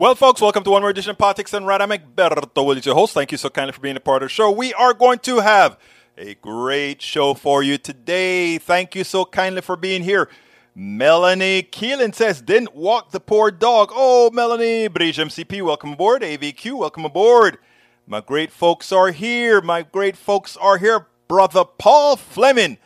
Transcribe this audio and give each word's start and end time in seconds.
Well, 0.00 0.14
folks, 0.14 0.40
welcome 0.40 0.62
to 0.62 0.70
one 0.70 0.82
more 0.82 0.90
edition 0.90 1.10
of 1.10 1.18
Politics 1.18 1.50
Done 1.50 1.64
Right. 1.64 1.82
I'm 1.82 1.90
Egberto 1.90 2.64
Willies, 2.64 2.86
your 2.86 2.94
host. 2.94 3.14
Thank 3.14 3.32
you 3.32 3.36
so 3.36 3.50
kindly 3.50 3.72
for 3.72 3.80
being 3.80 3.96
a 3.96 4.00
part 4.00 4.22
of 4.22 4.28
the 4.28 4.32
show. 4.32 4.48
We 4.48 4.72
are 4.74 4.94
going 4.94 5.18
to 5.18 5.40
have 5.40 5.76
a 6.16 6.34
great 6.36 7.02
show 7.02 7.34
for 7.34 7.64
you 7.64 7.78
today. 7.78 8.58
Thank 8.58 8.94
you 8.94 9.02
so 9.02 9.24
kindly 9.24 9.60
for 9.60 9.74
being 9.74 10.04
here. 10.04 10.28
Melanie 10.72 11.64
Keelan 11.64 12.14
says, 12.14 12.40
didn't 12.40 12.76
walk 12.76 13.10
the 13.10 13.18
poor 13.18 13.50
dog. 13.50 13.88
Oh, 13.90 14.30
Melanie, 14.30 14.86
Bridge 14.86 15.16
MCP, 15.16 15.62
welcome 15.62 15.94
aboard. 15.94 16.22
AVQ, 16.22 16.78
welcome 16.78 17.04
aboard. 17.04 17.58
My 18.06 18.20
great 18.20 18.52
folks 18.52 18.92
are 18.92 19.10
here. 19.10 19.60
My 19.60 19.82
great 19.82 20.16
folks 20.16 20.56
are 20.58 20.78
here. 20.78 21.08
Brother 21.26 21.64
Paul 21.64 22.16
Fleming 22.16 22.78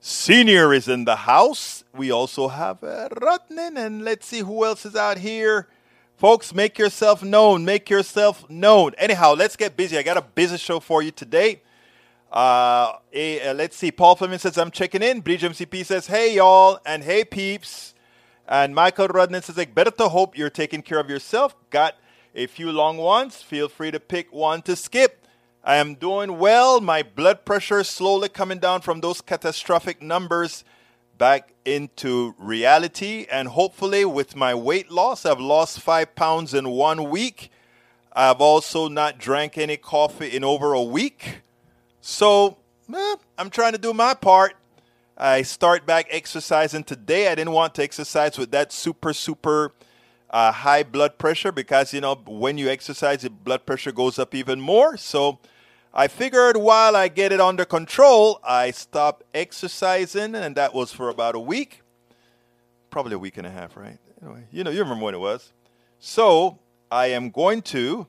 Senior 0.00 0.74
is 0.74 0.88
in 0.88 1.04
the 1.04 1.14
house. 1.14 1.84
We 1.94 2.10
also 2.10 2.48
have 2.48 2.82
uh, 2.82 3.08
Rutnan, 3.08 3.76
and 3.78 4.04
let's 4.04 4.26
see 4.26 4.40
who 4.40 4.64
else 4.64 4.84
is 4.84 4.96
out 4.96 5.18
here. 5.18 5.68
Folks, 6.18 6.52
make 6.52 6.80
yourself 6.80 7.22
known. 7.22 7.64
Make 7.64 7.88
yourself 7.88 8.50
known. 8.50 8.90
Anyhow, 8.98 9.34
let's 9.34 9.54
get 9.54 9.76
busy. 9.76 9.96
I 9.96 10.02
got 10.02 10.16
a 10.16 10.22
busy 10.22 10.56
show 10.56 10.80
for 10.80 11.00
you 11.00 11.12
today. 11.12 11.62
Uh, 12.32 12.94
uh, 13.14 13.54
let's 13.54 13.76
see. 13.76 13.92
Paul 13.92 14.16
Fleming 14.16 14.40
says, 14.40 14.58
I'm 14.58 14.72
checking 14.72 15.00
in. 15.00 15.20
Bridge 15.20 15.42
MCP 15.42 15.86
says, 15.86 16.08
hey, 16.08 16.34
y'all, 16.34 16.80
and 16.84 17.04
hey, 17.04 17.24
peeps. 17.24 17.94
And 18.48 18.74
Michael 18.74 19.06
Rudnan 19.06 19.44
says, 19.44 19.56
like, 19.56 19.76
better 19.76 19.92
to 19.92 20.08
hope 20.08 20.36
you're 20.36 20.50
taking 20.50 20.82
care 20.82 20.98
of 20.98 21.08
yourself. 21.08 21.54
Got 21.70 21.94
a 22.34 22.48
few 22.48 22.72
long 22.72 22.96
ones. 22.96 23.36
Feel 23.36 23.68
free 23.68 23.92
to 23.92 24.00
pick 24.00 24.32
one 24.32 24.62
to 24.62 24.74
skip. 24.74 25.24
I 25.62 25.76
am 25.76 25.94
doing 25.94 26.36
well. 26.36 26.80
My 26.80 27.04
blood 27.04 27.44
pressure 27.44 27.78
is 27.78 27.88
slowly 27.88 28.28
coming 28.28 28.58
down 28.58 28.80
from 28.80 29.02
those 29.02 29.20
catastrophic 29.20 30.02
numbers 30.02 30.64
back 31.18 31.52
into 31.64 32.34
reality. 32.38 33.26
And 33.30 33.48
hopefully, 33.48 34.04
with 34.04 34.36
my 34.36 34.54
weight 34.54 34.90
loss, 34.90 35.26
I've 35.26 35.40
lost 35.40 35.80
five 35.80 36.14
pounds 36.14 36.54
in 36.54 36.70
one 36.70 37.10
week. 37.10 37.50
I've 38.12 38.40
also 38.40 38.88
not 38.88 39.18
drank 39.18 39.58
any 39.58 39.76
coffee 39.76 40.28
in 40.28 40.44
over 40.44 40.72
a 40.72 40.82
week. 40.82 41.42
So, 42.00 42.58
eh, 42.94 43.16
I'm 43.36 43.50
trying 43.50 43.72
to 43.72 43.78
do 43.78 43.92
my 43.92 44.14
part. 44.14 44.54
I 45.16 45.42
start 45.42 45.84
back 45.84 46.06
exercising 46.10 46.84
today. 46.84 47.28
I 47.28 47.34
didn't 47.34 47.52
want 47.52 47.74
to 47.74 47.82
exercise 47.82 48.38
with 48.38 48.52
that 48.52 48.72
super, 48.72 49.12
super 49.12 49.72
uh, 50.30 50.52
high 50.52 50.84
blood 50.84 51.18
pressure 51.18 51.52
because, 51.52 51.92
you 51.92 52.00
know, 52.00 52.14
when 52.26 52.56
you 52.56 52.68
exercise, 52.68 53.22
the 53.22 53.30
blood 53.30 53.66
pressure 53.66 53.92
goes 53.92 54.18
up 54.18 54.34
even 54.34 54.60
more. 54.60 54.96
So, 54.96 55.40
I 55.92 56.06
figured 56.06 56.56
while 56.56 56.94
I 56.94 57.08
get 57.08 57.32
it 57.32 57.40
under 57.40 57.64
control, 57.64 58.40
I 58.44 58.70
stop 58.70 59.24
exercising, 59.34 60.34
and 60.34 60.54
that 60.56 60.74
was 60.74 60.92
for 60.92 61.08
about 61.08 61.34
a 61.34 61.40
week. 61.40 61.82
Probably 62.90 63.14
a 63.14 63.18
week 63.18 63.36
and 63.36 63.46
a 63.46 63.50
half, 63.50 63.76
right? 63.76 63.98
Anyway, 64.22 64.44
you 64.50 64.64
know, 64.64 64.70
you 64.70 64.80
remember 64.80 65.04
when 65.04 65.14
it 65.14 65.20
was. 65.20 65.52
So 65.98 66.58
I 66.90 67.08
am 67.08 67.30
going 67.30 67.62
to, 67.62 68.06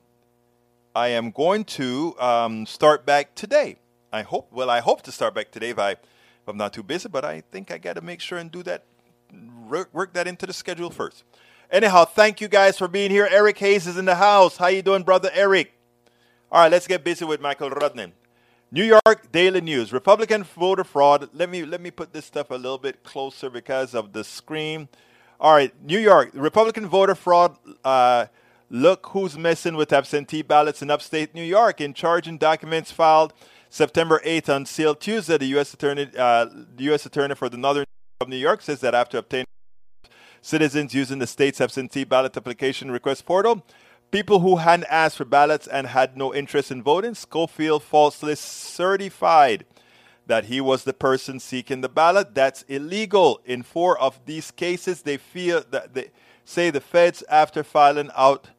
I 0.96 1.10
am 1.10 1.32
going 1.32 1.64
to 1.66 2.16
um, 2.20 2.66
start 2.66 3.06
back 3.06 3.36
today. 3.36 3.78
I 4.12 4.24
hope. 4.24 4.52
Well, 4.52 4.70
I 4.70 4.80
hope 4.80 5.02
to 5.04 5.12
start 5.12 5.34
back 5.34 5.52
today 5.52 5.70
if 5.70 5.80
I, 5.80 5.92
if 5.92 6.48
I'm 6.48 6.58
not 6.58 6.74
too 6.74 6.84
busy. 6.84 7.10
But 7.10 7.26
I 7.26 7.42
think 7.52 7.72
I 7.72 7.78
got 7.78 7.94
to 7.94 8.02
make 8.02 8.22
sure 8.22 8.38
and 8.38 8.52
do 8.52 8.64
that, 8.64 8.84
work 9.70 10.14
that 10.14 10.28
into 10.28 10.46
the 10.46 10.54
schedule 10.54 10.90
first. 10.90 11.24
Anyhow, 11.72 12.06
thank 12.06 12.42
you 12.42 12.48
guys 12.48 12.78
for 12.78 12.88
being 12.88 13.12
here. 13.12 13.28
Eric 13.30 13.60
Hayes 13.60 13.86
is 13.86 13.98
in 13.98 14.06
the 14.06 14.16
house. 14.16 14.58
How 14.58 14.68
you 14.68 14.82
doing, 14.82 15.04
brother 15.04 15.30
Eric? 15.34 15.74
All 16.52 16.62
right, 16.62 16.72
let's 16.72 16.88
get 16.88 17.04
busy 17.04 17.26
with 17.26 17.42
Michael 17.42 17.70
Rudnin. 17.70 18.12
New 18.72 18.84
York 18.84 19.32
Daily 19.32 19.62
News: 19.62 19.94
Republican 19.94 20.44
voter 20.44 20.84
fraud. 20.84 21.30
Let 21.32 21.48
me 21.48 21.64
let 21.64 21.80
me 21.80 21.92
put 21.92 22.12
this 22.12 22.26
stuff 22.26 22.50
a 22.50 22.56
little 22.56 22.80
bit 22.80 23.04
closer 23.04 23.52
because 23.52 23.94
of 23.94 24.14
the 24.14 24.24
screen. 24.24 24.90
All 25.40 25.54
right, 25.54 25.72
New 25.84 26.00
York 26.00 26.32
Republican 26.34 26.88
voter 26.88 27.14
fraud. 27.14 27.56
Uh, 27.86 28.26
look 28.72 29.10
who's 29.12 29.38
messing 29.38 29.76
with 29.76 29.94
absentee 29.94 30.42
ballots 30.42 30.82
in 30.82 30.90
upstate 30.90 31.36
New 31.36 31.44
York. 31.44 31.82
In 31.82 31.94
charging 31.94 32.40
documents 32.40 32.92
filed 32.92 33.32
September 33.70 34.20
8th 34.26 34.50
on 34.50 34.66
sealed 34.66 35.00
Tuesday, 35.00 35.38
the 35.38 35.46
U.S. 35.58 35.72
attorney, 35.76 36.10
uh, 36.18 36.46
the 36.46 36.86
U.S. 36.86 37.06
attorney 37.06 37.36
for 37.36 37.50
the 37.50 37.58
Northern 37.58 37.86
of 38.22 38.28
New 38.28 38.38
York, 38.38 38.64
says 38.64 38.80
that 38.80 38.96
after 38.96 39.20
obtaining 39.20 39.46
citizens 40.42 40.96
using 40.96 41.20
the 41.20 41.28
state's 41.28 41.62
absentee 41.62 42.06
ballot 42.06 42.36
application 42.36 42.90
request 42.90 43.28
portal 43.28 43.64
People 44.12 44.40
who 44.40 44.56
hadn't 44.56 44.88
asked 44.90 45.18
for 45.18 45.26
ballots 45.26 45.68
and 45.68 45.88
had 45.88 46.18
no 46.18 46.34
interest 46.34 46.72
in 46.72 46.82
voting, 46.82 47.14
Schofield 47.14 47.84
falsely 47.84 48.36
certified 48.36 49.66
that 50.26 50.46
he 50.46 50.60
was 50.60 50.84
the 50.84 50.94
person 50.94 51.40
seeking 51.40 51.82
the 51.82 51.90
ballot. 51.90 52.34
That's 52.34 52.64
illegal. 52.64 53.40
In 53.46 53.62
four 53.62 54.00
of 54.00 54.20
these 54.26 54.50
cases, 54.52 55.04
they 55.04 55.18
feel 55.18 55.64
that 55.70 55.94
they 55.94 56.10
say 56.44 56.72
the 56.72 56.82
feds, 56.82 57.24
after 57.30 57.64
filing 57.64 58.10
out 58.16 58.50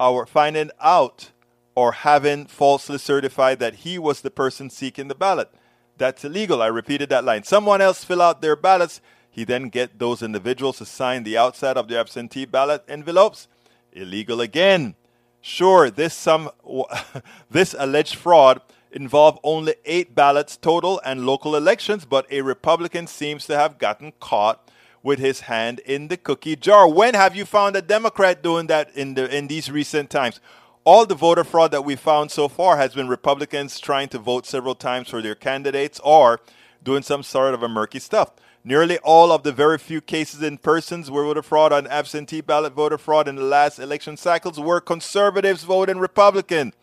or 0.00 0.24
finding 0.24 0.70
out 0.80 1.32
or 1.74 1.92
having 1.92 2.46
falsely 2.46 2.98
certified 2.98 3.58
that 3.58 3.76
he 3.76 3.98
was 3.98 4.22
the 4.22 4.30
person 4.30 4.70
seeking 4.70 5.08
the 5.08 5.14
ballot. 5.14 5.50
That's 5.98 6.24
illegal. 6.24 6.62
I 6.62 6.68
repeated 6.68 7.10
that 7.10 7.24
line. 7.24 7.42
Someone 7.42 7.82
else 7.82 8.04
fill 8.04 8.22
out 8.22 8.40
their 8.40 8.56
ballots. 8.56 9.02
He 9.30 9.44
then 9.44 9.68
get 9.68 9.98
those 9.98 10.22
individuals 10.22 10.78
to 10.78 10.86
sign 10.86 11.24
the 11.24 11.36
outside 11.36 11.76
of 11.76 11.88
the 11.88 11.98
absentee 11.98 12.46
ballot 12.46 12.84
envelopes 12.88 13.48
illegal 13.92 14.40
again. 14.40 14.94
Sure, 15.40 15.90
this 15.90 16.14
some 16.14 16.50
this 17.50 17.74
alleged 17.78 18.16
fraud 18.16 18.60
involved 18.90 19.38
only 19.42 19.74
eight 19.84 20.14
ballots 20.14 20.56
total 20.56 21.00
and 21.04 21.26
local 21.26 21.54
elections, 21.54 22.04
but 22.04 22.26
a 22.30 22.42
Republican 22.42 23.06
seems 23.06 23.46
to 23.46 23.56
have 23.56 23.78
gotten 23.78 24.12
caught 24.20 24.68
with 25.02 25.18
his 25.18 25.40
hand 25.40 25.80
in 25.80 26.08
the 26.08 26.16
cookie 26.16 26.56
jar. 26.56 26.88
When 26.88 27.14
have 27.14 27.36
you 27.36 27.44
found 27.44 27.76
a 27.76 27.82
Democrat 27.82 28.42
doing 28.42 28.66
that 28.66 28.94
in 28.96 29.14
the 29.14 29.34
in 29.34 29.48
these 29.48 29.70
recent 29.70 30.10
times? 30.10 30.40
All 30.84 31.04
the 31.04 31.14
voter 31.14 31.44
fraud 31.44 31.70
that 31.72 31.84
we 31.84 31.96
found 31.96 32.30
so 32.30 32.48
far 32.48 32.78
has 32.78 32.94
been 32.94 33.08
Republicans 33.08 33.78
trying 33.78 34.08
to 34.08 34.18
vote 34.18 34.46
several 34.46 34.74
times 34.74 35.08
for 35.08 35.20
their 35.20 35.34
candidates 35.34 36.00
or 36.02 36.40
doing 36.82 37.02
some 37.02 37.22
sort 37.22 37.54
of 37.54 37.62
a 37.62 37.68
murky 37.68 37.98
stuff. 37.98 38.32
Nearly 38.68 38.98
all 38.98 39.32
of 39.32 39.44
the 39.44 39.52
very 39.52 39.78
few 39.78 40.02
cases 40.02 40.42
in 40.42 40.58
persons 40.58 41.10
where 41.10 41.24
voter 41.24 41.40
fraud 41.40 41.72
and 41.72 41.88
absentee 41.88 42.42
ballot 42.42 42.74
voter 42.74 42.98
fraud 42.98 43.26
in 43.26 43.36
the 43.36 43.42
last 43.42 43.78
election 43.78 44.18
cycles 44.18 44.60
were 44.60 44.78
conservatives 44.78 45.64
voting 45.64 45.98
Republican. 45.98 46.74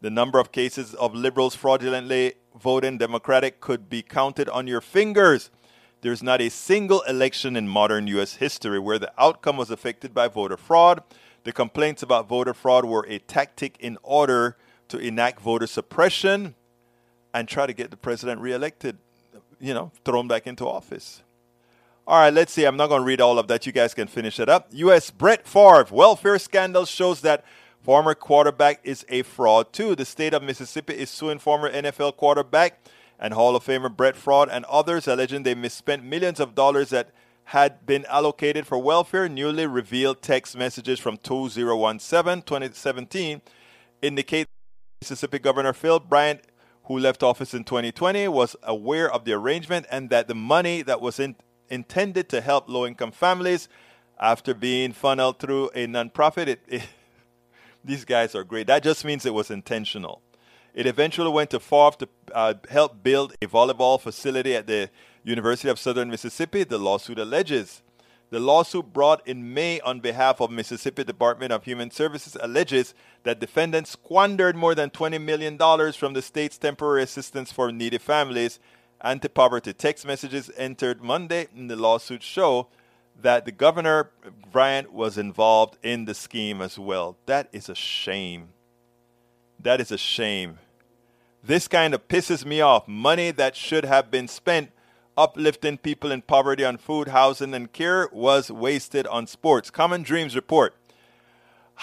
The 0.00 0.10
number 0.10 0.40
of 0.40 0.50
cases 0.50 0.92
of 0.94 1.14
liberals 1.14 1.54
fraudulently 1.54 2.34
voting 2.60 2.98
Democratic 2.98 3.60
could 3.60 3.88
be 3.88 4.02
counted 4.02 4.48
on 4.48 4.66
your 4.66 4.80
fingers. 4.80 5.50
There's 6.00 6.20
not 6.20 6.40
a 6.40 6.48
single 6.48 7.02
election 7.02 7.54
in 7.54 7.68
modern 7.68 8.08
U.S. 8.08 8.34
history 8.34 8.80
where 8.80 8.98
the 8.98 9.12
outcome 9.16 9.56
was 9.56 9.70
affected 9.70 10.12
by 10.12 10.26
voter 10.26 10.56
fraud. 10.56 11.00
The 11.44 11.52
complaints 11.52 12.02
about 12.02 12.26
voter 12.26 12.54
fraud 12.54 12.86
were 12.86 13.06
a 13.08 13.20
tactic 13.20 13.76
in 13.78 13.98
order 14.02 14.56
to 14.88 14.98
enact 14.98 15.40
voter 15.40 15.68
suppression 15.68 16.56
and 17.32 17.46
try 17.46 17.68
to 17.68 17.72
get 17.72 17.92
the 17.92 17.96
president 17.96 18.40
reelected 18.40 18.98
you 19.60 19.74
know, 19.74 19.92
thrown 20.04 20.26
back 20.28 20.46
into 20.46 20.66
office. 20.66 21.22
All 22.06 22.18
right, 22.18 22.32
let's 22.32 22.52
see. 22.52 22.64
I'm 22.64 22.76
not 22.76 22.88
going 22.88 23.02
to 23.02 23.06
read 23.06 23.20
all 23.20 23.38
of 23.38 23.46
that. 23.48 23.66
You 23.66 23.72
guys 23.72 23.94
can 23.94 24.08
finish 24.08 24.40
it 24.40 24.48
up. 24.48 24.68
U.S. 24.72 25.10
Brett 25.10 25.46
Favre 25.46 25.86
welfare 25.90 26.38
scandal 26.38 26.84
shows 26.84 27.20
that 27.20 27.44
former 27.82 28.14
quarterback 28.14 28.80
is 28.82 29.04
a 29.08 29.22
fraud 29.22 29.72
too. 29.72 29.94
The 29.94 30.04
state 30.04 30.34
of 30.34 30.42
Mississippi 30.42 30.94
is 30.94 31.10
suing 31.10 31.38
former 31.38 31.70
NFL 31.70 32.16
quarterback 32.16 32.80
and 33.18 33.34
Hall 33.34 33.54
of 33.54 33.64
Famer 33.64 33.94
Brett 33.94 34.16
Favre 34.16 34.50
and 34.50 34.64
others, 34.64 35.06
alleging 35.06 35.42
they 35.42 35.54
misspent 35.54 36.02
millions 36.02 36.40
of 36.40 36.54
dollars 36.54 36.90
that 36.90 37.10
had 37.44 37.84
been 37.84 38.06
allocated 38.06 38.66
for 38.66 38.78
welfare. 38.78 39.28
Newly 39.28 39.66
revealed 39.66 40.22
text 40.22 40.56
messages 40.56 40.98
from 40.98 41.16
2017 41.18 42.42
2017 42.42 43.42
indicate 44.02 44.46
Mississippi 45.02 45.38
Governor 45.38 45.72
Phil 45.72 46.00
Bryant 46.00 46.40
who 46.84 46.98
left 46.98 47.22
office 47.22 47.54
in 47.54 47.64
2020, 47.64 48.28
was 48.28 48.56
aware 48.62 49.10
of 49.10 49.24
the 49.24 49.32
arrangement 49.32 49.86
and 49.90 50.10
that 50.10 50.28
the 50.28 50.34
money 50.34 50.82
that 50.82 51.00
was 51.00 51.20
in, 51.20 51.36
intended 51.68 52.28
to 52.28 52.40
help 52.40 52.68
low 52.68 52.86
income 52.86 53.12
families 53.12 53.68
after 54.18 54.52
being 54.54 54.92
funneled 54.92 55.38
through 55.38 55.68
a 55.74 55.86
nonprofit. 55.86 56.48
It, 56.48 56.60
it, 56.66 56.82
these 57.84 58.04
guys 58.04 58.34
are 58.34 58.44
great. 58.44 58.66
That 58.66 58.82
just 58.82 59.04
means 59.04 59.24
it 59.24 59.34
was 59.34 59.50
intentional. 59.50 60.20
It 60.74 60.86
eventually 60.86 61.30
went 61.30 61.50
to 61.50 61.60
Favre 61.60 61.96
to 61.98 62.08
uh, 62.32 62.54
help 62.68 63.02
build 63.02 63.34
a 63.42 63.46
volleyball 63.46 64.00
facility 64.00 64.54
at 64.54 64.66
the 64.66 64.90
University 65.24 65.68
of 65.68 65.78
Southern 65.78 66.10
Mississippi, 66.10 66.64
the 66.64 66.78
lawsuit 66.78 67.18
alleges. 67.18 67.82
The 68.30 68.38
lawsuit 68.38 68.92
brought 68.92 69.26
in 69.26 69.52
May 69.52 69.80
on 69.80 69.98
behalf 69.98 70.40
of 70.40 70.52
Mississippi 70.52 71.02
Department 71.02 71.52
of 71.52 71.64
Human 71.64 71.90
Services 71.90 72.36
alleges 72.40 72.94
that 73.24 73.40
defendants 73.40 73.90
squandered 73.90 74.54
more 74.54 74.76
than 74.76 74.90
$20 74.90 75.20
million 75.20 75.58
from 75.92 76.12
the 76.12 76.22
state's 76.22 76.56
temporary 76.56 77.02
assistance 77.02 77.50
for 77.50 77.72
needy 77.72 77.98
families. 77.98 78.60
Anti-poverty 79.00 79.72
text 79.72 80.06
messages 80.06 80.48
entered 80.56 81.02
Monday 81.02 81.48
in 81.56 81.66
the 81.66 81.74
lawsuit 81.74 82.22
show 82.22 82.68
that 83.20 83.46
the 83.46 83.52
governor 83.52 84.10
Bryant 84.52 84.92
was 84.92 85.18
involved 85.18 85.76
in 85.82 86.04
the 86.04 86.14
scheme 86.14 86.62
as 86.62 86.78
well. 86.78 87.16
That 87.26 87.48
is 87.52 87.68
a 87.68 87.74
shame. 87.74 88.50
That 89.58 89.80
is 89.80 89.90
a 89.90 89.98
shame. 89.98 90.58
This 91.42 91.66
kind 91.66 91.94
of 91.94 92.06
pisses 92.06 92.44
me 92.44 92.60
off. 92.60 92.86
Money 92.86 93.32
that 93.32 93.56
should 93.56 93.84
have 93.84 94.10
been 94.10 94.28
spent 94.28 94.70
uplifting 95.20 95.76
people 95.76 96.10
in 96.10 96.22
poverty 96.22 96.64
on 96.64 96.78
food, 96.78 97.08
housing, 97.08 97.52
and 97.54 97.70
care 97.72 98.08
was 98.10 98.50
wasted 98.50 99.06
on 99.08 99.26
sports. 99.26 99.70
Common 99.70 100.02
Dreams 100.02 100.34
report. 100.34 100.74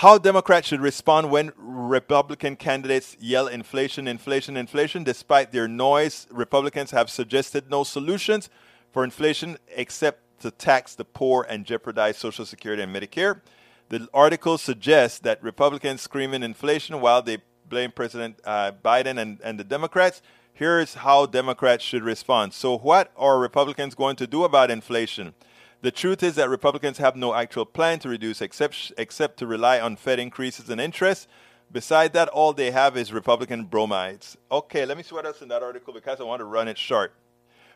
how 0.03 0.17
Democrats 0.19 0.67
should 0.67 0.81
respond 0.81 1.31
when 1.31 1.51
Republican 1.57 2.55
candidates 2.55 3.17
yell 3.19 3.47
inflation, 3.47 4.07
inflation, 4.07 4.55
inflation. 4.55 5.03
Despite 5.03 5.51
their 5.51 5.67
noise, 5.67 6.27
Republicans 6.29 6.91
have 6.91 7.09
suggested 7.09 7.69
no 7.69 7.83
solutions 7.83 8.49
for 8.91 9.03
inflation 9.03 9.57
except 9.75 10.19
to 10.41 10.51
tax 10.51 10.93
the 10.93 11.03
poor 11.05 11.45
and 11.49 11.65
jeopardize 11.65 12.15
Social 12.17 12.45
Security 12.45 12.83
and 12.83 12.95
Medicare. 12.95 13.41
The 13.89 14.07
article 14.13 14.59
suggests 14.59 15.17
that 15.19 15.41
Republicans 15.41 16.01
screaming 16.01 16.43
inflation 16.43 17.01
while 17.01 17.23
they 17.23 17.37
blame 17.67 17.91
President 17.91 18.39
uh, 18.45 18.73
Biden 18.85 19.17
and, 19.17 19.39
and 19.43 19.59
the 19.59 19.63
Democrats. 19.63 20.21
Here's 20.57 20.95
how 20.95 21.27
Democrats 21.27 21.83
should 21.83 22.01
respond. 22.01 22.51
So, 22.51 22.79
what 22.79 23.11
are 23.15 23.37
Republicans 23.37 23.93
going 23.93 24.15
to 24.15 24.25
do 24.25 24.43
about 24.43 24.71
inflation? 24.71 25.35
The 25.83 25.91
truth 25.91 26.23
is 26.23 26.33
that 26.33 26.49
Republicans 26.49 26.97
have 26.97 27.15
no 27.15 27.35
actual 27.35 27.63
plan 27.63 27.99
to 27.99 28.09
reduce 28.09 28.41
except, 28.41 28.91
except 28.97 29.37
to 29.37 29.45
rely 29.45 29.79
on 29.79 29.97
Fed 29.97 30.17
increases 30.17 30.67
in 30.71 30.79
interest. 30.79 31.27
Beside 31.71 32.13
that, 32.13 32.27
all 32.29 32.53
they 32.53 32.71
have 32.71 32.97
is 32.97 33.13
Republican 33.13 33.65
bromides. 33.65 34.35
Okay, 34.51 34.83
let 34.83 34.97
me 34.97 35.03
see 35.03 35.13
what 35.13 35.27
else 35.27 35.43
in 35.43 35.47
that 35.49 35.61
article 35.61 35.93
because 35.93 36.19
I 36.19 36.23
want 36.23 36.39
to 36.39 36.45
run 36.45 36.67
it 36.67 36.79
short. 36.79 37.13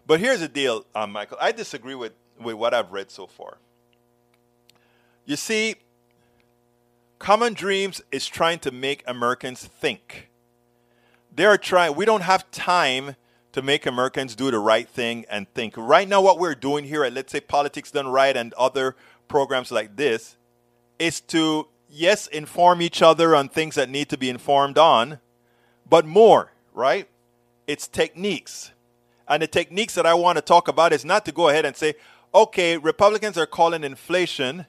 But 0.08 0.20
here's 0.20 0.40
the 0.40 0.48
deal, 0.48 0.84
um, 0.96 1.12
Michael. 1.12 1.38
I 1.40 1.52
disagree 1.52 1.94
with, 1.94 2.14
with 2.40 2.56
what 2.56 2.74
I've 2.74 2.92
read 2.92 3.12
so 3.12 3.28
far. 3.28 3.60
You 5.26 5.36
see, 5.36 5.76
Common 7.20 7.54
Dreams 7.54 8.02
is 8.12 8.26
trying 8.26 8.58
to 8.58 8.72
make 8.72 9.04
Americans 9.06 9.68
think. 9.68 10.31
They 11.34 11.46
are 11.46 11.58
trying, 11.58 11.96
we 11.96 12.06
don't 12.06 12.24
have 12.24 12.50
time 12.52 13.16
to 13.54 13.62
make 13.62 13.86
Americans 13.86 14.36
do 14.36 14.52
the 14.52 14.60
right 14.60 14.88
thing 14.88 15.26
and 15.30 15.52
think. 15.54 15.76
Right 15.78 16.08
now, 16.08 16.22
what 16.22 16.40
we're 16.40 16.56
doing 16.56 16.86
here 16.86 17.04
at 17.04 17.14
Let's 17.14 17.32
Say 17.32 17.40
Politics 17.40 17.92
Done 17.92 18.08
Right 18.08 18.36
and 18.36 18.54
other 18.54 18.96
programs 19.28 19.72
like 19.72 19.96
this 19.96 20.38
is 21.00 21.22
to, 21.22 21.68
yes, 21.90 22.28
inform 22.28 22.82
each 22.82 23.02
other 23.02 23.36
on 23.36 23.50
things 23.50 23.76
that 23.76 23.90
need 23.90 24.10
to 24.10 24.18
be 24.18 24.30
informed 24.30 24.78
on, 24.78 25.20
but 25.90 26.06
more, 26.06 26.52
right? 26.74 27.08
It's 27.68 27.88
techniques. 27.88 28.72
And 29.28 29.42
the 29.42 29.48
techniques 29.48 29.96
that 29.96 30.06
I 30.06 30.14
want 30.14 30.38
to 30.38 30.42
talk 30.42 30.68
about 30.68 30.94
is 30.94 31.06
not 31.06 31.26
to 31.26 31.32
go 31.32 31.50
ahead 31.50 31.66
and 31.66 31.76
say, 31.76 31.96
okay, 32.34 32.78
Republicans 32.78 33.38
are 33.38 33.46
calling 33.46 33.84
inflation. 33.84 34.66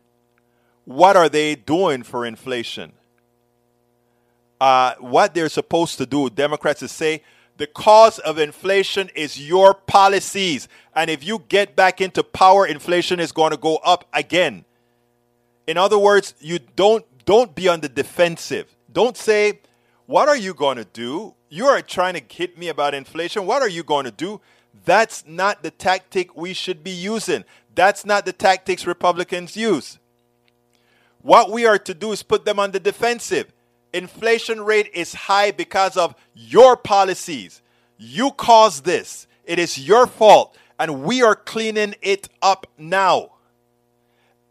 What 0.85 1.17
are 1.17 1.29
they 1.29 1.55
doing 1.55 2.03
for 2.03 2.25
inflation? 2.25 2.93
Uh, 4.63 4.95
what 5.01 5.35
they're 5.35 5.49
supposed 5.49 5.99
to 5.99 6.07
do, 6.07 6.31
Democrats, 6.31 6.85
is 6.85 6.93
say, 6.93 7.21
the 7.57 7.67
cause 7.67 8.21
of 8.21 8.39
inflation 8.39 9.11
is 9.17 9.37
your 9.37 9.75
policies. 9.75 10.69
And 10.95 11.11
if 11.11 11.25
you 11.25 11.43
get 11.49 11.75
back 11.75 12.01
into 12.01 12.23
power, 12.23 12.65
inflation 12.65 13.19
is 13.19 13.33
going 13.33 13.51
to 13.51 13.57
go 13.57 13.79
up 13.79 14.05
again. 14.13 14.65
In 15.67 15.77
other 15.77 15.99
words, 15.99 16.35
you 16.39 16.61
don't 16.77 17.05
don't 17.25 17.57
be 17.57 17.67
on 17.67 17.81
the 17.81 17.89
defensive. 17.89 18.77
Don't 18.93 19.17
say, 19.17 19.59
"What 20.07 20.29
are 20.29 20.37
you 20.37 20.55
going 20.55 20.77
to 20.77 20.85
do? 20.85 21.35
You 21.49 21.67
are 21.67 21.83
trying 21.83 22.15
to 22.15 22.23
hit 22.33 22.57
me 22.57 22.69
about 22.69 22.95
inflation. 22.95 23.47
What 23.47 23.63
are 23.63 23.69
you 23.69 23.83
going 23.83 24.05
to 24.05 24.13
do?" 24.13 24.41
That's 24.85 25.25
not 25.27 25.65
the 25.65 25.73
tactic 25.73 26.37
we 26.37 26.53
should 26.53 26.85
be 26.85 26.93
using. 26.93 27.45
That's 27.75 28.07
not 28.07 28.27
the 28.27 28.33
tactics 28.33 28.87
Republicans 28.87 29.57
use. 29.57 29.99
What 31.21 31.51
we 31.51 31.67
are 31.67 31.79
to 31.79 31.95
do 31.95 32.13
is 32.13 32.23
put 32.23 32.45
them 32.45 32.61
on 32.61 32.71
the 32.71 32.79
defensive 32.79 33.53
inflation 33.93 34.63
rate 34.63 34.91
is 34.95 35.15
high 35.15 35.51
because 35.51 35.97
of 35.97 36.15
your 36.35 36.77
policies. 36.77 37.63
You 37.99 38.31
caused 38.33 38.85
this. 38.85 39.27
It 39.45 39.59
is 39.59 39.79
your 39.79 40.07
fault. 40.07 40.57
And 40.79 41.03
we 41.03 41.23
are 41.23 41.37
cleaning 41.37 41.95
it 42.03 42.29
up 42.41 42.67
now. 42.77 43.33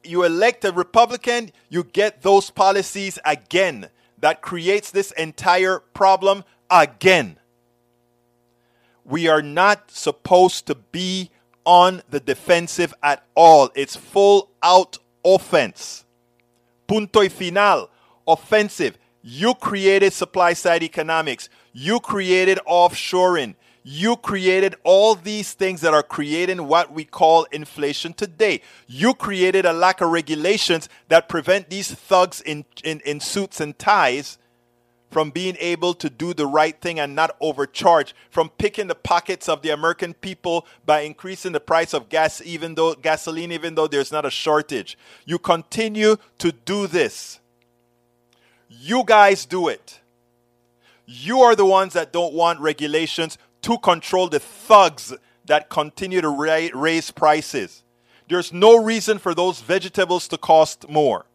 You 0.03 0.23
elect 0.23 0.65
a 0.65 0.71
Republican, 0.71 1.51
you 1.69 1.83
get 1.83 2.21
those 2.21 2.49
policies 2.49 3.19
again. 3.25 3.89
That 4.19 4.41
creates 4.41 4.91
this 4.91 5.11
entire 5.11 5.79
problem 5.79 6.43
again. 6.69 7.37
We 9.03 9.27
are 9.27 9.41
not 9.41 9.91
supposed 9.91 10.67
to 10.67 10.75
be 10.75 11.31
on 11.65 12.01
the 12.09 12.19
defensive 12.19 12.93
at 13.03 13.23
all. 13.35 13.69
It's 13.75 13.95
full 13.95 14.49
out 14.63 14.97
offense. 15.23 16.05
Punto 16.87 17.21
y 17.21 17.29
final. 17.29 17.89
Offensive. 18.27 18.97
You 19.21 19.53
created 19.53 20.13
supply 20.13 20.53
side 20.53 20.83
economics. 20.83 21.49
You 21.73 21.99
created 21.99 22.59
offshoring. 22.67 23.55
You 23.83 24.15
created 24.15 24.75
all 24.83 25.15
these 25.15 25.53
things 25.53 25.81
that 25.81 25.93
are 25.93 26.03
creating 26.03 26.67
what 26.67 26.93
we 26.93 27.03
call 27.03 27.45
inflation 27.45 28.13
today. 28.13 28.61
You 28.87 29.13
created 29.13 29.65
a 29.65 29.73
lack 29.73 30.01
of 30.01 30.11
regulations 30.11 30.87
that 31.07 31.27
prevent 31.27 31.69
these 31.69 31.91
thugs 31.91 32.41
in, 32.41 32.65
in, 32.83 33.01
in 33.05 33.19
suits 33.19 33.59
and 33.59 33.77
ties 33.77 34.37
from 35.09 35.29
being 35.29 35.57
able 35.59 35.93
to 35.95 36.09
do 36.09 36.33
the 36.33 36.47
right 36.47 36.79
thing 36.79 36.99
and 36.99 37.13
not 37.13 37.35
overcharge, 37.41 38.15
from 38.29 38.49
picking 38.49 38.87
the 38.87 38.95
pockets 38.95 39.49
of 39.49 39.61
the 39.61 39.69
American 39.69 40.13
people 40.13 40.65
by 40.85 41.01
increasing 41.01 41.51
the 41.51 41.59
price 41.59 41.93
of 41.93 42.07
gas, 42.07 42.41
even 42.45 42.75
though 42.75 42.93
gasoline, 42.93 43.51
even 43.51 43.75
though 43.75 43.87
there's 43.87 44.11
not 44.11 44.25
a 44.25 44.31
shortage. 44.31 44.97
You 45.25 45.37
continue 45.37 46.15
to 46.37 46.53
do 46.53 46.87
this. 46.87 47.40
You 48.73 49.03
guys 49.05 49.45
do 49.45 49.67
it. 49.67 49.99
You 51.05 51.41
are 51.41 51.57
the 51.57 51.65
ones 51.65 51.91
that 51.93 52.13
don't 52.13 52.33
want 52.33 52.61
regulations 52.61 53.37
to 53.63 53.77
control 53.77 54.29
the 54.29 54.39
thugs 54.39 55.13
that 55.45 55.69
continue 55.69 56.21
to 56.21 56.29
ra- 56.29 56.69
raise 56.73 57.11
prices. 57.11 57.83
There's 58.29 58.53
no 58.53 58.81
reason 58.81 59.19
for 59.19 59.35
those 59.35 59.59
vegetables 59.59 60.29
to 60.29 60.37
cost 60.37 60.87
more. 60.87 61.25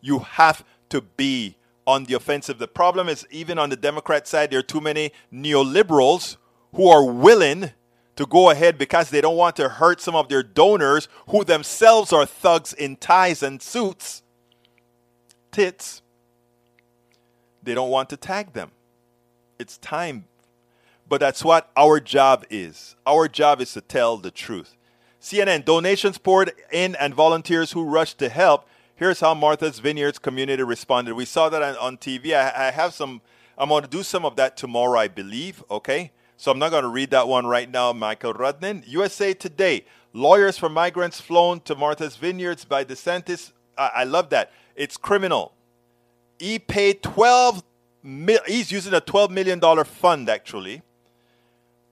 You 0.00 0.18
have 0.18 0.64
to 0.88 1.00
be 1.00 1.56
on 1.86 2.04
the 2.04 2.14
offensive. 2.14 2.58
The 2.58 2.66
problem 2.66 3.08
is, 3.08 3.24
even 3.30 3.56
on 3.56 3.70
the 3.70 3.76
Democrat 3.76 4.26
side, 4.26 4.50
there 4.50 4.58
are 4.58 4.64
too 4.64 4.80
many 4.80 5.12
neoliberals 5.32 6.38
who 6.74 6.88
are 6.88 7.04
willing 7.04 7.70
to 8.16 8.26
go 8.26 8.50
ahead 8.50 8.78
because 8.78 9.10
they 9.10 9.20
don't 9.20 9.36
want 9.36 9.54
to 9.56 9.68
hurt 9.68 10.00
some 10.00 10.16
of 10.16 10.28
their 10.28 10.42
donors 10.42 11.08
who 11.28 11.44
themselves 11.44 12.12
are 12.12 12.26
thugs 12.26 12.72
in 12.72 12.96
ties 12.96 13.44
and 13.44 13.62
suits 13.62 14.22
tits, 15.50 16.02
they 17.62 17.74
don't 17.74 17.90
want 17.90 18.10
to 18.10 18.16
tag 18.16 18.52
them. 18.52 18.70
It's 19.58 19.78
time. 19.78 20.24
But 21.08 21.20
that's 21.20 21.44
what 21.44 21.70
our 21.76 22.00
job 22.00 22.44
is. 22.50 22.96
Our 23.06 23.28
job 23.28 23.60
is 23.60 23.72
to 23.72 23.80
tell 23.80 24.16
the 24.16 24.30
truth. 24.30 24.76
CNN 25.20 25.64
donations 25.64 26.18
poured 26.18 26.52
in 26.72 26.94
and 26.96 27.14
volunteers 27.14 27.72
who 27.72 27.84
rushed 27.84 28.18
to 28.18 28.28
help. 28.28 28.66
Here's 28.94 29.20
how 29.20 29.34
Martha's 29.34 29.78
Vineyards 29.78 30.18
community 30.18 30.62
responded. 30.62 31.14
We 31.14 31.24
saw 31.24 31.48
that 31.48 31.76
on, 31.76 31.96
TV. 31.98 32.32
I, 32.32 32.68
I 32.68 32.70
have 32.70 32.94
some, 32.94 33.20
I'm 33.58 33.68
going 33.68 33.82
to 33.82 33.88
do 33.88 34.02
some 34.02 34.24
of 34.24 34.36
that 34.36 34.56
tomorrow, 34.56 34.98
I 34.98 35.08
believe. 35.08 35.62
Okay. 35.70 36.12
So 36.36 36.50
I'm 36.50 36.58
not 36.58 36.70
going 36.70 36.84
to 36.84 36.88
read 36.88 37.10
that 37.10 37.28
one 37.28 37.46
right 37.46 37.70
now, 37.70 37.92
Michael 37.92 38.32
Rudnin. 38.32 38.82
USA 38.86 39.34
Today 39.34 39.84
lawyers 40.12 40.58
for 40.58 40.68
migrants 40.68 41.20
flown 41.20 41.60
to 41.60 41.74
Martha's 41.74 42.16
Vineyards 42.16 42.64
by 42.64 42.84
DeSantis. 42.84 43.52
I, 43.76 43.90
I 43.96 44.04
love 44.04 44.30
that. 44.30 44.52
It's 44.76 44.96
criminal. 44.96 45.52
He 46.38 46.58
paid 46.58 47.02
12 47.02 47.62
mil- 48.02 48.40
he's 48.46 48.72
using 48.72 48.94
a 48.94 49.00
12 49.00 49.30
million 49.30 49.58
dollar 49.58 49.84
fund 49.84 50.28
actually 50.28 50.82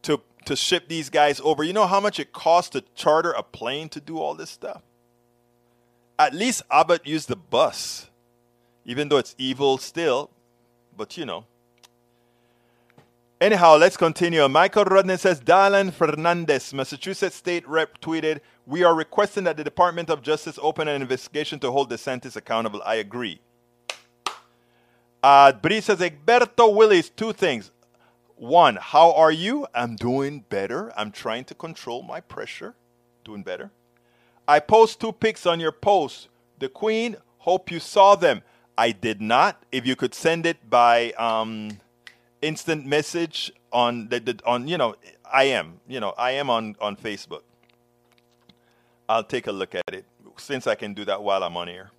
to 0.03 0.21
to 0.47 0.57
ship 0.57 0.89
these 0.89 1.11
guys 1.11 1.41
over. 1.41 1.63
You 1.63 1.73
know 1.73 1.87
how 1.87 2.01
much 2.01 2.19
it 2.19 2.33
costs 2.33 2.71
to 2.71 2.83
charter 2.95 3.33
a 3.33 3.43
plane 3.43 3.89
to 3.91 4.01
do 4.01 4.19
all 4.19 4.35
this 4.35 4.51
stuff? 4.51 4.83
At 6.19 6.35
least 6.35 6.63
Abbott 6.71 7.07
used 7.07 7.29
the 7.29 7.37
bus. 7.37 8.09
Even 8.85 9.09
though 9.09 9.19
it's 9.19 9.35
evil 9.39 9.77
still, 9.77 10.31
but 10.97 11.17
you 11.17 11.27
know. 11.27 11.45
Anyhow, 13.41 13.77
let's 13.77 13.97
continue. 13.97 14.49
Michael 14.49 14.83
Rodney 14.83 15.17
says 15.17 15.41
Dylan 15.41 15.93
Fernandez, 15.93 16.75
Massachusetts 16.75 17.37
State 17.37 17.67
Rep, 17.69 18.01
tweeted, 18.01 18.41
We 18.67 18.83
are 18.83 18.97
requesting 18.97 19.45
that 19.45 19.57
the 19.57 19.63
Department 19.63 20.11
of 20.11 20.23
Justice 20.23 20.59
open 20.61 20.89
an 20.89 21.01
investigation 21.01 21.61
to 21.61 21.71
hold 21.71 21.89
DeSantis 21.89 22.35
accountable. 22.35 22.83
I 22.85 22.97
agree. 22.97 23.41
Uh, 25.23 25.53
Bri 25.53 25.81
says, 25.81 26.01
Egberto 26.01 26.75
Willies, 26.75 27.11
two 27.11 27.33
things. 27.33 27.71
One, 28.35 28.75
how 28.75 29.13
are 29.13 29.31
you? 29.31 29.69
I'm 29.73 29.95
doing 29.95 30.45
better. 30.49 30.93
I'm 30.97 31.13
trying 31.13 31.45
to 31.45 31.55
control 31.55 32.03
my 32.03 32.21
pressure. 32.21 32.75
Doing 33.25 33.45
better. 33.45 33.71
I 34.49 34.59
post 34.59 35.01
two 35.01 35.13
pics 35.13 35.47
on 35.47 35.61
your 35.61 35.73
post. 35.73 36.27
The 36.59 36.69
Queen, 36.69 37.17
hope 37.39 37.71
you 37.71 37.79
saw 37.79 38.17
them. 38.17 38.43
I 38.77 38.91
did 38.91 39.21
not. 39.21 39.63
If 39.71 39.87
you 39.87 39.95
could 39.95 40.13
send 40.13 40.45
it 40.45 40.69
by. 40.69 41.13
Um, 41.13 41.79
instant 42.43 42.87
message 42.87 43.53
on 43.73 44.09
the, 44.09 44.21
the, 44.21 44.41
on 44.47 44.69
you 44.69 44.79
know 44.79 44.95
I 45.31 45.45
am 45.45 45.81
you 45.89 46.01
know 46.01 46.15
I 46.17 46.33
am 46.33 46.51
on 46.51 46.77
on 46.81 46.97
Facebook. 46.97 47.43
I'll 49.09 49.25
take 49.25 49.47
a 49.47 49.53
look 49.53 49.75
at 49.75 49.85
it 49.93 50.05
since 50.37 50.67
I 50.67 50.75
can 50.75 50.95
do 50.95 51.05
that 51.07 51.23
while 51.23 51.43
I'm 51.43 51.57
on 51.57 51.69
here. 51.69 51.91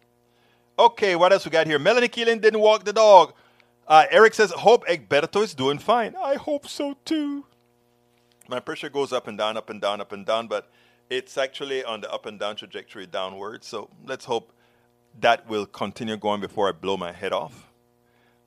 Okay, 0.77 1.15
what 1.15 1.34
else 1.34 1.43
we 1.43 1.51
got 1.51 1.67
here? 1.67 1.79
Melanie 1.79 2.08
Keelan 2.08 2.39
didn't 2.39 2.62
walk 2.62 2.86
the 2.86 2.93
dog. 2.93 3.34
Uh, 3.88 4.05
Eric 4.12 4.36
says, 4.36 4.51
hope 4.51 4.86
Egberto 4.86 5.43
is 5.43 5.55
doing 5.55 5.79
fine. 5.79 6.15
I 6.15 6.36
hope 6.36 6.67
so 6.67 6.96
too. 7.03 7.46
My 8.48 8.60
pressure 8.60 8.89
goes 8.89 9.12
up 9.12 9.27
and 9.27 9.38
down, 9.38 9.58
up 9.58 9.69
and 9.69 9.81
down, 9.81 10.00
up 10.00 10.12
and 10.12 10.25
down, 10.25 10.48
but 10.48 10.69
it's 11.10 11.38
actually 11.38 11.84
on 11.84 12.01
the 12.01 12.12
up 12.13 12.27
and 12.27 12.39
down 12.39 12.55
trajectory 12.55 13.08
downward. 13.08 13.63
So 13.63 13.89
let's 14.05 14.25
hope 14.25 14.53
that 15.19 15.50
will 15.50 15.65
continue 15.65 16.17
going 16.17 16.39
before 16.39 16.69
I 16.69 16.72
blow 16.72 16.98
my 16.98 17.12
head 17.12 17.34
off. 17.34 17.68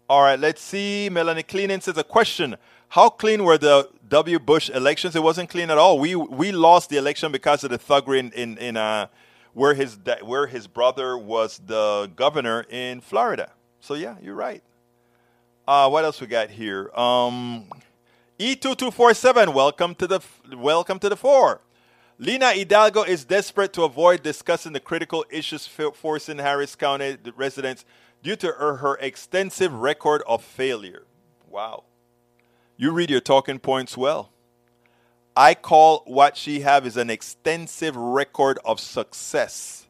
All 0.09 0.23
right, 0.23 0.39
let's 0.39 0.61
see. 0.61 1.09
Melanie 1.09 1.43
Cleaning 1.43 1.81
says 1.81 1.97
a 1.97 2.05
question. 2.05 2.57
How 2.89 3.09
clean 3.09 3.45
were 3.45 3.57
the 3.57 3.89
W. 4.09 4.39
Bush 4.39 4.69
elections? 4.69 5.17
It 5.17 5.23
wasn't 5.23 5.49
clean 5.49 5.71
at 5.71 5.79
all. 5.79 5.99
We 5.99 6.15
we 6.15 6.53
lost 6.53 6.91
the 6.91 6.99
election 6.99 7.33
because 7.33 7.65
of 7.65 7.71
the 7.71 7.79
thuggery 7.79 8.19
in 8.19 8.33
in, 8.33 8.59
in 8.59 8.77
uh, 8.77 9.07
where 9.55 9.75
his 9.75 9.99
where 10.23 10.47
his 10.47 10.67
brother 10.67 11.17
was 11.17 11.61
the 11.65 12.11
governor 12.17 12.67
in 12.69 13.01
Florida. 13.01 13.53
So 13.81 13.95
yeah, 13.95 14.17
you're 14.21 14.35
right. 14.35 14.63
Uh, 15.67 15.89
what 15.89 16.05
else 16.05 16.21
we 16.21 16.27
got 16.27 16.51
here? 16.51 16.91
Um, 16.95 17.67
E2247, 18.39 19.55
welcome 19.55 19.95
to 19.95 20.07
the 20.07 20.21
welcome 20.53 20.99
to 20.99 21.09
the 21.09 21.17
four. 21.17 21.61
Lina 22.19 22.53
Hidalgo 22.53 23.03
is 23.03 23.25
desperate 23.25 23.73
to 23.73 23.85
avoid 23.85 24.23
discussing 24.23 24.73
the 24.73 24.81
critical 24.81 25.25
issues 25.31 25.67
forcing 25.67 26.39
Harris 26.39 26.77
County 26.77 27.17
residents 27.37 27.85
due 28.23 28.37
to 28.37 28.53
her, 28.53 28.77
her 28.77 28.97
extensive 28.97 29.73
record 29.73 30.23
of 30.27 30.43
failure. 30.43 31.05
Wow. 31.49 31.85
You 32.77 32.93
read 32.93 33.11
your 33.11 33.21
talking 33.21 33.59
points 33.59 33.97
well. 33.97 34.31
I 35.37 35.55
call 35.55 36.03
what 36.07 36.37
she 36.37 36.61
have 36.61 36.87
is 36.87 36.97
an 36.97 37.11
extensive 37.11 37.97
record 37.97 38.59
of 38.65 38.81
success. 38.81 39.87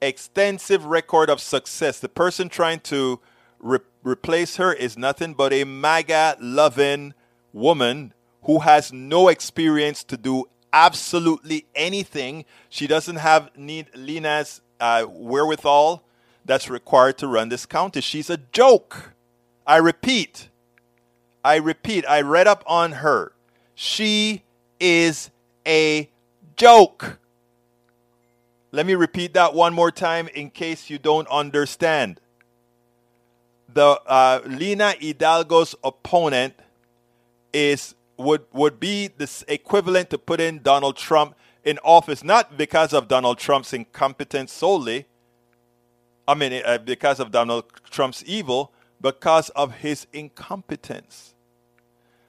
Extensive 0.00 0.84
record 0.84 1.28
of 1.28 1.40
success. 1.40 1.98
The 1.98 2.08
person 2.08 2.48
trying 2.48 2.80
to 2.80 3.20
re- 3.58 3.80
replace 4.02 4.56
her 4.56 4.72
is 4.72 4.96
nothing 4.96 5.34
but 5.34 5.52
a 5.52 5.64
MAGA 5.64 6.36
loving 6.40 7.14
woman 7.52 8.12
who 8.44 8.60
has 8.60 8.92
no 8.92 9.28
experience 9.28 10.02
to 10.04 10.16
do 10.16 10.44
absolutely 10.72 11.66
anything. 11.74 12.44
She 12.68 12.86
doesn't 12.86 13.16
have 13.16 13.50
need 13.56 13.88
Lina's 13.94 14.60
uh, 14.80 15.04
wherewithal 15.04 16.02
that's 16.44 16.68
required 16.68 17.18
to 17.18 17.26
run 17.26 17.48
this 17.48 17.66
county. 17.66 18.00
She's 18.00 18.30
a 18.30 18.36
joke. 18.36 19.12
I 19.66 19.76
repeat. 19.76 20.48
I 21.44 21.56
repeat. 21.56 22.04
I 22.08 22.20
read 22.20 22.46
up 22.46 22.64
on 22.66 22.92
her. 22.92 23.32
She 23.74 24.42
is 24.80 25.30
a 25.66 26.10
joke. 26.56 27.18
Let 28.70 28.86
me 28.86 28.94
repeat 28.94 29.34
that 29.34 29.54
one 29.54 29.74
more 29.74 29.90
time 29.90 30.28
in 30.28 30.50
case 30.50 30.88
you 30.88 30.98
don't 30.98 31.28
understand. 31.28 32.20
The 33.72 34.00
uh, 34.06 34.40
Lina 34.46 34.94
Hidalgo's 35.00 35.74
opponent 35.84 36.54
is 37.52 37.94
would 38.16 38.44
would 38.52 38.78
be 38.78 39.08
this 39.08 39.44
equivalent 39.48 40.10
to 40.10 40.18
putting 40.18 40.58
Donald 40.58 40.96
Trump 40.96 41.34
in 41.64 41.78
office, 41.84 42.22
not 42.24 42.56
because 42.56 42.92
of 42.92 43.08
Donald 43.08 43.38
Trump's 43.38 43.72
incompetence 43.72 44.52
solely. 44.52 45.06
I 46.26 46.34
mean, 46.34 46.62
uh, 46.64 46.78
because 46.78 47.20
of 47.20 47.30
Donald 47.30 47.64
Trump's 47.90 48.22
evil, 48.26 48.72
because 49.00 49.48
of 49.50 49.76
his 49.76 50.06
incompetence. 50.12 51.34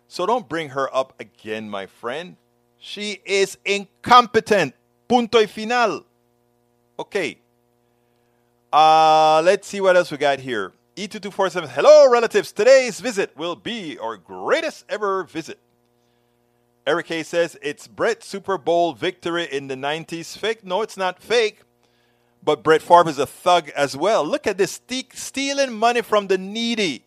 So 0.08 0.26
don't 0.26 0.50
bring 0.50 0.70
her 0.70 0.94
up 0.96 1.14
again, 1.20 1.70
my 1.70 1.86
friend. 1.86 2.38
She 2.80 3.22
is 3.26 3.58
incompetent. 3.64 4.74
Punto 5.08 5.40
y 5.40 5.46
final. 5.46 6.06
Okay. 7.00 7.38
Uh, 8.72 9.42
let's 9.44 9.68
see 9.68 9.80
what 9.80 9.96
else 9.96 10.12
we 10.12 10.18
got 10.18 10.40
here. 10.40 10.72
E2247. 10.96 11.70
Hello, 11.70 12.10
relatives. 12.10 12.52
Today's 12.52 13.00
visit 13.00 13.36
will 13.36 13.56
be 13.56 13.98
our 14.00 14.18
greatest 14.18 14.86
ever 14.90 15.24
visit. 15.24 15.60
Eric 16.86 17.12
A 17.12 17.24
says 17.24 17.58
it's 17.62 17.88
Brett 17.88 18.24
Super 18.24 18.58
Bowl 18.58 18.94
victory 18.94 19.48
in 19.52 19.68
the 19.68 19.76
90s. 19.76 20.38
Fake? 20.38 20.66
No, 20.66 20.82
it's 20.82 20.98
not 20.98 21.22
fake. 21.22 21.62
But 22.44 22.64
Brett 22.64 22.82
Favre 22.82 23.10
is 23.10 23.20
a 23.20 23.26
thug 23.26 23.70
as 23.70 23.96
well. 23.96 24.26
Look 24.26 24.48
at 24.48 24.58
this 24.58 24.80
stealing 25.14 25.74
money 25.74 26.02
from 26.02 26.28
the 26.28 26.38
needy 26.38 27.04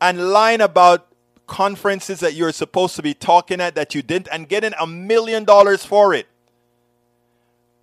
and 0.00 0.30
lying 0.30 0.60
about 0.60 1.08
conferences 1.46 2.20
that 2.20 2.34
you're 2.34 2.52
supposed 2.52 2.96
to 2.96 3.02
be 3.02 3.12
talking 3.12 3.60
at 3.60 3.74
that 3.74 3.94
you 3.94 4.00
didn't 4.00 4.28
and 4.32 4.48
getting 4.48 4.72
a 4.80 4.86
million 4.86 5.44
dollars 5.44 5.84
for 5.84 6.14
it. 6.14 6.26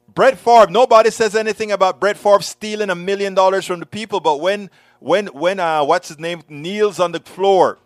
Brett 0.08 0.40
Favre, 0.40 0.72
nobody 0.72 1.12
says 1.12 1.36
anything 1.36 1.72
about 1.72 2.00
Brett 2.00 2.18
Favre 2.18 2.42
stealing 2.42 2.90
a 2.90 2.96
million 2.96 3.36
dollars 3.36 3.66
from 3.66 3.80
the 3.80 3.86
people, 3.86 4.20
but 4.20 4.42
when 4.42 4.72
when 5.00 5.28
when 5.28 5.60
uh 5.60 5.84
what's 5.84 6.10
his 6.10 6.20
name 6.20 6.44
kneels 6.50 7.00
on 7.00 7.12
the 7.12 7.20
floor 7.20 7.78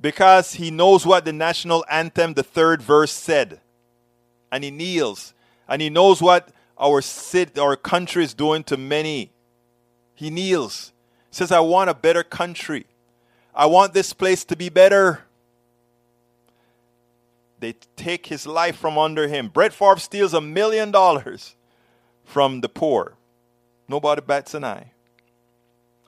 because 0.00 0.54
he 0.54 0.70
knows 0.70 1.04
what 1.04 1.24
the 1.24 1.32
national 1.32 1.84
anthem 1.90 2.34
the 2.34 2.42
third 2.42 2.80
verse 2.80 3.12
said 3.12 3.60
and 4.52 4.62
he 4.62 4.70
kneels 4.70 5.34
and 5.70 5.80
he 5.80 5.88
knows 5.88 6.20
what 6.20 6.50
our 6.78 7.00
city 7.00 7.58
our 7.58 7.76
country 7.76 8.22
is 8.22 8.34
doing 8.34 8.62
to 8.64 8.76
many 8.76 9.32
he 10.14 10.28
kneels 10.28 10.92
says 11.30 11.50
i 11.50 11.60
want 11.60 11.88
a 11.88 11.94
better 11.94 12.22
country 12.22 12.86
I 13.54 13.66
want 13.66 13.92
this 13.94 14.12
place 14.12 14.44
to 14.44 14.56
be 14.56 14.68
better. 14.68 15.24
They 17.58 17.74
take 17.96 18.26
his 18.26 18.46
life 18.46 18.76
from 18.76 18.96
under 18.96 19.28
him. 19.28 19.48
Brett 19.48 19.72
Favre 19.72 19.98
steals 19.98 20.32
a 20.32 20.40
million 20.40 20.90
dollars 20.90 21.56
from 22.24 22.60
the 22.60 22.68
poor. 22.68 23.16
Nobody 23.88 24.22
bats 24.22 24.54
an 24.54 24.64
eye. 24.64 24.92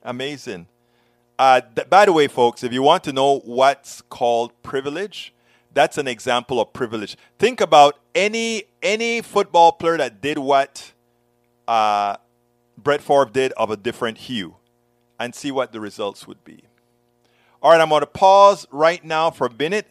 Amazing. 0.02 0.66
Uh, 1.38 1.60
th- 1.60 1.90
by 1.90 2.06
the 2.06 2.12
way, 2.12 2.28
folks, 2.28 2.62
if 2.62 2.72
you 2.72 2.82
want 2.82 3.04
to 3.04 3.12
know 3.12 3.40
what's 3.40 4.00
called 4.02 4.52
privilege, 4.62 5.34
that's 5.74 5.98
an 5.98 6.08
example 6.08 6.60
of 6.60 6.72
privilege. 6.72 7.16
Think 7.38 7.60
about 7.60 7.98
any 8.14 8.64
any 8.82 9.22
football 9.22 9.72
player 9.72 9.96
that 9.98 10.20
did 10.20 10.38
what 10.38 10.92
uh, 11.68 12.16
Brett 12.76 13.00
Favre 13.00 13.26
did 13.26 13.52
of 13.52 13.70
a 13.70 13.76
different 13.76 14.18
hue, 14.18 14.56
and 15.18 15.34
see 15.34 15.50
what 15.50 15.72
the 15.72 15.80
results 15.80 16.26
would 16.26 16.42
be. 16.44 16.64
All 17.62 17.70
right, 17.70 17.80
I'm 17.80 17.90
going 17.90 18.00
to 18.00 18.06
pause 18.06 18.66
right 18.72 19.04
now 19.04 19.30
for 19.30 19.46
a 19.46 19.52
minute. 19.52 19.86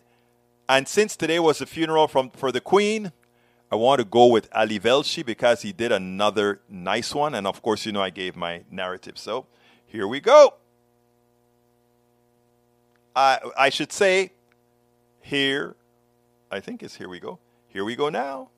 And 0.67 0.87
since 0.87 1.15
today 1.15 1.39
was 1.39 1.59
the 1.59 1.65
funeral 1.65 2.07
from, 2.07 2.29
for 2.31 2.51
the 2.51 2.61
Queen, 2.61 3.11
I 3.71 3.75
want 3.75 3.99
to 3.99 4.05
go 4.05 4.27
with 4.27 4.49
Ali 4.53 4.79
Velshi 4.79 5.25
because 5.25 5.61
he 5.61 5.71
did 5.71 5.91
another 5.91 6.59
nice 6.69 7.15
one. 7.15 7.33
And 7.33 7.47
of 7.47 7.61
course, 7.61 7.85
you 7.85 7.93
know, 7.93 8.01
I 8.01 8.09
gave 8.09 8.35
my 8.35 8.63
narrative. 8.69 9.17
So 9.17 9.47
here 9.85 10.07
we 10.07 10.19
go. 10.19 10.55
I, 13.15 13.39
I 13.57 13.69
should 13.69 13.91
say, 13.91 14.31
here, 15.21 15.75
I 16.49 16.59
think 16.59 16.83
it's 16.83 16.95
here 16.95 17.09
we 17.09 17.19
go. 17.19 17.39
Here 17.67 17.85
we 17.85 17.95
go 17.95 18.09
now. 18.09 18.49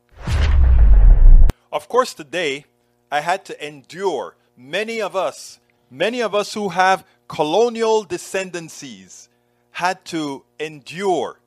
Of 1.72 1.88
course, 1.88 2.14
today 2.14 2.66
I 3.12 3.22
had 3.22 3.46
to 3.46 3.66
endure 3.68 4.36
many 4.58 5.02
of 5.02 5.16
us, 5.16 5.60
many 5.90 6.22
of 6.22 6.34
us 6.34 6.54
who 6.54 6.70
have 6.70 7.06
colonial 7.28 8.06
descendancies 8.06 9.28
had 9.72 10.04
to 10.06 10.44
endure 10.60 11.40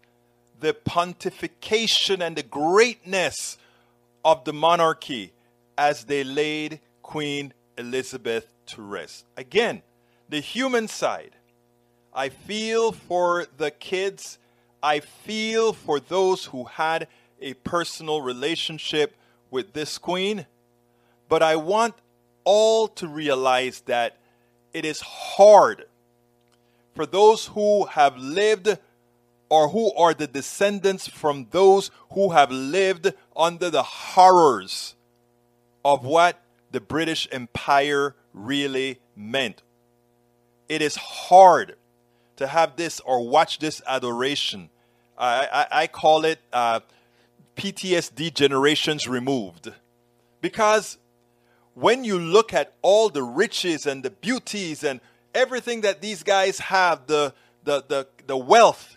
the 0.60 0.74
pontification 0.74 2.20
and 2.20 2.36
the 2.36 2.42
greatness 2.42 3.58
of 4.24 4.44
the 4.44 4.52
monarchy 4.52 5.32
as 5.78 6.04
they 6.04 6.24
laid 6.24 6.80
Queen 7.02 7.52
Elizabeth 7.78 8.48
to 8.66 8.82
rest. 8.82 9.24
Again, 9.36 9.82
the 10.28 10.40
human 10.40 10.88
side. 10.88 11.32
I 12.12 12.30
feel 12.30 12.92
for 12.92 13.46
the 13.56 13.70
kids. 13.70 14.38
I 14.86 15.00
feel 15.00 15.72
for 15.72 15.98
those 15.98 16.44
who 16.44 16.62
had 16.62 17.08
a 17.40 17.54
personal 17.54 18.22
relationship 18.22 19.16
with 19.50 19.72
this 19.72 19.98
queen. 19.98 20.46
But 21.28 21.42
I 21.42 21.56
want 21.56 21.96
all 22.44 22.86
to 22.88 23.08
realize 23.08 23.80
that 23.86 24.16
it 24.72 24.84
is 24.84 25.00
hard 25.00 25.86
for 26.94 27.04
those 27.04 27.46
who 27.46 27.86
have 27.86 28.16
lived 28.16 28.78
or 29.48 29.70
who 29.70 29.92
are 29.94 30.14
the 30.14 30.28
descendants 30.28 31.08
from 31.08 31.48
those 31.50 31.90
who 32.12 32.30
have 32.30 32.52
lived 32.52 33.12
under 33.36 33.70
the 33.70 33.82
horrors 33.82 34.94
of 35.84 36.04
what 36.04 36.40
the 36.70 36.80
British 36.80 37.26
Empire 37.32 38.14
really 38.32 39.00
meant. 39.16 39.62
It 40.68 40.80
is 40.80 40.94
hard 40.94 41.74
to 42.36 42.46
have 42.46 42.76
this 42.76 43.00
or 43.00 43.28
watch 43.28 43.58
this 43.58 43.82
adoration. 43.88 44.70
I, 45.18 45.66
I, 45.70 45.86
call 45.86 46.24
it 46.24 46.38
uh, 46.52 46.80
PTSD 47.56 48.34
generations 48.34 49.08
removed. 49.08 49.72
Because 50.40 50.98
when 51.74 52.04
you 52.04 52.18
look 52.18 52.52
at 52.52 52.74
all 52.82 53.08
the 53.08 53.22
riches 53.22 53.86
and 53.86 54.02
the 54.02 54.10
beauties 54.10 54.84
and 54.84 55.00
everything 55.34 55.82
that 55.82 56.02
these 56.02 56.22
guys 56.22 56.58
have, 56.58 57.06
the, 57.06 57.32
the, 57.64 57.84
the, 57.88 58.06
the 58.26 58.36
wealth, 58.36 58.96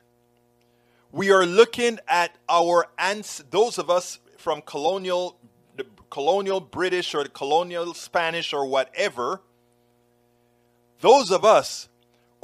we 1.11 1.31
are 1.31 1.45
looking 1.45 1.99
at 2.07 2.35
our 2.47 2.87
ants, 2.97 3.43
those 3.49 3.77
of 3.77 3.89
us 3.89 4.19
from 4.37 4.61
colonial, 4.61 5.37
the 5.75 5.85
colonial 6.09 6.59
British 6.59 7.15
or 7.15 7.23
the 7.23 7.29
colonial 7.29 7.93
Spanish 7.93 8.53
or 8.53 8.65
whatever, 8.65 9.41
those 11.01 11.31
of 11.31 11.45
us 11.45 11.87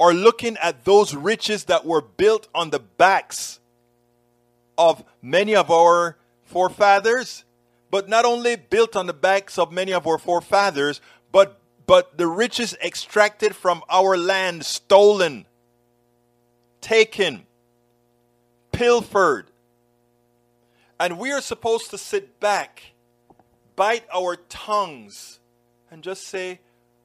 are 0.00 0.12
looking 0.12 0.56
at 0.58 0.84
those 0.84 1.14
riches 1.14 1.64
that 1.64 1.84
were 1.84 2.02
built 2.02 2.48
on 2.54 2.70
the 2.70 2.78
backs 2.78 3.60
of 4.78 5.04
many 5.22 5.54
of 5.54 5.70
our 5.70 6.16
forefathers 6.44 7.44
but 7.90 8.08
not 8.08 8.24
only 8.24 8.56
built 8.56 8.96
on 8.96 9.06
the 9.06 9.12
backs 9.12 9.58
of 9.58 9.72
many 9.72 9.92
of 9.92 10.06
our 10.06 10.18
forefathers, 10.18 11.00
but 11.32 11.60
but 11.86 12.18
the 12.18 12.26
riches 12.26 12.76
extracted 12.82 13.54
from 13.54 13.82
our 13.88 14.16
land 14.16 14.64
stolen, 14.64 15.46
taken, 16.80 17.46
pilfered. 18.72 19.46
And 20.98 21.18
we 21.18 21.30
are 21.30 21.40
supposed 21.40 21.90
to 21.90 21.98
sit 21.98 22.40
back, 22.40 22.82
bite 23.76 24.04
our 24.12 24.36
tongues, 24.36 25.38
and 25.90 26.02
just 26.02 26.26
say, 26.26 26.60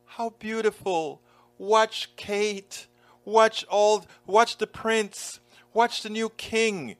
How 0.05 0.31
beautiful. 0.31 1.21
Watch 1.57 2.09
Kate. 2.15 2.87
Watch 3.23 3.63
all 3.69 4.05
watch 4.25 4.57
the 4.57 4.65
prince. 4.65 5.39
Watch 5.73 6.01
the 6.01 6.09
new 6.09 6.29
king. 6.29 6.95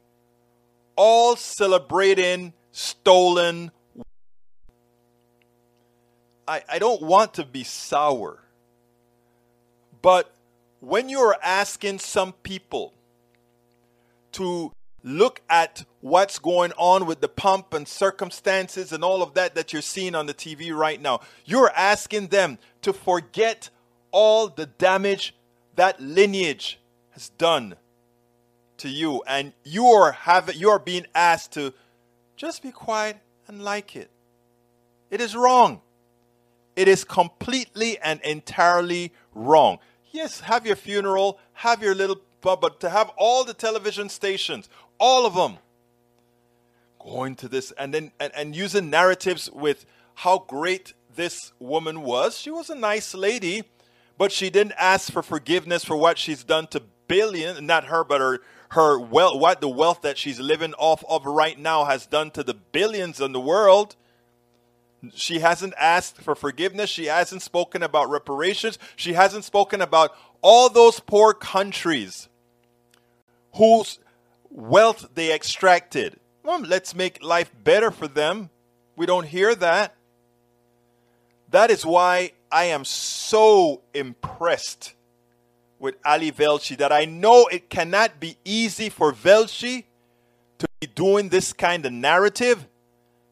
All 0.95 1.35
celebrating 1.35 2.53
stolen 2.71 3.71
I, 6.51 6.63
I 6.67 6.79
don't 6.79 7.01
want 7.01 7.35
to 7.35 7.45
be 7.45 7.63
sour, 7.63 8.43
but 10.01 10.33
when 10.81 11.07
you're 11.07 11.37
asking 11.41 11.99
some 11.99 12.33
people 12.33 12.93
to 14.33 14.73
look 15.01 15.41
at 15.49 15.85
what's 16.01 16.39
going 16.39 16.73
on 16.77 17.05
with 17.05 17.21
the 17.21 17.29
pump 17.29 17.73
and 17.73 17.87
circumstances 17.87 18.91
and 18.91 19.01
all 19.01 19.23
of 19.23 19.33
that 19.35 19.55
that 19.55 19.71
you're 19.71 19.81
seeing 19.81 20.13
on 20.13 20.25
the 20.25 20.33
TV 20.33 20.75
right 20.75 21.01
now, 21.01 21.21
you're 21.45 21.71
asking 21.71 22.27
them 22.27 22.57
to 22.81 22.91
forget 22.91 23.69
all 24.11 24.49
the 24.49 24.65
damage 24.65 25.33
that 25.75 26.01
lineage 26.01 26.79
has 27.11 27.29
done 27.29 27.75
to 28.81 28.89
you 28.89 29.23
and 29.27 29.53
you 29.63 29.85
are 29.85 30.11
having 30.11 30.57
you 30.57 30.69
are 30.69 30.79
being 30.79 31.05
asked 31.13 31.53
to 31.53 31.73
just 32.35 32.63
be 32.63 32.71
quiet 32.71 33.17
and 33.47 33.63
like 33.63 33.95
it. 33.95 34.09
It 35.09 35.21
is 35.21 35.35
wrong. 35.35 35.81
It 36.75 36.87
is 36.87 37.03
completely 37.03 37.99
and 37.99 38.21
entirely 38.21 39.13
wrong. 39.35 39.79
Yes, 40.11 40.39
have 40.41 40.65
your 40.65 40.75
funeral, 40.75 41.39
have 41.53 41.83
your 41.83 41.93
little, 41.93 42.21
but 42.41 42.79
to 42.79 42.89
have 42.89 43.11
all 43.17 43.43
the 43.43 43.53
television 43.53 44.09
stations, 44.09 44.69
all 44.99 45.25
of 45.25 45.35
them, 45.35 45.57
going 46.99 47.35
to 47.35 47.47
this 47.47 47.71
and 47.71 47.93
then 47.93 48.11
and, 48.19 48.31
and 48.35 48.55
using 48.55 48.89
narratives 48.89 49.49
with 49.51 49.85
how 50.15 50.39
great 50.39 50.93
this 51.15 51.51
woman 51.59 52.01
was. 52.01 52.37
She 52.37 52.49
was 52.51 52.69
a 52.69 52.75
nice 52.75 53.13
lady, 53.13 53.63
but 54.17 54.31
she 54.31 54.49
didn't 54.49 54.73
ask 54.77 55.11
for 55.11 55.21
forgiveness 55.21 55.83
for 55.83 55.97
what 55.97 56.17
she's 56.17 56.43
done 56.43 56.67
to 56.67 56.81
billion, 57.07 57.65
not 57.65 57.85
her, 57.85 58.05
but 58.05 58.21
her 58.21 58.39
her 58.71 58.97
wealth, 58.97 59.37
what 59.37 59.59
the 59.59 59.67
wealth 59.67 60.01
that 60.01 60.17
she's 60.17 60.39
living 60.39 60.73
off 60.75 61.03
of 61.09 61.25
right 61.25 61.59
now 61.59 61.83
has 61.85 62.05
done 62.05 62.31
to 62.31 62.41
the 62.41 62.53
billions 62.53 63.19
in 63.19 63.33
the 63.33 63.39
world. 63.39 63.97
She 65.13 65.39
hasn't 65.39 65.73
asked 65.77 66.21
for 66.21 66.35
forgiveness. 66.35 66.89
She 66.89 67.05
hasn't 67.05 67.41
spoken 67.41 67.83
about 67.83 68.09
reparations. 68.09 68.79
She 68.95 69.13
hasn't 69.13 69.43
spoken 69.43 69.81
about 69.81 70.11
all 70.41 70.69
those 70.69 71.01
poor 71.01 71.33
countries 71.33 72.29
whose 73.55 73.99
wealth 74.49 75.09
they 75.15 75.33
extracted. 75.33 76.17
Well, 76.43 76.61
let's 76.61 76.95
make 76.95 77.21
life 77.21 77.51
better 77.63 77.91
for 77.91 78.07
them. 78.07 78.51
We 78.95 79.05
don't 79.05 79.27
hear 79.27 79.53
that. 79.53 79.95
That 81.49 81.71
is 81.71 81.85
why 81.85 82.31
I 82.49 82.65
am 82.65 82.85
so 82.85 83.81
impressed 83.93 84.93
with 85.81 85.95
Ali 86.05 86.31
Velshi 86.31 86.77
that 86.77 86.91
I 86.91 87.05
know 87.05 87.47
it 87.47 87.69
cannot 87.69 88.19
be 88.19 88.37
easy 88.45 88.87
for 88.87 89.11
Velshi 89.11 89.85
to 90.59 90.67
be 90.79 90.85
doing 90.85 91.29
this 91.29 91.53
kind 91.53 91.83
of 91.85 91.91
narrative 91.91 92.67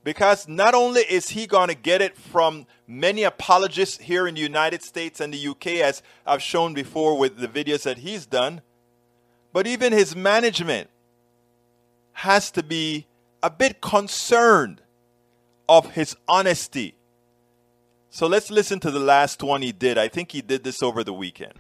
because 0.04 0.48
not 0.48 0.74
only 0.74 1.02
is 1.02 1.30
he 1.30 1.46
going 1.46 1.68
to 1.70 1.76
get 1.76 2.02
it 2.02 2.18
from 2.18 2.66
many 2.88 3.22
apologists 3.22 4.00
here 4.00 4.28
in 4.28 4.34
the 4.34 4.42
United 4.42 4.82
States 4.82 5.22
and 5.22 5.32
the 5.32 5.48
UK, 5.48 5.68
as 5.84 6.02
I've 6.26 6.42
shown 6.42 6.74
before 6.74 7.20
with 7.20 7.38
the 7.38 7.48
videos 7.48 7.84
that 7.84 8.00
he's 8.00 8.26
done, 8.26 8.62
but 9.54 9.68
even 9.68 9.94
his 9.94 10.16
management 10.16 10.90
has 12.14 12.50
to 12.52 12.64
be 12.64 13.06
a 13.44 13.52
bit 13.52 13.80
concerned 13.80 14.82
of 15.68 15.92
his 15.92 16.16
honesty. 16.28 16.96
So 18.10 18.26
let's 18.26 18.50
listen 18.50 18.80
to 18.80 18.90
the 18.90 19.00
last 19.00 19.44
one 19.44 19.62
he 19.62 19.72
did. 19.72 20.00
I 20.00 20.08
think 20.08 20.32
he 20.32 20.42
did 20.42 20.64
this 20.64 20.82
over 20.82 21.04
the 21.04 21.14
weekend. 21.14 21.54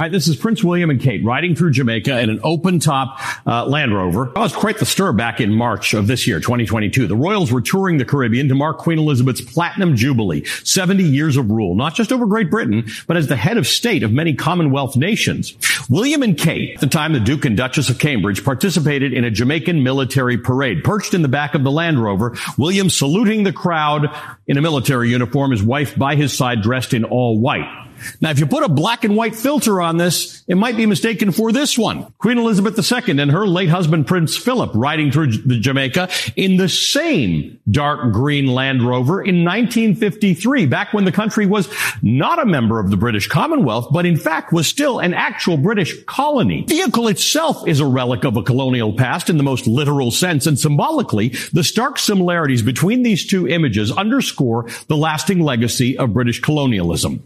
Hi, 0.00 0.08
this 0.08 0.26
is 0.26 0.34
Prince 0.34 0.64
William 0.64 0.90
and 0.90 1.00
Kate 1.00 1.24
riding 1.24 1.54
through 1.54 1.70
Jamaica 1.70 2.18
in 2.18 2.28
an 2.28 2.40
open 2.42 2.80
top 2.80 3.16
uh, 3.46 3.64
Land 3.64 3.94
Rover. 3.94 4.32
Was 4.34 4.52
quite 4.52 4.78
the 4.78 4.84
stir 4.84 5.12
back 5.12 5.40
in 5.40 5.54
March 5.54 5.94
of 5.94 6.08
this 6.08 6.26
year, 6.26 6.40
2022. 6.40 7.06
The 7.06 7.14
royals 7.14 7.52
were 7.52 7.60
touring 7.60 7.98
the 7.98 8.04
Caribbean 8.04 8.48
to 8.48 8.56
mark 8.56 8.78
Queen 8.78 8.98
Elizabeth's 8.98 9.40
platinum 9.40 9.94
jubilee, 9.94 10.44
70 10.64 11.04
years 11.04 11.36
of 11.36 11.48
rule, 11.48 11.76
not 11.76 11.94
just 11.94 12.12
over 12.12 12.26
Great 12.26 12.50
Britain, 12.50 12.86
but 13.06 13.16
as 13.16 13.28
the 13.28 13.36
head 13.36 13.56
of 13.56 13.68
state 13.68 14.02
of 14.02 14.10
many 14.10 14.34
Commonwealth 14.34 14.96
nations. 14.96 15.56
William 15.88 16.24
and 16.24 16.36
Kate, 16.36 16.74
at 16.74 16.80
the 16.80 16.88
time 16.88 17.12
the 17.12 17.20
Duke 17.20 17.44
and 17.44 17.56
Duchess 17.56 17.88
of 17.88 18.00
Cambridge, 18.00 18.44
participated 18.44 19.12
in 19.12 19.24
a 19.24 19.30
Jamaican 19.30 19.84
military 19.84 20.36
parade. 20.36 20.82
Perched 20.82 21.14
in 21.14 21.22
the 21.22 21.28
back 21.28 21.54
of 21.54 21.62
the 21.62 21.70
Land 21.70 22.02
Rover, 22.02 22.36
William 22.58 22.90
saluting 22.90 23.44
the 23.44 23.52
crowd 23.52 24.08
in 24.48 24.58
a 24.58 24.62
military 24.62 25.10
uniform, 25.10 25.52
his 25.52 25.62
wife 25.62 25.96
by 25.96 26.16
his 26.16 26.36
side 26.36 26.62
dressed 26.62 26.94
in 26.94 27.04
all 27.04 27.38
white. 27.38 27.83
Now, 28.20 28.30
if 28.30 28.38
you 28.38 28.46
put 28.46 28.64
a 28.64 28.68
black 28.68 29.04
and 29.04 29.16
white 29.16 29.34
filter 29.34 29.80
on 29.80 29.96
this, 29.96 30.44
it 30.46 30.56
might 30.56 30.76
be 30.76 30.86
mistaken 30.86 31.32
for 31.32 31.52
this 31.52 31.78
one. 31.78 32.12
Queen 32.18 32.38
Elizabeth 32.38 32.78
II 32.78 33.18
and 33.18 33.30
her 33.30 33.46
late 33.46 33.68
husband 33.68 34.06
Prince 34.06 34.36
Philip 34.36 34.70
riding 34.74 35.10
through 35.10 35.28
Jamaica 35.28 36.08
in 36.36 36.56
the 36.56 36.68
same 36.68 37.60
dark 37.70 38.12
green 38.12 38.46
Land 38.46 38.86
Rover 38.86 39.22
in 39.22 39.44
1953, 39.44 40.66
back 40.66 40.92
when 40.92 41.04
the 41.04 41.12
country 41.12 41.46
was 41.46 41.68
not 42.02 42.38
a 42.38 42.44
member 42.44 42.78
of 42.78 42.90
the 42.90 42.96
British 42.96 43.28
Commonwealth, 43.28 43.88
but 43.92 44.06
in 44.06 44.16
fact 44.16 44.52
was 44.52 44.66
still 44.66 44.98
an 44.98 45.14
actual 45.14 45.56
British 45.56 46.02
colony. 46.04 46.64
The 46.66 46.74
vehicle 46.74 47.08
itself 47.08 47.66
is 47.66 47.80
a 47.80 47.86
relic 47.86 48.24
of 48.24 48.36
a 48.36 48.42
colonial 48.42 48.92
past 48.92 49.30
in 49.30 49.36
the 49.36 49.42
most 49.42 49.66
literal 49.66 50.10
sense, 50.10 50.46
and 50.46 50.58
symbolically, 50.58 51.28
the 51.52 51.64
stark 51.64 51.98
similarities 51.98 52.62
between 52.62 53.02
these 53.02 53.26
two 53.26 53.48
images 53.48 53.90
underscore 53.90 54.66
the 54.88 54.96
lasting 54.96 55.40
legacy 55.40 55.96
of 55.96 56.12
British 56.12 56.40
colonialism. 56.40 57.22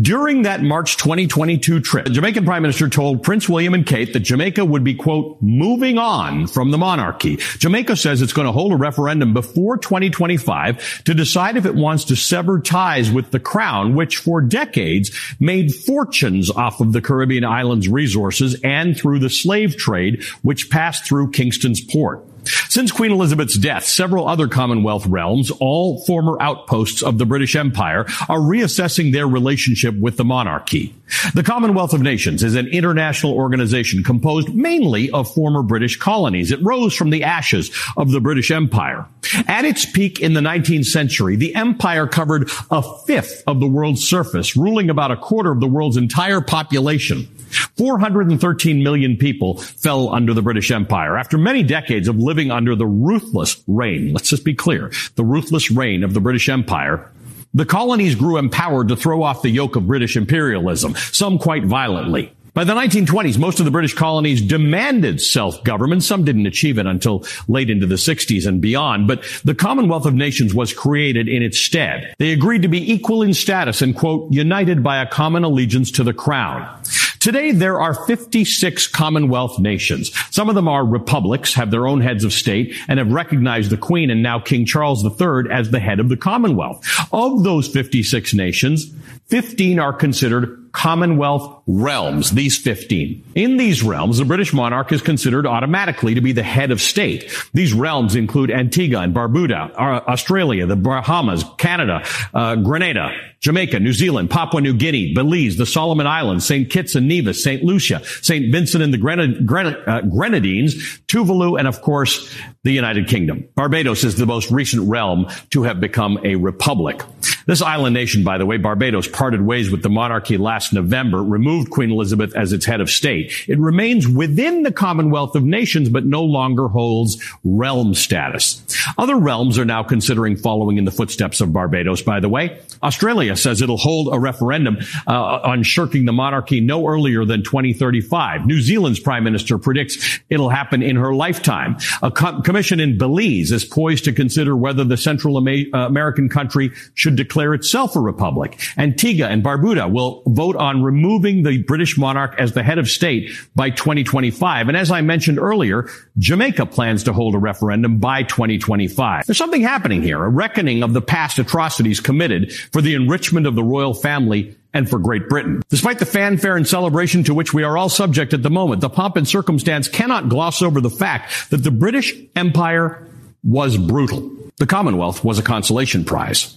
During 0.00 0.42
that 0.42 0.62
March 0.62 0.96
2022 0.96 1.80
trip, 1.80 2.04
the 2.04 2.10
Jamaican 2.10 2.44
Prime 2.44 2.62
Minister 2.62 2.88
told 2.88 3.22
Prince 3.22 3.48
William 3.48 3.74
and 3.74 3.86
Kate 3.86 4.12
that 4.12 4.20
Jamaica 4.20 4.64
would 4.64 4.84
be, 4.84 4.94
quote, 4.94 5.38
moving 5.40 5.98
on 5.98 6.46
from 6.46 6.70
the 6.70 6.78
monarchy. 6.78 7.36
Jamaica 7.36 7.96
says 7.96 8.22
it's 8.22 8.32
going 8.32 8.46
to 8.46 8.52
hold 8.52 8.72
a 8.72 8.76
referendum 8.76 9.32
before 9.32 9.76
2025 9.76 11.04
to 11.04 11.14
decide 11.14 11.56
if 11.56 11.66
it 11.66 11.74
wants 11.74 12.04
to 12.04 12.16
sever 12.16 12.60
ties 12.60 13.10
with 13.10 13.30
the 13.30 13.40
crown, 13.40 13.94
which 13.94 14.18
for 14.18 14.40
decades 14.40 15.10
made 15.40 15.74
fortunes 15.74 16.50
off 16.50 16.80
of 16.80 16.92
the 16.92 17.00
Caribbean 17.00 17.44
islands 17.44 17.88
resources 17.88 18.60
and 18.62 18.96
through 18.96 19.18
the 19.18 19.30
slave 19.30 19.76
trade, 19.76 20.24
which 20.42 20.70
passed 20.70 21.04
through 21.04 21.30
Kingston's 21.30 21.80
port. 21.80 22.24
Since 22.68 22.92
Queen 22.92 23.12
Elizabeth's 23.12 23.58
death, 23.58 23.84
several 23.84 24.28
other 24.28 24.48
Commonwealth 24.48 25.06
realms, 25.06 25.50
all 25.50 26.04
former 26.04 26.40
outposts 26.40 27.02
of 27.02 27.18
the 27.18 27.26
British 27.26 27.56
Empire, 27.56 28.06
are 28.28 28.38
reassessing 28.38 29.12
their 29.12 29.26
relationship 29.26 29.98
with 29.98 30.16
the 30.16 30.24
monarchy. 30.24 30.94
The 31.34 31.42
Commonwealth 31.42 31.92
of 31.92 32.02
Nations 32.02 32.42
is 32.42 32.54
an 32.54 32.66
international 32.66 33.32
organization 33.32 34.02
composed 34.02 34.54
mainly 34.54 35.10
of 35.10 35.32
former 35.32 35.62
British 35.62 35.96
colonies. 35.96 36.50
It 36.50 36.62
rose 36.62 36.94
from 36.94 37.10
the 37.10 37.24
ashes 37.24 37.70
of 37.96 38.10
the 38.10 38.20
British 38.20 38.50
Empire. 38.50 39.06
At 39.48 39.64
its 39.64 39.84
peak 39.84 40.20
in 40.20 40.34
the 40.34 40.40
19th 40.40 40.86
century, 40.86 41.36
the 41.36 41.54
empire 41.54 42.06
covered 42.06 42.50
a 42.70 42.82
fifth 43.06 43.42
of 43.46 43.60
the 43.60 43.66
world's 43.66 44.06
surface, 44.06 44.56
ruling 44.56 44.90
about 44.90 45.10
a 45.10 45.16
quarter 45.16 45.50
of 45.50 45.60
the 45.60 45.66
world's 45.66 45.96
entire 45.96 46.40
population. 46.40 47.28
413 47.76 48.82
million 48.82 49.16
people 49.16 49.58
fell 49.58 50.14
under 50.14 50.34
the 50.34 50.42
British 50.42 50.70
Empire 50.70 51.16
after 51.16 51.38
many 51.38 51.62
decades 51.62 52.08
of 52.08 52.16
living 52.16 52.50
under 52.50 52.74
the 52.74 52.86
ruthless 52.86 53.62
reign. 53.66 54.12
Let's 54.12 54.30
just 54.30 54.44
be 54.44 54.54
clear. 54.54 54.92
The 55.14 55.24
ruthless 55.24 55.70
reign 55.70 56.04
of 56.04 56.14
the 56.14 56.20
British 56.20 56.48
Empire. 56.48 57.10
The 57.54 57.66
colonies 57.66 58.14
grew 58.14 58.36
empowered 58.36 58.88
to 58.88 58.96
throw 58.96 59.22
off 59.22 59.42
the 59.42 59.50
yoke 59.50 59.76
of 59.76 59.86
British 59.86 60.16
imperialism, 60.16 60.94
some 60.96 61.38
quite 61.38 61.64
violently. 61.64 62.32
By 62.56 62.64
the 62.64 62.72
1920s, 62.72 63.36
most 63.38 63.58
of 63.58 63.66
the 63.66 63.70
British 63.70 63.92
colonies 63.92 64.40
demanded 64.40 65.20
self-government. 65.20 66.02
Some 66.02 66.24
didn't 66.24 66.46
achieve 66.46 66.78
it 66.78 66.86
until 66.86 67.22
late 67.48 67.68
into 67.68 67.84
the 67.84 67.96
60s 67.96 68.46
and 68.46 68.62
beyond, 68.62 69.06
but 69.06 69.22
the 69.44 69.54
Commonwealth 69.54 70.06
of 70.06 70.14
Nations 70.14 70.54
was 70.54 70.72
created 70.72 71.28
in 71.28 71.42
its 71.42 71.58
stead. 71.58 72.14
They 72.18 72.32
agreed 72.32 72.62
to 72.62 72.68
be 72.68 72.90
equal 72.90 73.22
in 73.22 73.34
status 73.34 73.82
and, 73.82 73.94
quote, 73.94 74.32
united 74.32 74.82
by 74.82 75.02
a 75.02 75.06
common 75.06 75.44
allegiance 75.44 75.90
to 75.92 76.02
the 76.02 76.14
crown. 76.14 76.80
Today, 77.20 77.52
there 77.52 77.80
are 77.80 77.94
56 77.94 78.86
Commonwealth 78.88 79.58
nations. 79.58 80.12
Some 80.30 80.48
of 80.48 80.54
them 80.54 80.68
are 80.68 80.84
republics, 80.84 81.54
have 81.54 81.70
their 81.70 81.86
own 81.86 82.00
heads 82.00 82.24
of 82.24 82.32
state, 82.32 82.74
and 82.88 82.98
have 82.98 83.12
recognized 83.12 83.70
the 83.70 83.76
Queen 83.76 84.10
and 84.10 84.22
now 84.22 84.38
King 84.38 84.64
Charles 84.66 85.04
III 85.04 85.50
as 85.50 85.70
the 85.70 85.80
head 85.80 86.00
of 86.00 86.08
the 86.08 86.16
Commonwealth. 86.16 86.84
Of 87.12 87.44
those 87.44 87.68
56 87.68 88.34
nations, 88.34 88.92
15 89.26 89.78
are 89.78 89.92
considered 89.92 90.65
Commonwealth 90.76 91.62
realms, 91.66 92.32
these 92.32 92.58
15. 92.58 93.32
In 93.34 93.56
these 93.56 93.82
realms, 93.82 94.18
the 94.18 94.26
British 94.26 94.52
monarch 94.52 94.92
is 94.92 95.00
considered 95.00 95.46
automatically 95.46 96.14
to 96.14 96.20
be 96.20 96.32
the 96.32 96.42
head 96.42 96.70
of 96.70 96.82
state. 96.82 97.32
These 97.54 97.72
realms 97.72 98.14
include 98.14 98.50
Antigua 98.50 99.00
and 99.00 99.14
Barbuda, 99.14 99.74
Australia, 99.74 100.66
the 100.66 100.76
Bahamas, 100.76 101.44
Canada, 101.56 102.04
uh, 102.34 102.56
Grenada, 102.56 103.10
Jamaica, 103.40 103.80
New 103.80 103.94
Zealand, 103.94 104.28
Papua 104.28 104.60
New 104.60 104.74
Guinea, 104.74 105.14
Belize, 105.14 105.56
the 105.56 105.64
Solomon 105.64 106.06
Islands, 106.06 106.46
St. 106.46 106.68
Kitts 106.68 106.94
and 106.94 107.08
Nevis, 107.08 107.42
St. 107.42 107.62
Lucia, 107.64 108.02
St. 108.20 108.52
Vincent 108.52 108.84
and 108.84 108.92
the 108.92 108.98
Grenad- 108.98 109.46
Grenad- 109.46 109.88
uh, 109.88 110.02
Grenadines, 110.02 110.74
Tuvalu, 111.08 111.58
and 111.58 111.66
of 111.66 111.80
course, 111.80 112.30
the 112.64 112.72
United 112.72 113.08
Kingdom. 113.08 113.44
Barbados 113.54 114.04
is 114.04 114.16
the 114.16 114.26
most 114.26 114.50
recent 114.50 114.86
realm 114.90 115.26
to 115.50 115.62
have 115.62 115.80
become 115.80 116.18
a 116.22 116.36
republic. 116.36 117.00
This 117.46 117.62
island 117.62 117.94
nation, 117.94 118.24
by 118.24 118.38
the 118.38 118.46
way, 118.46 118.56
Barbados 118.56 119.06
parted 119.06 119.40
ways 119.40 119.70
with 119.70 119.84
the 119.84 119.88
monarchy 119.88 120.36
last 120.36 120.72
November, 120.72 121.22
removed 121.22 121.70
Queen 121.70 121.92
Elizabeth 121.92 122.34
as 122.34 122.52
its 122.52 122.66
head 122.66 122.80
of 122.80 122.90
state. 122.90 123.32
It 123.46 123.60
remains 123.60 124.08
within 124.08 124.64
the 124.64 124.72
Commonwealth 124.72 125.36
of 125.36 125.44
Nations, 125.44 125.88
but 125.88 126.04
no 126.04 126.24
longer 126.24 126.66
holds 126.66 127.22
realm 127.44 127.94
status. 127.94 128.60
Other 128.98 129.16
realms 129.16 129.60
are 129.60 129.64
now 129.64 129.84
considering 129.84 130.36
following 130.36 130.76
in 130.76 130.84
the 130.84 130.90
footsteps 130.90 131.40
of 131.40 131.52
Barbados, 131.52 132.02
by 132.02 132.18
the 132.18 132.28
way. 132.28 132.60
Australia 132.82 133.36
says 133.36 133.62
it'll 133.62 133.76
hold 133.76 134.12
a 134.12 134.18
referendum 134.18 134.78
uh, 135.06 135.12
on 135.12 135.62
shirking 135.62 136.04
the 136.04 136.12
monarchy 136.12 136.60
no 136.60 136.88
earlier 136.88 137.24
than 137.24 137.44
2035. 137.44 138.44
New 138.44 138.60
Zealand's 138.60 138.98
prime 138.98 139.22
minister 139.22 139.56
predicts 139.56 140.18
it'll 140.30 140.50
happen 140.50 140.82
in 140.82 140.96
her 140.96 141.14
lifetime. 141.14 141.76
A 142.02 142.10
co- 142.10 142.40
commission 142.42 142.80
in 142.80 142.98
Belize 142.98 143.52
is 143.52 143.64
poised 143.64 144.04
to 144.06 144.12
consider 144.12 144.56
whether 144.56 144.82
the 144.82 144.96
Central 144.96 145.36
uh, 145.36 145.86
American 145.86 146.28
country 146.28 146.72
should 146.94 147.14
declare 147.14 147.35
declare 147.36 147.52
itself 147.52 147.94
a 147.94 148.00
republic. 148.00 148.58
Antigua 148.78 149.28
and 149.28 149.44
Barbuda 149.44 149.92
will 149.92 150.22
vote 150.26 150.56
on 150.56 150.82
removing 150.82 151.42
the 151.42 151.62
British 151.64 151.98
monarch 151.98 152.34
as 152.38 152.52
the 152.52 152.62
head 152.62 152.78
of 152.78 152.88
state 152.88 153.30
by 153.54 153.68
2025. 153.68 154.68
And 154.68 154.76
as 154.76 154.90
I 154.90 155.02
mentioned 155.02 155.38
earlier, 155.38 155.86
Jamaica 156.16 156.64
plans 156.64 157.04
to 157.04 157.12
hold 157.12 157.34
a 157.34 157.38
referendum 157.38 157.98
by 157.98 158.22
2025. 158.22 159.26
There's 159.26 159.36
something 159.36 159.60
happening 159.60 160.02
here, 160.02 160.24
a 160.24 160.30
reckoning 160.30 160.82
of 160.82 160.94
the 160.94 161.02
past 161.02 161.38
atrocities 161.38 162.00
committed 162.00 162.54
for 162.72 162.80
the 162.80 162.94
enrichment 162.94 163.46
of 163.46 163.54
the 163.54 163.62
royal 163.62 163.92
family 163.92 164.56
and 164.72 164.88
for 164.88 164.98
Great 164.98 165.28
Britain. 165.28 165.62
Despite 165.68 165.98
the 165.98 166.06
fanfare 166.06 166.56
and 166.56 166.66
celebration 166.66 167.22
to 167.24 167.34
which 167.34 167.52
we 167.52 167.64
are 167.64 167.76
all 167.76 167.90
subject 167.90 168.32
at 168.32 168.42
the 168.42 168.50
moment, 168.50 168.80
the 168.80 168.88
pomp 168.88 169.18
and 169.18 169.28
circumstance 169.28 169.88
cannot 169.88 170.30
gloss 170.30 170.62
over 170.62 170.80
the 170.80 170.88
fact 170.88 171.50
that 171.50 171.58
the 171.58 171.70
British 171.70 172.14
Empire 172.34 173.06
was 173.44 173.76
brutal. 173.76 174.32
The 174.56 174.66
Commonwealth 174.66 175.22
was 175.22 175.38
a 175.38 175.42
consolation 175.42 176.02
prize. 176.02 176.56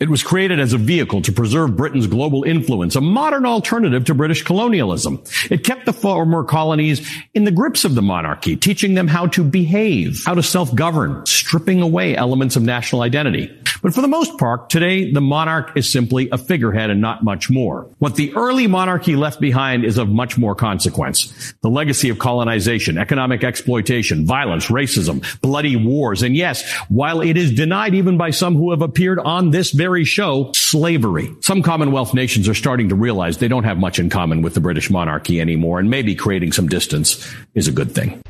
It 0.00 0.08
was 0.08 0.22
created 0.22 0.60
as 0.60 0.72
a 0.72 0.78
vehicle 0.78 1.22
to 1.22 1.32
preserve 1.32 1.76
Britain's 1.76 2.06
global 2.06 2.44
influence, 2.44 2.94
a 2.94 3.00
modern 3.00 3.44
alternative 3.44 4.04
to 4.04 4.14
British 4.14 4.42
colonialism. 4.42 5.20
It 5.50 5.64
kept 5.64 5.86
the 5.86 5.92
former 5.92 6.44
colonies 6.44 7.10
in 7.34 7.42
the 7.42 7.50
grips 7.50 7.84
of 7.84 7.96
the 7.96 8.02
monarchy, 8.02 8.54
teaching 8.54 8.94
them 8.94 9.08
how 9.08 9.26
to 9.26 9.42
behave, 9.42 10.22
how 10.24 10.34
to 10.34 10.42
self-govern, 10.42 11.26
stripping 11.26 11.82
away 11.82 12.14
elements 12.14 12.54
of 12.54 12.62
national 12.62 13.02
identity. 13.02 13.50
But 13.82 13.94
for 13.94 14.00
the 14.00 14.08
most 14.08 14.38
part, 14.38 14.70
today, 14.70 15.12
the 15.12 15.20
monarch 15.20 15.76
is 15.76 15.90
simply 15.90 16.28
a 16.30 16.38
figurehead 16.38 16.90
and 16.90 17.00
not 17.00 17.22
much 17.22 17.48
more. 17.48 17.88
What 17.98 18.16
the 18.16 18.34
early 18.34 18.66
monarchy 18.66 19.14
left 19.14 19.40
behind 19.40 19.84
is 19.84 19.98
of 19.98 20.08
much 20.08 20.36
more 20.36 20.54
consequence. 20.54 21.54
The 21.62 21.70
legacy 21.70 22.08
of 22.08 22.18
colonization, 22.18 22.98
economic 22.98 23.44
exploitation, 23.44 24.26
violence, 24.26 24.66
racism, 24.66 25.22
bloody 25.40 25.76
wars, 25.76 26.22
and 26.22 26.36
yes, 26.36 26.70
while 26.88 27.20
it 27.20 27.36
is 27.36 27.52
denied 27.52 27.94
even 27.94 28.16
by 28.16 28.30
some 28.30 28.54
who 28.56 28.70
have 28.70 28.82
appeared 28.82 29.18
on 29.20 29.50
this 29.50 29.70
very 29.70 30.04
show, 30.04 30.52
slavery. 30.54 31.34
Some 31.40 31.62
Commonwealth 31.62 32.14
nations 32.14 32.48
are 32.48 32.54
starting 32.54 32.88
to 32.88 32.94
realize 32.94 33.38
they 33.38 33.48
don't 33.48 33.64
have 33.64 33.78
much 33.78 33.98
in 33.98 34.10
common 34.10 34.42
with 34.42 34.54
the 34.54 34.60
British 34.60 34.90
monarchy 34.90 35.40
anymore, 35.40 35.78
and 35.78 35.88
maybe 35.90 36.14
creating 36.14 36.52
some 36.52 36.68
distance 36.68 37.32
is 37.54 37.68
a 37.68 37.72
good 37.72 37.92
thing. 37.94 38.20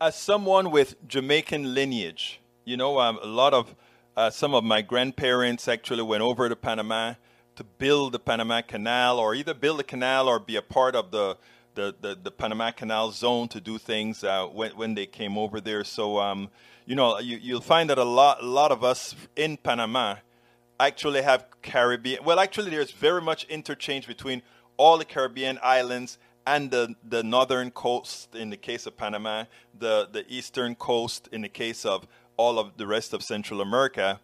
As 0.00 0.14
someone 0.14 0.70
with 0.70 0.94
Jamaican 1.08 1.74
lineage, 1.74 2.37
you 2.68 2.76
know, 2.76 3.00
um, 3.00 3.18
a 3.22 3.26
lot 3.26 3.54
of 3.54 3.74
uh, 4.14 4.28
some 4.28 4.54
of 4.54 4.62
my 4.62 4.82
grandparents 4.82 5.68
actually 5.68 6.02
went 6.02 6.22
over 6.22 6.50
to 6.50 6.54
Panama 6.54 7.14
to 7.56 7.64
build 7.64 8.12
the 8.12 8.18
Panama 8.18 8.60
Canal, 8.60 9.18
or 9.18 9.34
either 9.34 9.54
build 9.54 9.78
the 9.78 9.84
canal 9.84 10.28
or 10.28 10.38
be 10.38 10.56
a 10.56 10.62
part 10.62 10.94
of 10.94 11.10
the 11.10 11.38
the, 11.74 11.94
the, 12.00 12.18
the 12.20 12.30
Panama 12.30 12.72
Canal 12.72 13.12
zone 13.12 13.46
to 13.48 13.60
do 13.60 13.78
things 13.78 14.24
uh, 14.24 14.44
when, 14.46 14.72
when 14.72 14.94
they 14.94 15.06
came 15.06 15.38
over 15.38 15.60
there. 15.60 15.82
So 15.84 16.18
um, 16.18 16.50
you 16.84 16.94
know, 16.94 17.18
you, 17.18 17.38
you'll 17.40 17.60
find 17.62 17.88
that 17.88 17.96
a 17.96 18.04
lot, 18.04 18.42
a 18.42 18.46
lot 18.46 18.70
of 18.70 18.84
us 18.84 19.14
in 19.34 19.56
Panama 19.56 20.16
actually 20.78 21.22
have 21.22 21.46
Caribbean. 21.62 22.22
Well, 22.22 22.38
actually, 22.38 22.70
there's 22.70 22.90
very 22.90 23.22
much 23.22 23.44
interchange 23.44 24.06
between 24.06 24.42
all 24.76 24.98
the 24.98 25.06
Caribbean 25.06 25.58
islands 25.62 26.18
and 26.46 26.70
the, 26.70 26.94
the 27.06 27.22
northern 27.22 27.70
coast 27.70 28.34
in 28.34 28.50
the 28.50 28.56
case 28.56 28.86
of 28.86 28.96
Panama, 28.96 29.44
the, 29.78 30.08
the 30.10 30.24
eastern 30.28 30.74
coast 30.74 31.28
in 31.30 31.42
the 31.42 31.48
case 31.48 31.84
of 31.84 32.06
all 32.38 32.58
of 32.58 32.78
the 32.78 32.86
rest 32.86 33.12
of 33.12 33.22
Central 33.22 33.60
America 33.60 34.18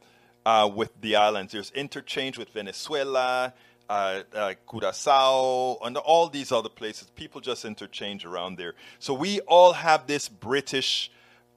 uh, 0.47 0.71
with 0.75 0.99
the 1.03 1.17
islands. 1.17 1.53
There's 1.53 1.71
interchange 1.73 2.39
with 2.39 2.49
Venezuela, 2.49 3.53
uh, 3.91 4.23
uh, 4.35 4.55
Curacao, 4.67 5.77
and 5.85 5.99
all 5.99 6.29
these 6.29 6.51
other 6.51 6.71
places. 6.71 7.11
People 7.15 7.43
just 7.43 7.67
interchange 7.67 8.25
around 8.25 8.57
there. 8.57 8.73
So 8.99 9.13
we 9.13 9.41
all 9.41 9.75
have 9.75 10.07
this 10.07 10.31
British 10.31 11.11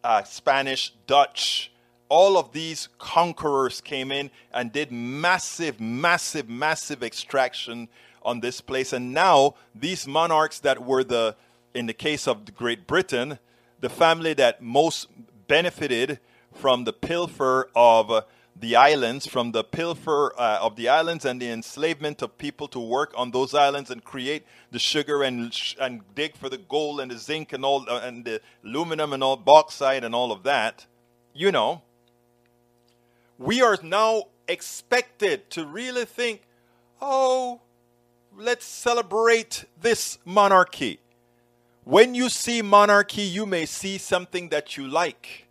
uh, 0.03 0.23
Spanish, 0.23 0.93
Dutch, 1.05 1.71
all 2.09 2.37
of 2.37 2.53
these 2.53 2.87
conquerors 2.97 3.81
came 3.81 4.11
in 4.11 4.31
and 4.53 4.71
did 4.71 4.91
massive, 4.91 5.79
massive, 5.79 6.47
massive 6.47 7.03
extraction 7.03 7.89
on 8.23 8.39
this 8.39 8.61
place. 8.61 8.93
And 8.93 9.13
now 9.13 9.55
these 9.75 10.07
monarchs 10.07 10.59
that 10.59 10.83
were 10.83 11.03
the, 11.03 11.35
in 11.73 11.85
the 11.85 11.93
case 11.93 12.27
of 12.27 12.55
Great 12.55 12.87
Britain, 12.87 13.39
the 13.81 13.89
family 13.89 14.33
that 14.35 14.61
most 14.61 15.07
benefited 15.47 16.19
from 16.57 16.83
the 16.83 16.93
pilfer 16.93 17.69
of 17.75 18.25
the 18.59 18.75
islands, 18.75 19.27
from 19.27 19.51
the 19.51 19.63
pilfer 19.63 20.33
uh, 20.37 20.59
of 20.61 20.75
the 20.75 20.89
islands 20.89 21.25
and 21.25 21.39
the 21.41 21.49
enslavement 21.49 22.21
of 22.21 22.37
people 22.37 22.67
to 22.69 22.79
work 22.79 23.13
on 23.15 23.31
those 23.31 23.53
islands 23.53 23.91
and 23.91 24.03
create 24.03 24.45
the 24.71 24.79
sugar 24.79 25.21
and 25.21 25.55
and 25.79 26.01
dig 26.15 26.35
for 26.35 26.49
the 26.49 26.57
gold 26.57 26.99
and 26.99 27.11
the 27.11 27.17
zinc 27.17 27.53
and 27.53 27.63
all 27.63 27.85
uh, 27.87 28.01
and 28.03 28.25
the 28.25 28.41
aluminum 28.65 29.13
and 29.13 29.23
all 29.23 29.37
bauxite 29.37 30.03
and 30.03 30.15
all 30.15 30.31
of 30.31 30.43
that. 30.43 30.85
You 31.33 31.51
know, 31.51 31.83
we 33.37 33.61
are 33.61 33.77
now 33.83 34.23
expected 34.47 35.49
to 35.51 35.65
really 35.65 36.05
think, 36.05 36.41
oh, 36.99 37.61
let's 38.35 38.65
celebrate 38.65 39.65
this 39.79 40.17
monarchy. 40.25 40.99
When 41.83 42.15
you 42.15 42.29
see 42.29 42.61
monarchy, 42.61 43.21
you 43.21 43.45
may 43.45 43.65
see 43.65 43.97
something 43.97 44.49
that 44.49 44.75
you 44.75 44.87
like 44.87 45.46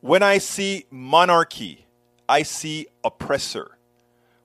when 0.00 0.22
I 0.22 0.38
see 0.38 0.86
monarchy, 0.90 1.86
I 2.28 2.42
see 2.42 2.86
oppressor. 3.02 3.78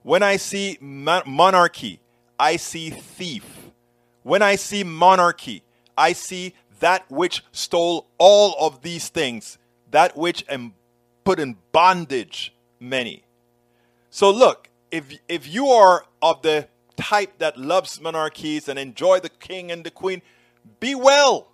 When 0.02 0.22
I 0.22 0.36
see 0.36 0.78
monarchy, 0.80 2.00
I 2.38 2.56
see 2.56 2.90
thief. 2.90 3.70
When 4.22 4.42
I 4.42 4.56
see 4.56 4.84
monarchy, 4.84 5.62
I 5.96 6.12
see 6.12 6.54
that 6.80 7.10
which 7.10 7.44
stole 7.52 8.06
all 8.18 8.54
of 8.58 8.82
these 8.82 9.08
things, 9.08 9.58
that 9.90 10.16
which 10.16 10.44
put 11.24 11.38
in 11.38 11.56
bondage 11.72 12.54
many. 12.80 13.22
So 14.10 14.30
look, 14.30 14.68
if 14.90 15.12
if 15.28 15.52
you 15.52 15.68
are 15.68 16.04
of 16.20 16.42
the 16.42 16.68
type 16.96 17.38
that 17.38 17.58
loves 17.58 18.00
monarchies 18.00 18.68
and 18.68 18.78
enjoy 18.78 19.20
the 19.20 19.28
king 19.28 19.72
and 19.72 19.84
the 19.84 19.90
queen, 19.90 20.22
be 20.80 20.94
well. 20.94 21.48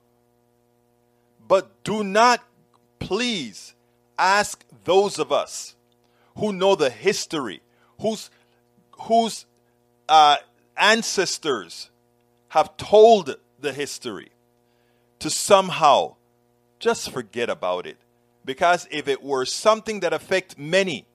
But 1.47 1.83
do 1.85 2.05
not 2.05 2.45
please 2.99 3.75
ask 4.21 4.65
those 4.85 5.19
of 5.19 5.33
us 5.33 5.75
who 6.37 6.53
know 6.53 6.75
the 6.75 6.91
history, 6.91 7.63
whose, 8.01 8.31
whose 9.03 9.47
uh, 10.09 10.37
ancestors 10.77 11.91
have 12.49 12.77
told 12.77 13.37
the 13.59 13.73
history, 13.73 14.31
to 15.19 15.31
somehow 15.31 16.17
just 16.79 17.11
forget 17.11 17.51
about 17.51 17.87
it. 17.87 17.97
Because 18.45 18.87
if 18.91 19.09
it 19.09 19.23
were 19.23 19.45
something 19.45 20.01
that 20.01 20.13
affect 20.13 20.59
many, 20.59 21.07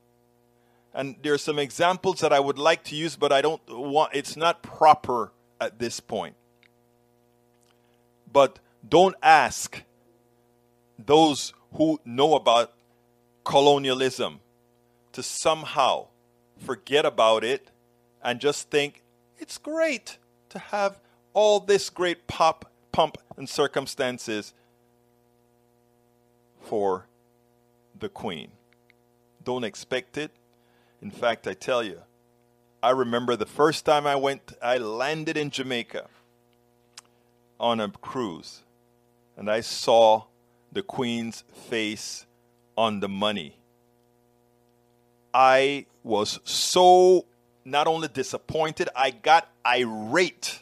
and 0.94 1.16
there 1.22 1.34
are 1.34 1.40
some 1.40 1.60
examples 1.60 2.22
that 2.22 2.32
I 2.32 2.40
would 2.40 2.58
like 2.58 2.84
to 2.86 2.96
use, 2.96 3.16
but 3.16 3.32
I 3.32 3.42
don't 3.42 3.62
want, 3.68 4.14
it's 4.14 4.38
not 4.38 4.64
proper 4.64 5.32
at 5.60 5.80
this 5.80 6.00
point. 6.00 6.36
But 8.32 8.60
don't 8.88 9.16
ask 9.22 9.84
those 10.98 11.54
who 11.74 12.00
know 12.06 12.36
about 12.36 12.75
colonialism 13.46 14.42
to 15.14 15.24
somehow 15.24 16.08
forget 16.58 17.06
about 17.06 17.46
it 17.46 17.72
and 18.22 18.42
just 18.42 18.70
think 18.70 19.04
it's 19.38 19.58
great 19.58 20.18
to 20.50 20.60
have 20.60 21.00
all 21.34 21.60
this 21.60 21.90
great 21.90 22.28
pop, 22.28 22.70
pump, 22.92 23.18
and 23.38 23.48
circumstances 23.48 24.54
for 26.62 27.06
the 28.00 28.10
Queen. 28.10 28.50
Don't 29.44 29.64
expect 29.64 30.18
it. 30.18 30.32
In 31.02 31.12
fact, 31.12 31.48
I 31.48 31.54
tell 31.54 31.84
you, 31.84 32.02
I 32.82 32.92
remember 32.92 33.36
the 33.36 33.46
first 33.46 33.86
time 33.86 34.08
I 34.08 34.16
went, 34.16 34.54
I 34.62 34.78
landed 34.78 35.38
in 35.38 35.50
Jamaica 35.50 36.08
on 37.60 37.80
a 37.80 37.90
cruise, 37.90 38.64
and 39.38 39.50
I 39.50 39.62
saw 39.62 40.24
the 40.72 40.82
Queen's 40.82 41.44
face 41.70 42.26
on 42.78 43.00
the 43.00 43.10
money. 43.10 43.58
I 45.34 45.86
was 46.04 46.40
so 46.44 47.26
not 47.66 47.88
only 47.88 48.08
disappointed, 48.08 48.90
I 48.96 49.12
got 49.12 49.50
irate 49.66 50.62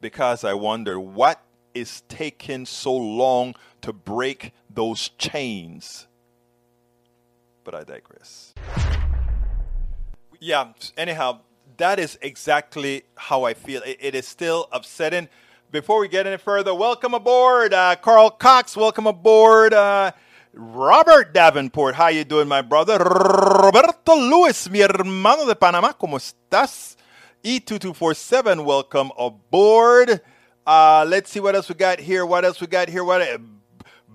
because 0.00 0.44
I 0.44 0.52
wonder 0.52 1.00
what 1.00 1.40
is 1.72 2.02
taking 2.08 2.66
so 2.66 2.94
long 2.94 3.54
to 3.80 3.92
break 3.92 4.52
those 4.68 5.08
chains. 5.18 6.06
But 7.64 7.74
I 7.74 7.84
digress. 7.84 8.52
Yeah, 10.40 10.72
anyhow, 10.96 11.40
that 11.78 11.98
is 11.98 12.18
exactly 12.20 13.04
how 13.16 13.44
I 13.44 13.54
feel. 13.54 13.82
it, 13.82 13.96
it 14.00 14.14
is 14.14 14.28
still 14.28 14.68
upsetting. 14.72 15.28
Before 15.74 15.98
we 15.98 16.06
get 16.06 16.24
any 16.24 16.36
further, 16.36 16.72
welcome 16.72 17.14
aboard, 17.14 17.74
uh, 17.74 17.96
Carl 17.96 18.30
Cox. 18.30 18.76
Welcome 18.76 19.08
aboard, 19.08 19.74
uh, 19.74 20.12
Robert 20.52 21.34
Davenport. 21.34 21.96
How 21.96 22.06
you 22.06 22.22
doing, 22.22 22.46
my 22.46 22.62
brother? 22.62 22.96
Roberto 22.96 24.14
Luis, 24.14 24.70
mi 24.70 24.82
hermano 24.82 25.44
de 25.46 25.56
Panamá. 25.56 25.92
¿Cómo 25.98 26.16
estás? 26.16 26.94
E2247, 27.42 28.64
welcome 28.64 29.10
aboard. 29.18 30.20
Uh, 30.64 31.04
let's 31.08 31.32
see 31.32 31.40
what 31.40 31.56
else 31.56 31.68
we 31.68 31.74
got 31.74 31.98
here. 31.98 32.24
What 32.24 32.44
else 32.44 32.60
we 32.60 32.68
got 32.68 32.88
here? 32.88 33.02
What? 33.02 33.40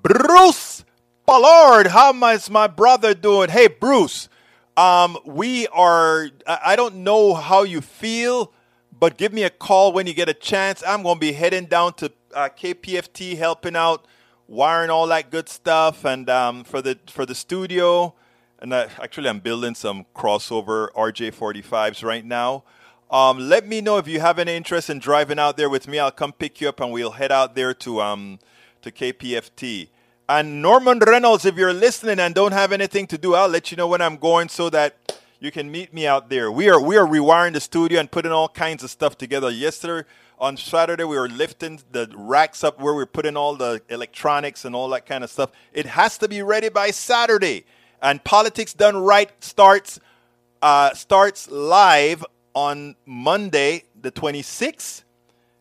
Bruce 0.01 0.85
Ballard, 1.25 1.87
how 1.87 2.13
is 2.31 2.49
my 2.49 2.67
brother 2.67 3.13
doing? 3.13 3.49
Hey, 3.49 3.67
Bruce. 3.67 4.29
Um, 4.77 5.17
we 5.25 5.67
are. 5.67 6.29
I 6.47 6.77
don't 6.77 7.03
know 7.03 7.33
how 7.33 7.63
you 7.63 7.81
feel, 7.81 8.53
but 8.99 9.17
give 9.17 9.31
me 9.31 9.43
a 9.43 9.49
call 9.49 9.93
when 9.93 10.07
you 10.07 10.13
get 10.13 10.29
a 10.29 10.33
chance. 10.33 10.83
I'm 10.85 11.03
going 11.03 11.15
to 11.15 11.19
be 11.19 11.31
heading 11.33 11.65
down 11.65 11.93
to 11.95 12.11
uh, 12.33 12.49
KPFT, 12.49 13.37
helping 13.37 13.75
out, 13.75 14.05
wiring 14.47 14.89
all 14.89 15.07
that 15.07 15.31
good 15.31 15.47
stuff, 15.47 16.05
and 16.05 16.29
um, 16.29 16.63
for 16.63 16.81
the 16.81 16.99
for 17.07 17.25
the 17.25 17.35
studio. 17.35 18.13
And 18.59 18.73
uh, 18.73 18.87
actually, 19.01 19.29
I'm 19.29 19.39
building 19.39 19.75
some 19.75 20.05
crossover 20.13 20.91
RJ45s 20.91 22.03
right 22.03 22.25
now. 22.25 22.63
Um, 23.09 23.39
let 23.39 23.65
me 23.65 23.81
know 23.81 23.97
if 23.97 24.07
you 24.07 24.19
have 24.19 24.37
any 24.37 24.55
interest 24.55 24.89
in 24.89 24.99
driving 24.99 25.39
out 25.39 25.57
there 25.57 25.69
with 25.69 25.87
me. 25.87 25.97
I'll 25.97 26.11
come 26.11 26.31
pick 26.33 26.61
you 26.61 26.69
up 26.69 26.79
and 26.79 26.91
we'll 26.91 27.11
head 27.11 27.31
out 27.31 27.55
there 27.55 27.73
to 27.75 28.01
um, 28.01 28.39
to 28.81 28.91
KPFT. 28.91 29.89
And 30.27 30.61
Norman 30.61 30.99
Reynolds, 30.99 31.45
if 31.45 31.55
you're 31.55 31.73
listening 31.73 32.19
and 32.19 32.35
don't 32.35 32.51
have 32.51 32.71
anything 32.71 33.07
to 33.07 33.17
do, 33.17 33.33
I'll 33.33 33.47
let 33.47 33.71
you 33.71 33.77
know 33.77 33.87
when 33.87 34.01
I'm 34.01 34.17
going 34.17 34.49
so 34.49 34.69
that 34.69 35.18
you 35.39 35.51
can 35.51 35.71
meet 35.71 35.93
me 35.93 36.05
out 36.05 36.29
there. 36.29 36.51
We 36.51 36.69
are 36.69 36.81
we 36.81 36.97
are 36.97 37.05
rewiring 37.05 37.53
the 37.53 37.61
studio 37.61 37.99
and 37.99 38.11
putting 38.11 38.31
all 38.31 38.49
kinds 38.49 38.83
of 38.83 38.89
stuff 38.89 39.17
together. 39.17 39.49
Yesterday 39.49 40.07
on 40.37 40.57
Saturday 40.57 41.03
we 41.03 41.17
were 41.17 41.29
lifting 41.29 41.81
the 41.91 42.11
racks 42.15 42.63
up 42.63 42.79
where 42.79 42.93
we're 42.93 43.05
putting 43.05 43.37
all 43.37 43.55
the 43.55 43.81
electronics 43.89 44.65
and 44.65 44.75
all 44.75 44.89
that 44.89 45.05
kind 45.05 45.23
of 45.23 45.29
stuff. 45.29 45.51
It 45.71 45.85
has 45.85 46.17
to 46.19 46.27
be 46.27 46.41
ready 46.41 46.69
by 46.69 46.91
Saturday. 46.91 47.65
And 48.01 48.23
politics 48.23 48.73
done 48.73 48.97
right 48.97 49.31
starts 49.43 49.99
uh, 50.61 50.93
starts 50.93 51.49
live 51.49 52.25
on 52.53 52.95
Monday, 53.05 53.85
the 53.99 54.11
26th. 54.11 55.03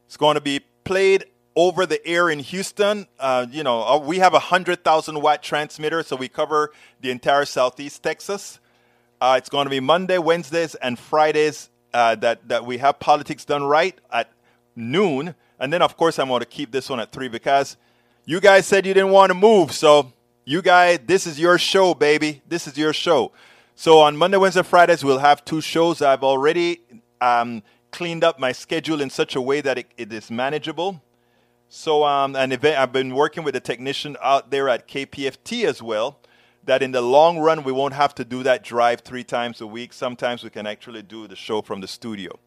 It's 0.06 0.16
going 0.16 0.34
to 0.34 0.40
be 0.40 0.60
played 0.84 1.26
over 1.54 1.86
the 1.86 2.04
air 2.06 2.30
in 2.30 2.40
Houston. 2.40 3.06
Uh, 3.18 3.46
you 3.50 3.62
know, 3.62 3.82
uh, 3.82 3.98
we 3.98 4.18
have 4.18 4.32
a 4.32 4.42
100,000 4.50 5.22
watt 5.22 5.42
transmitter, 5.42 6.02
so 6.02 6.16
we 6.16 6.28
cover 6.28 6.72
the 7.00 7.10
entire 7.10 7.44
southeast 7.44 8.02
Texas. 8.02 8.58
Uh, 9.20 9.34
it's 9.38 9.48
going 9.48 9.66
to 9.66 9.70
be 9.70 9.80
Monday, 9.80 10.18
Wednesdays, 10.18 10.74
and 10.76 10.98
Fridays 10.98 11.70
uh, 11.92 12.14
that, 12.16 12.48
that 12.48 12.64
we 12.64 12.78
have 12.78 13.00
politics 13.00 13.44
done 13.44 13.64
right 13.64 13.98
at 14.12 14.30
noon. 14.76 15.34
And 15.58 15.72
then, 15.72 15.82
of 15.82 15.96
course, 15.96 16.18
I'm 16.18 16.28
going 16.28 16.40
to 16.40 16.46
keep 16.46 16.70
this 16.70 16.88
one 16.88 17.00
at 17.00 17.10
3 17.10 17.28
because 17.28 17.76
you 18.24 18.40
guys 18.40 18.66
said 18.66 18.86
you 18.86 18.94
didn't 18.94 19.10
want 19.10 19.30
to 19.30 19.34
move. 19.34 19.72
So, 19.72 20.12
you 20.44 20.62
guys, 20.62 21.00
this 21.06 21.26
is 21.26 21.38
your 21.38 21.58
show, 21.58 21.94
baby. 21.94 22.42
This 22.48 22.66
is 22.66 22.78
your 22.78 22.92
show. 22.92 23.32
So 23.74 24.00
on 24.00 24.16
Monday, 24.16 24.38
Wednesday, 24.38 24.62
Fridays, 24.62 25.04
we'll 25.04 25.18
have 25.18 25.44
two 25.44 25.60
shows. 25.60 26.02
I've 26.02 26.24
already 26.24 26.80
um, 27.20 27.62
cleaned 27.92 28.24
up 28.24 28.40
my 28.40 28.50
schedule 28.50 29.00
in 29.00 29.08
such 29.08 29.36
a 29.36 29.40
way 29.40 29.60
that 29.60 29.78
it, 29.78 29.86
it 29.96 30.12
is 30.12 30.32
manageable. 30.32 31.00
So, 31.68 32.02
um, 32.02 32.34
and 32.34 32.52
I've 32.52 32.92
been 32.92 33.14
working 33.14 33.44
with 33.44 33.54
a 33.54 33.60
technician 33.60 34.16
out 34.20 34.50
there 34.50 34.68
at 34.68 34.88
KPFT 34.88 35.64
as 35.64 35.80
well. 35.80 36.18
That 36.68 36.82
in 36.82 36.92
the 36.92 37.00
long 37.00 37.38
run, 37.38 37.64
we 37.64 37.72
won't 37.72 37.94
have 37.94 38.14
to 38.16 38.26
do 38.26 38.42
that 38.42 38.62
drive 38.62 39.00
three 39.00 39.24
times 39.24 39.62
a 39.62 39.66
week. 39.66 39.94
Sometimes 39.94 40.44
we 40.44 40.50
can 40.50 40.66
actually 40.66 41.00
do 41.00 41.26
the 41.26 41.34
show 41.34 41.62
from 41.62 41.80
the 41.80 41.88
studio. 41.88 42.38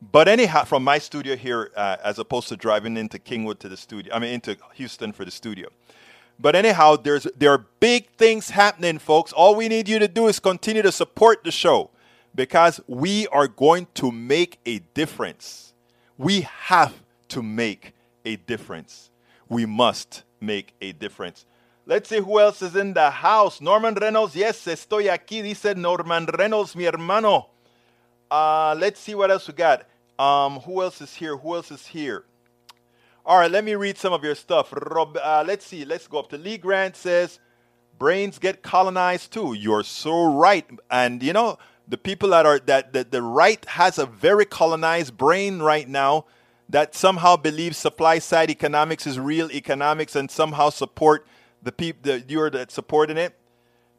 But 0.00 0.28
anyhow, 0.28 0.62
from 0.62 0.84
my 0.84 0.98
studio 0.98 1.34
here, 1.34 1.72
uh, 1.76 1.96
as 2.04 2.20
opposed 2.20 2.46
to 2.50 2.56
driving 2.56 2.96
into 2.96 3.18
Kingwood 3.18 3.58
to 3.58 3.68
the 3.68 3.76
studio, 3.76 4.14
I 4.14 4.20
mean 4.20 4.34
into 4.34 4.56
Houston 4.74 5.12
for 5.12 5.24
the 5.24 5.32
studio. 5.32 5.68
But 6.38 6.54
anyhow, 6.54 6.94
there's 6.94 7.26
there 7.36 7.50
are 7.50 7.66
big 7.80 8.10
things 8.10 8.50
happening, 8.50 9.00
folks. 9.00 9.32
All 9.32 9.56
we 9.56 9.66
need 9.66 9.88
you 9.88 9.98
to 9.98 10.06
do 10.06 10.28
is 10.28 10.38
continue 10.38 10.82
to 10.82 10.92
support 10.92 11.42
the 11.42 11.50
show 11.50 11.90
because 12.32 12.80
we 12.86 13.26
are 13.32 13.48
going 13.48 13.88
to 13.94 14.12
make 14.12 14.60
a 14.64 14.78
difference. 14.94 15.74
We 16.18 16.42
have 16.42 16.94
to 17.30 17.42
make 17.42 17.94
a 18.24 18.36
difference. 18.36 19.10
We 19.48 19.66
must 19.66 20.22
make 20.40 20.72
a 20.80 20.92
difference. 20.92 21.46
Let's 21.90 22.08
see 22.08 22.20
who 22.20 22.38
else 22.38 22.62
is 22.62 22.76
in 22.76 22.94
the 22.94 23.10
house. 23.10 23.60
Norman 23.60 23.96
Reynolds, 23.96 24.36
yes, 24.36 24.64
estoy 24.66 25.10
aquí, 25.10 25.42
dice 25.42 25.74
Norman 25.74 26.24
Reynolds, 26.24 26.76
mi 26.76 26.84
hermano. 26.84 27.48
Uh, 28.30 28.76
let's 28.78 29.00
see 29.00 29.16
what 29.16 29.28
else 29.28 29.48
we 29.48 29.54
got. 29.54 29.88
Um, 30.16 30.60
who 30.60 30.82
else 30.82 31.00
is 31.00 31.12
here? 31.12 31.36
Who 31.36 31.56
else 31.56 31.72
is 31.72 31.84
here? 31.84 32.26
All 33.26 33.40
right, 33.40 33.50
let 33.50 33.64
me 33.64 33.74
read 33.74 33.98
some 33.98 34.12
of 34.12 34.22
your 34.22 34.36
stuff. 34.36 34.72
Rob, 34.72 35.18
uh, 35.20 35.42
let's 35.44 35.66
see. 35.66 35.84
Let's 35.84 36.06
go 36.06 36.20
up 36.20 36.28
to 36.28 36.38
Lee 36.38 36.58
Grant 36.58 36.94
says, 36.94 37.40
brains 37.98 38.38
get 38.38 38.62
colonized 38.62 39.32
too. 39.32 39.54
You're 39.54 39.82
so 39.82 40.32
right. 40.32 40.70
And 40.92 41.24
you 41.24 41.32
know, 41.32 41.58
the 41.88 41.98
people 41.98 42.28
that 42.28 42.46
are 42.46 42.60
that, 42.60 42.92
that 42.92 43.10
the 43.10 43.20
right 43.20 43.64
has 43.64 43.98
a 43.98 44.06
very 44.06 44.44
colonized 44.44 45.16
brain 45.16 45.58
right 45.58 45.88
now 45.88 46.26
that 46.68 46.94
somehow 46.94 47.34
believes 47.34 47.78
supply 47.78 48.20
side 48.20 48.48
economics 48.48 49.08
is 49.08 49.18
real 49.18 49.50
economics 49.50 50.14
and 50.14 50.30
somehow 50.30 50.70
support 50.70 51.26
the 51.62 51.72
people 51.72 52.00
that 52.04 52.30
you're 52.30 52.50
supporting 52.68 53.16
it. 53.16 53.34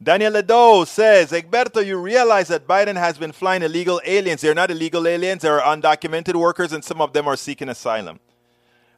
Daniel 0.02 0.32
Ledo 0.32 0.84
says, 0.86 1.30
Egberto, 1.30 1.84
you 1.84 1.96
realize 1.96 2.48
that 2.48 2.66
Biden 2.66 2.96
has 2.96 3.18
been 3.18 3.30
flying 3.30 3.62
illegal 3.62 4.00
aliens. 4.04 4.40
They're 4.40 4.54
not 4.54 4.70
illegal 4.70 5.06
aliens, 5.06 5.42
they're 5.42 5.60
undocumented 5.60 6.34
workers, 6.34 6.72
and 6.72 6.84
some 6.84 7.00
of 7.00 7.12
them 7.12 7.28
are 7.28 7.36
seeking 7.36 7.68
asylum. 7.68 8.18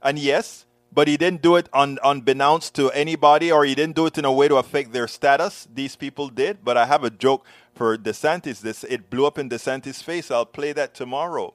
And 0.02 0.18
yes, 0.18 0.64
but 0.94 1.08
he 1.08 1.16
didn't 1.16 1.42
do 1.42 1.56
it 1.56 1.68
un, 1.72 1.98
unbeknownst 2.04 2.74
to 2.76 2.90
anybody 2.92 3.50
or 3.50 3.64
he 3.64 3.74
didn't 3.74 3.96
do 3.96 4.06
it 4.06 4.16
in 4.16 4.24
a 4.24 4.32
way 4.32 4.46
to 4.46 4.56
affect 4.56 4.92
their 4.92 5.08
status. 5.08 5.66
These 5.72 5.96
people 5.96 6.28
did. 6.28 6.64
But 6.64 6.76
I 6.76 6.86
have 6.86 7.02
a 7.02 7.10
joke 7.10 7.44
for 7.74 7.98
DeSantis. 7.98 8.60
This 8.60 8.84
it 8.84 9.10
blew 9.10 9.26
up 9.26 9.38
in 9.38 9.50
DeSantis' 9.50 10.02
face. 10.02 10.30
I'll 10.30 10.46
play 10.46 10.72
that 10.72 10.94
tomorrow. 10.94 11.54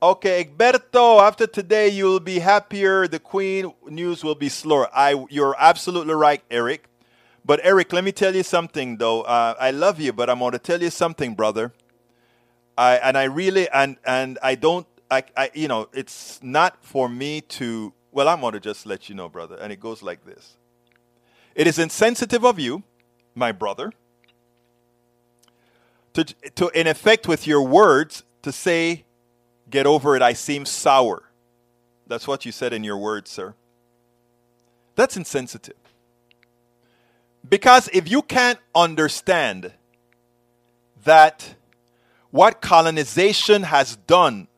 Okay, 0.00 0.44
Egberto, 0.44 1.20
after 1.20 1.48
today 1.48 1.88
you 1.88 2.04
will 2.04 2.20
be 2.20 2.38
happier. 2.38 3.08
The 3.08 3.18
Queen 3.18 3.72
news 3.88 4.22
will 4.22 4.36
be 4.36 4.48
slower. 4.48 4.88
I, 4.94 5.26
you're 5.28 5.56
absolutely 5.58 6.14
right, 6.14 6.40
Eric. 6.52 6.88
But 7.44 7.58
Eric, 7.64 7.92
let 7.92 8.04
me 8.04 8.12
tell 8.12 8.36
you 8.36 8.44
something 8.44 8.98
though. 8.98 9.22
Uh, 9.22 9.54
I 9.58 9.72
love 9.72 9.98
you, 9.98 10.12
but 10.12 10.30
I'm 10.30 10.38
going 10.38 10.52
to 10.52 10.58
tell 10.60 10.80
you 10.80 10.90
something, 10.90 11.34
brother. 11.34 11.72
I 12.76 12.96
and 12.98 13.18
I 13.18 13.24
really 13.24 13.68
and 13.70 13.96
and 14.04 14.38
I 14.40 14.54
don't 14.54 14.86
I, 15.10 15.24
I, 15.36 15.50
you 15.54 15.68
know, 15.68 15.88
it's 15.92 16.38
not 16.42 16.76
for 16.84 17.08
me 17.08 17.40
to, 17.40 17.92
well, 18.12 18.28
I'm 18.28 18.40
going 18.40 18.52
to 18.52 18.60
just 18.60 18.86
let 18.86 19.08
you 19.08 19.14
know, 19.14 19.28
brother. 19.28 19.56
And 19.56 19.72
it 19.72 19.80
goes 19.80 20.02
like 20.02 20.24
this 20.24 20.56
It 21.54 21.66
is 21.66 21.78
insensitive 21.78 22.44
of 22.44 22.58
you, 22.58 22.82
my 23.34 23.52
brother, 23.52 23.92
to, 26.12 26.24
to 26.24 26.68
in 26.68 26.86
effect, 26.86 27.26
with 27.26 27.46
your 27.46 27.62
words, 27.62 28.22
to 28.42 28.52
say, 28.52 29.04
get 29.70 29.86
over 29.86 30.16
it, 30.16 30.22
I 30.22 30.32
seem 30.32 30.64
sour. 30.64 31.24
That's 32.06 32.26
what 32.26 32.44
you 32.44 32.52
said 32.52 32.72
in 32.72 32.84
your 32.84 32.98
words, 32.98 33.30
sir. 33.30 33.54
That's 34.94 35.16
insensitive. 35.16 35.76
Because 37.48 37.88
if 37.92 38.10
you 38.10 38.22
can't 38.22 38.58
understand 38.74 39.72
that 41.04 41.54
what 42.30 42.60
colonization 42.60 43.62
has 43.62 43.96
done 43.96 44.48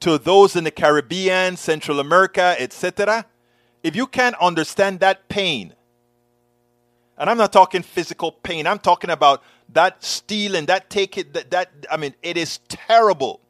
to 0.00 0.18
those 0.18 0.56
in 0.56 0.64
the 0.64 0.70
Caribbean, 0.70 1.56
Central 1.56 2.00
America, 2.00 2.56
etc., 2.58 3.26
if 3.82 3.96
you 3.96 4.06
can't 4.06 4.36
understand 4.40 5.00
that 5.00 5.28
pain, 5.28 5.72
and 7.16 7.30
I'm 7.30 7.38
not 7.38 7.52
talking 7.52 7.82
physical 7.82 8.32
pain, 8.32 8.66
I'm 8.66 8.78
talking 8.78 9.10
about 9.10 9.42
that 9.72 10.04
stealing, 10.04 10.66
that 10.66 10.90
take 10.90 11.18
it, 11.18 11.34
that, 11.34 11.50
that 11.50 11.70
I 11.90 11.96
mean, 11.96 12.14
it 12.22 12.36
is 12.36 12.58
terrible. 12.68 13.40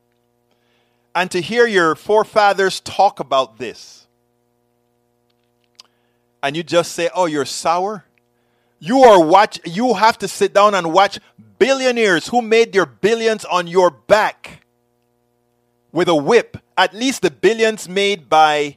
And 1.14 1.31
to 1.31 1.40
hear 1.40 1.66
your 1.66 1.94
forefathers 1.94 2.81
talk 2.81 3.20
about 3.20 3.59
this, 3.59 4.07
and 6.42 6.57
you 6.57 6.62
just 6.62 6.92
say, 6.92 7.09
oh, 7.14 7.26
you're 7.26 7.44
sour? 7.44 8.05
You 8.79 9.00
are 9.00 9.24
watch 9.24 9.59
you 9.64 9.94
have 9.94 10.18
to 10.18 10.29
sit 10.29 10.52
down 10.52 10.74
and 10.74 10.92
watch 10.92 11.18
billionaires 11.59 12.29
who 12.29 12.42
made 12.42 12.72
their 12.72 12.87
billions 12.87 13.44
on 13.46 13.66
your 13.66 13.90
back 13.90 14.61
with 15.92 16.09
a 16.09 16.14
whip. 16.14 16.59
At 16.76 16.92
least 16.92 17.22
the 17.22 17.31
billions 17.31 17.88
made 17.88 18.29
by 18.29 18.76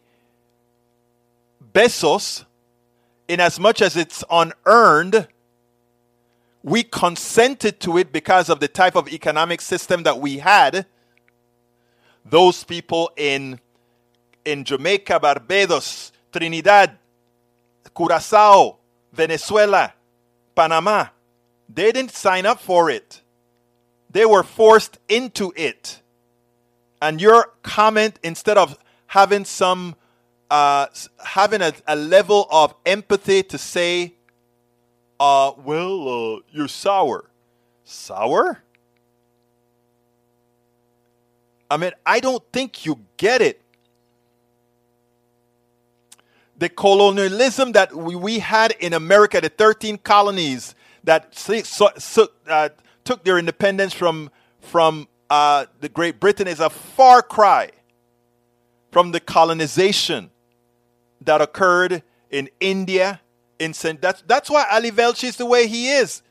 Bezos, 1.74 2.46
in 3.28 3.40
as 3.40 3.60
much 3.60 3.82
as 3.82 3.98
it's 3.98 4.24
unearned, 4.32 5.28
we 6.64 6.84
consented 6.84 7.80
to 7.82 7.98
it 7.98 8.12
because 8.12 8.50
of 8.50 8.60
the 8.60 8.68
type 8.68 8.96
of 8.96 9.08
economic 9.08 9.62
system 9.62 10.04
that 10.04 10.20
we 10.20 10.40
had. 10.40 10.86
Those 12.26 12.64
people 12.64 13.12
in 13.16 13.60
in 14.46 14.64
Jamaica, 14.64 15.20
Barbados, 15.20 16.12
Trinidad, 16.32 16.98
Curacao, 17.96 18.78
Venezuela, 19.12 19.94
Panama, 20.56 21.08
they 21.68 21.92
didn't 21.92 22.12
sign 22.12 22.46
up 22.46 22.60
for 22.60 22.90
it. 22.90 23.22
They 24.10 24.26
were 24.26 24.44
forced 24.44 24.98
into 25.08 25.54
it. 25.56 26.02
And 27.02 27.22
your 27.22 27.54
comment, 27.64 28.20
instead 28.24 28.58
of 28.58 28.78
having 29.08 29.46
some, 29.46 29.96
uh, 30.50 30.88
having 31.24 31.62
a, 31.62 31.74
a 31.88 31.96
level 31.96 32.48
of 32.50 32.74
empathy 32.86 33.44
to 33.44 33.58
say, 33.58 34.16
uh, 35.20 35.52
well, 35.58 36.36
uh, 36.36 36.40
you're 36.52 36.68
sour. 36.68 37.30
Sour? 37.84 38.64
I 41.70 41.78
mean, 41.78 41.92
I 42.06 42.20
don't 42.20 42.44
think 42.52 42.86
you 42.86 43.00
get 43.18 43.42
it. 43.42 43.62
The 46.58 46.70
colonialism 46.70 47.74
that 47.74 47.96
we, 47.96 48.40
had 48.40 48.72
in 48.80 48.94
America, 48.94 49.40
the 49.40 49.50
13 49.50 49.98
colonies 50.00 50.76
that 51.04 51.34
so, 51.36 51.90
so, 51.98 52.28
uh, 52.48 52.70
took 53.06 53.24
their 53.24 53.38
independence 53.38 53.94
from, 53.94 54.30
from 54.60 55.08
uh, 55.30 55.66
the 55.80 55.90
Great 55.90 56.20
Britain, 56.20 56.48
is 56.48 56.60
a 56.60 56.70
far 56.70 57.22
cry 57.22 57.72
from 58.92 59.12
the 59.12 59.20
colonization 59.20 60.32
that 61.22 61.42
occurred 61.42 62.04
in 62.30 62.50
India. 62.60 63.22
In 63.60 63.74
Saint, 63.74 64.02
that's, 64.02 64.24
that's 64.26 64.50
why 64.50 64.66
Ali 64.72 64.92
Velshi 64.92 65.26
is 65.26 65.36
the 65.36 65.46
way 65.46 65.68
he 65.68 65.92
is. 65.92 66.22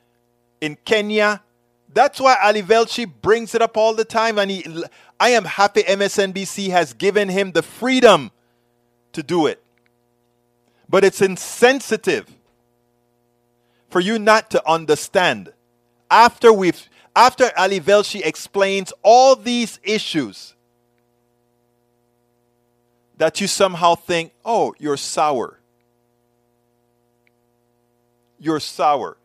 In 0.60 0.76
Kenya, 0.84 1.42
that's 1.92 2.20
why 2.20 2.36
Ali 2.42 2.62
Velshi 2.62 3.10
brings 3.20 3.54
it 3.54 3.62
up 3.62 3.76
all 3.76 3.94
the 3.94 4.04
time. 4.04 4.38
And 4.38 4.50
he, 4.50 4.84
I 5.20 5.30
am 5.30 5.44
happy 5.44 5.82
MSNBC 5.82 6.70
has 6.70 6.92
given 6.94 7.28
him 7.28 7.52
the 7.52 7.62
freedom 7.62 8.30
to 9.12 9.22
do 9.22 9.46
it. 9.46 9.62
But 10.88 11.04
it's 11.04 11.20
insensitive 11.20 12.34
for 13.90 14.00
you 14.00 14.18
not 14.18 14.50
to 14.50 14.68
understand. 14.68 15.52
After 16.10 16.52
we've 16.52 16.88
after 17.14 17.50
Ali 17.58 17.80
Velshi 17.80 18.24
explains 18.24 18.92
all 19.02 19.34
these 19.36 19.80
issues, 19.82 20.54
that 23.18 23.40
you 23.40 23.48
somehow 23.48 23.96
think, 23.96 24.32
oh, 24.44 24.74
you're 24.78 24.96
sour. 24.96 25.57
You're 28.38 28.60
sour. 28.60 29.16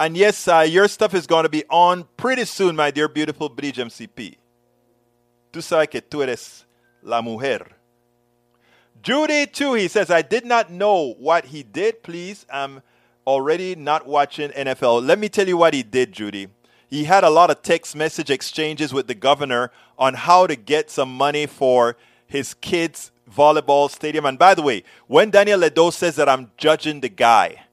And 0.00 0.16
yes, 0.16 0.48
uh, 0.48 0.66
your 0.68 0.88
stuff 0.88 1.14
is 1.14 1.26
going 1.26 1.44
to 1.44 1.48
be 1.48 1.64
on 1.70 2.06
pretty 2.16 2.44
soon, 2.44 2.74
my 2.74 2.90
dear 2.90 3.08
beautiful 3.08 3.48
Bridge 3.48 3.76
MCP. 3.76 4.36
Tú 5.52 5.62
sabes 5.62 5.90
que 5.90 6.00
tú 6.00 6.22
eres 6.22 6.64
la 7.02 7.20
mujer. 7.20 7.76
Judy, 9.02 9.46
too, 9.46 9.74
he 9.74 9.88
says, 9.88 10.10
I 10.10 10.22
did 10.22 10.44
not 10.46 10.70
know 10.70 11.14
what 11.18 11.46
he 11.46 11.62
did. 11.62 12.02
Please, 12.02 12.46
I'm 12.50 12.82
already 13.26 13.74
not 13.74 14.06
watching 14.06 14.50
NFL. 14.50 15.06
Let 15.06 15.18
me 15.18 15.28
tell 15.28 15.48
you 15.48 15.56
what 15.56 15.74
he 15.74 15.82
did, 15.82 16.12
Judy. 16.12 16.48
He 16.88 17.04
had 17.04 17.24
a 17.24 17.30
lot 17.30 17.50
of 17.50 17.62
text 17.62 17.96
message 17.96 18.30
exchanges 18.30 18.92
with 18.92 19.06
the 19.06 19.14
governor 19.14 19.70
on 19.98 20.14
how 20.14 20.46
to 20.46 20.56
get 20.56 20.90
some 20.90 21.12
money 21.14 21.46
for 21.46 21.96
his 22.26 22.54
kids' 22.54 23.10
volleyball 23.30 23.90
stadium. 23.90 24.26
And 24.26 24.38
by 24.38 24.54
the 24.54 24.62
way, 24.62 24.84
when 25.06 25.30
Daniel 25.30 25.60
Ledo 25.60 25.92
says 25.92 26.16
that 26.16 26.28
I'm 26.28 26.50
judging 26.56 27.00
the 27.00 27.08
guy, 27.08 27.66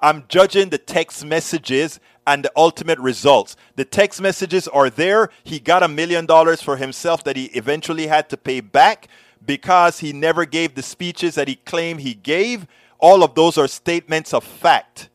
I'm 0.00 0.24
judging 0.28 0.70
the 0.70 0.78
text 0.78 1.24
messages 1.24 1.98
and 2.26 2.44
the 2.44 2.52
ultimate 2.56 2.98
results. 2.98 3.56
The 3.76 3.84
text 3.84 4.20
messages 4.20 4.68
are 4.68 4.90
there. 4.90 5.30
He 5.44 5.58
got 5.58 5.82
a 5.82 5.88
million 5.88 6.26
dollars 6.26 6.62
for 6.62 6.76
himself 6.76 7.24
that 7.24 7.36
he 7.36 7.46
eventually 7.46 8.06
had 8.06 8.28
to 8.30 8.36
pay 8.36 8.60
back 8.60 9.08
because 9.44 10.00
he 10.00 10.12
never 10.12 10.44
gave 10.44 10.74
the 10.74 10.82
speeches 10.82 11.34
that 11.36 11.48
he 11.48 11.56
claimed 11.56 12.00
he 12.00 12.14
gave. 12.14 12.66
All 12.98 13.22
of 13.22 13.34
those 13.34 13.56
are 13.58 13.66
statements 13.68 14.34
of 14.34 14.44
fact. 14.44 15.08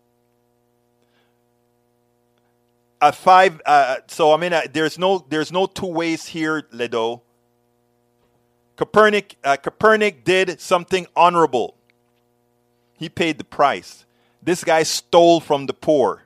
A 3.02 3.12
five. 3.12 3.62
Uh, 3.66 3.98
so 4.08 4.34
I 4.34 4.38
mean, 4.38 4.54
uh, 4.54 4.62
there's 4.72 4.98
no 4.98 5.26
there's 5.30 5.52
no 5.52 5.66
two 5.66 5.88
ways 5.88 6.26
here, 6.26 6.64
Ledo. 6.74 7.22
Kaepernick 8.78 9.36
uh, 9.44 9.58
Kaepernick 9.58 10.24
did 10.24 10.60
something 10.62 11.06
honorable. 11.16 11.76
He 12.98 13.10
paid 13.10 13.38
the 13.38 13.44
price. 13.44 14.03
This 14.44 14.64
guy 14.64 14.84
stole 14.84 15.40
from 15.40 15.68
the 15.68 15.74
poor. 15.74 16.24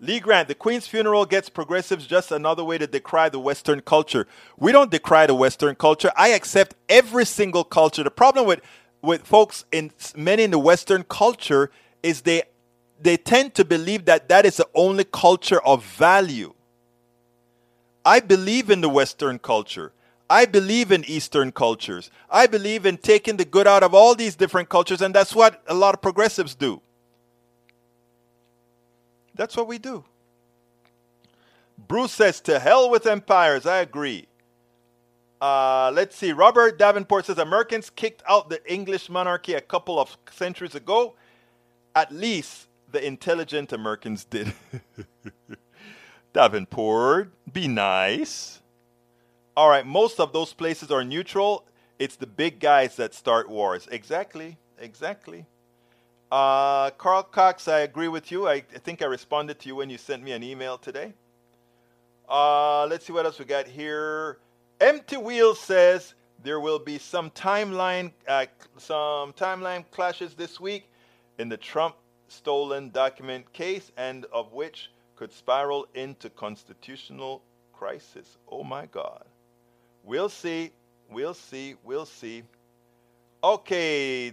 Lee 0.00 0.20
Grant, 0.20 0.48
the 0.48 0.54
Queen's 0.54 0.86
funeral 0.86 1.26
gets 1.26 1.48
progressives 1.48 2.06
just 2.06 2.30
another 2.30 2.62
way 2.62 2.78
to 2.78 2.86
decry 2.86 3.28
the 3.28 3.40
Western 3.40 3.80
culture. 3.80 4.28
We 4.56 4.70
don't 4.70 4.90
decry 4.90 5.26
the 5.26 5.34
Western 5.34 5.74
culture. 5.74 6.12
I 6.16 6.28
accept 6.28 6.74
every 6.88 7.24
single 7.24 7.64
culture. 7.64 8.04
The 8.04 8.10
problem 8.10 8.46
with, 8.46 8.60
with 9.02 9.26
folks 9.26 9.64
in 9.72 9.90
many 10.16 10.44
in 10.44 10.52
the 10.52 10.58
Western 10.58 11.02
culture 11.02 11.70
is 12.02 12.22
they 12.22 12.44
they 13.00 13.16
tend 13.16 13.54
to 13.54 13.64
believe 13.64 14.06
that 14.06 14.28
that 14.28 14.44
is 14.44 14.56
the 14.56 14.68
only 14.74 15.04
culture 15.04 15.62
of 15.62 15.84
value. 15.84 16.52
I 18.04 18.18
believe 18.18 18.70
in 18.70 18.80
the 18.80 18.88
Western 18.88 19.38
culture. 19.38 19.92
I 20.30 20.44
believe 20.44 20.92
in 20.92 21.04
Eastern 21.06 21.52
cultures. 21.52 22.10
I 22.30 22.46
believe 22.46 22.84
in 22.84 22.98
taking 22.98 23.38
the 23.38 23.44
good 23.44 23.66
out 23.66 23.82
of 23.82 23.94
all 23.94 24.14
these 24.14 24.36
different 24.36 24.68
cultures, 24.68 25.00
and 25.00 25.14
that's 25.14 25.34
what 25.34 25.62
a 25.66 25.74
lot 25.74 25.94
of 25.94 26.02
progressives 26.02 26.54
do. 26.54 26.82
That's 29.34 29.56
what 29.56 29.68
we 29.68 29.78
do. 29.78 30.04
Bruce 31.78 32.12
says, 32.12 32.40
to 32.42 32.58
hell 32.58 32.90
with 32.90 33.06
empires. 33.06 33.64
I 33.64 33.78
agree. 33.78 34.26
Uh, 35.40 35.92
let's 35.94 36.16
see. 36.16 36.32
Robert 36.32 36.78
Davenport 36.78 37.26
says 37.26 37.38
Americans 37.38 37.88
kicked 37.88 38.22
out 38.28 38.50
the 38.50 38.60
English 38.70 39.08
monarchy 39.08 39.54
a 39.54 39.60
couple 39.60 39.98
of 39.98 40.16
centuries 40.30 40.74
ago. 40.74 41.14
At 41.94 42.12
least 42.12 42.66
the 42.90 43.04
intelligent 43.04 43.72
Americans 43.72 44.24
did. 44.24 44.52
Davenport, 46.32 47.32
be 47.52 47.68
nice. 47.68 48.60
All 49.58 49.68
right, 49.68 49.84
most 49.84 50.20
of 50.20 50.32
those 50.32 50.52
places 50.52 50.92
are 50.92 51.02
neutral. 51.02 51.64
It's 51.98 52.14
the 52.14 52.28
big 52.28 52.60
guys 52.60 52.94
that 52.94 53.12
start 53.12 53.48
wars. 53.48 53.88
Exactly, 53.90 54.56
exactly. 54.78 55.46
Uh, 56.30 56.90
Carl 56.90 57.24
Cox, 57.24 57.66
I 57.66 57.80
agree 57.80 58.06
with 58.06 58.30
you. 58.30 58.46
I, 58.46 58.52
I, 58.52 58.78
think 58.84 59.02
I 59.02 59.06
responded 59.06 59.58
to 59.58 59.68
you 59.68 59.74
when 59.74 59.90
you 59.90 59.98
sent 59.98 60.22
me 60.22 60.30
an 60.30 60.44
email 60.44 60.78
today. 60.78 61.12
Uh, 62.28 62.86
let's 62.86 63.04
see 63.04 63.12
what 63.12 63.24
else 63.26 63.40
we 63.40 63.46
got 63.46 63.66
here. 63.66 64.38
Empty 64.80 65.16
Wheel 65.16 65.56
says 65.56 66.14
there 66.44 66.60
will 66.60 66.78
be 66.78 66.96
some 66.96 67.28
timeline, 67.30 68.12
uh, 68.28 68.46
some 68.76 69.32
timeline 69.32 69.84
clashes 69.90 70.34
this 70.34 70.60
week 70.60 70.88
in 71.40 71.48
the 71.48 71.56
Trump 71.56 71.96
stolen 72.28 72.90
document 72.90 73.52
case, 73.52 73.90
and 73.96 74.24
of 74.26 74.52
which 74.52 74.92
could 75.16 75.32
spiral 75.32 75.88
into 75.94 76.30
constitutional 76.30 77.42
crisis. 77.72 78.38
Oh 78.48 78.62
my 78.62 78.86
God. 78.86 79.24
We'll 80.08 80.30
see. 80.30 80.70
We'll 81.10 81.34
see. 81.34 81.74
We'll 81.84 82.06
see. 82.06 82.42
Okay, 83.44 84.32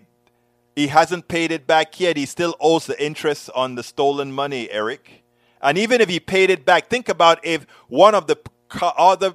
he 0.73 0.87
hasn't 0.87 1.27
paid 1.27 1.51
it 1.51 1.67
back 1.67 1.99
yet. 1.99 2.15
He 2.15 2.25
still 2.25 2.55
owes 2.61 2.85
the 2.85 3.03
interest 3.03 3.49
on 3.53 3.75
the 3.75 3.83
stolen 3.83 4.31
money, 4.31 4.71
Eric. 4.71 5.23
And 5.61 5.77
even 5.77 5.99
if 5.99 6.07
he 6.07 6.21
paid 6.21 6.49
it 6.49 6.63
back, 6.63 6.87
think 6.87 7.09
about 7.09 7.45
if 7.45 7.67
one 7.89 8.15
of 8.15 8.27
the 8.27 8.37
other 8.81 9.33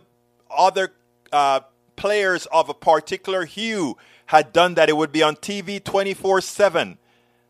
other 0.51 0.95
uh, 1.31 1.61
players 1.97 2.47
of 2.47 2.71
a 2.71 2.75
particular 2.75 3.45
hue 3.45 3.99
had 4.25 4.55
done 4.55 4.77
that, 4.77 4.89
it 4.89 4.97
would 4.97 5.13
be 5.13 5.23
on 5.23 5.37
TV 5.37 5.85
24 5.85 6.41
7. 6.41 6.97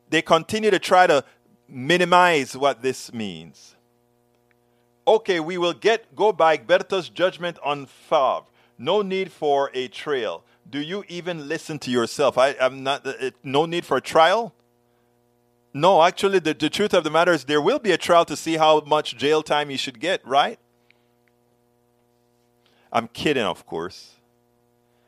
They 0.09 0.21
continue 0.21 0.73
to 0.73 0.81
try 0.81 1.07
to 1.07 1.25
minimize 1.69 2.57
what 2.57 2.83
this 2.83 3.13
means. 3.13 3.77
Okay, 5.07 5.39
we 5.39 5.59
will 5.59 5.75
get 5.75 6.17
go 6.17 6.33
by 6.33 6.57
Egberto's 6.57 7.09
judgment 7.09 7.57
on 7.63 7.87
Favre. 7.87 8.50
No 8.81 9.03
need 9.03 9.31
for 9.31 9.71
a 9.75 9.87
trail 9.87 10.43
do 10.71 10.81
you 10.81 11.05
even 11.09 11.49
listen 11.49 11.79
to 11.81 11.91
yourself? 11.91 12.39
I, 12.39 12.51
am 12.51 12.83
not. 12.83 13.07
Uh, 13.07 13.31
no 13.43 13.67
need 13.67 13.85
for 13.85 13.97
a 13.97 14.01
trial. 14.01 14.55
No, 15.73 16.03
actually, 16.03 16.39
the, 16.39 16.55
the 16.55 16.71
truth 16.71 16.95
of 16.95 17.05
the 17.05 17.11
matter 17.11 17.33
is 17.33 17.45
there 17.45 17.61
will 17.61 17.79
be 17.79 17.93
a 17.93 17.99
trial 17.99 18.25
to 18.25 18.37
see 18.37 18.57
how 18.57 18.81
much 18.81 19.17
jail 19.17 19.43
time 19.43 19.71
you 19.71 19.77
should 19.77 20.01
get. 20.01 20.25
Right? 20.27 20.59
I'm 22.93 23.09
kidding, 23.09 23.45
of 23.45 23.67
course. 23.67 24.13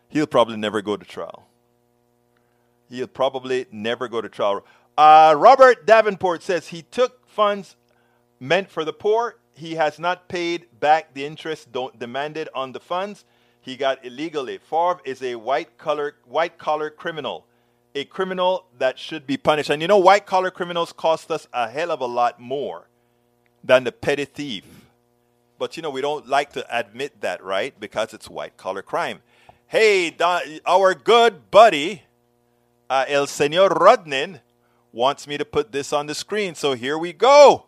He'll 0.08 0.26
probably 0.26 0.56
never 0.56 0.82
go 0.82 0.96
to 0.96 1.04
trial. 1.04 1.46
He'll 2.88 3.06
probably 3.06 3.66
never 3.72 4.08
go 4.08 4.20
to 4.20 4.28
trial. 4.28 4.64
Uh, 4.96 5.34
Robert 5.36 5.86
Davenport 5.86 6.42
says 6.42 6.68
he 6.68 6.82
took 6.82 7.26
funds 7.26 7.76
meant 8.38 8.70
for 8.70 8.84
the 8.84 8.92
poor. 8.92 9.36
He 9.54 9.74
has 9.76 9.98
not 9.98 10.28
paid 10.28 10.66
back 10.80 11.14
the 11.14 11.24
interest 11.24 11.68
demanded 11.98 12.48
on 12.54 12.72
the 12.72 12.80
funds 12.80 13.24
he 13.62 13.76
got 13.76 14.04
illegally. 14.04 14.58
Favre 14.58 15.00
is 15.04 15.22
a 15.22 15.36
white 15.36 15.78
collar 15.78 16.16
white 16.26 16.58
collar 16.58 16.90
criminal, 16.90 17.46
a 17.94 18.04
criminal 18.04 18.66
that 18.78 18.98
should 18.98 19.26
be 19.26 19.36
punished. 19.36 19.70
And 19.70 19.80
you 19.80 19.88
know, 19.88 19.98
white 19.98 20.26
collar 20.26 20.50
criminals 20.50 20.92
cost 20.92 21.30
us 21.30 21.46
a 21.52 21.70
hell 21.70 21.92
of 21.92 22.00
a 22.00 22.06
lot 22.06 22.40
more 22.40 22.88
than 23.64 23.84
the 23.84 23.92
petty 23.92 24.24
thief. 24.24 24.64
But 25.58 25.76
you 25.76 25.82
know, 25.82 25.90
we 25.90 26.00
don't 26.00 26.28
like 26.28 26.52
to 26.54 26.76
admit 26.76 27.20
that, 27.20 27.42
right? 27.42 27.78
Because 27.78 28.12
it's 28.12 28.28
white 28.28 28.56
collar 28.56 28.82
crime. 28.82 29.20
Hey, 29.68 30.14
our 30.66 30.92
good 30.92 31.50
buddy, 31.52 32.02
uh, 32.90 33.04
El 33.06 33.28
Senor 33.28 33.70
Rudnin, 33.70 34.40
wants 34.92 35.26
me 35.28 35.38
to 35.38 35.44
put 35.44 35.70
this 35.70 35.92
on 35.92 36.06
the 36.06 36.14
screen. 36.16 36.56
So 36.56 36.74
here 36.74 36.98
we 36.98 37.12
go. 37.12 37.66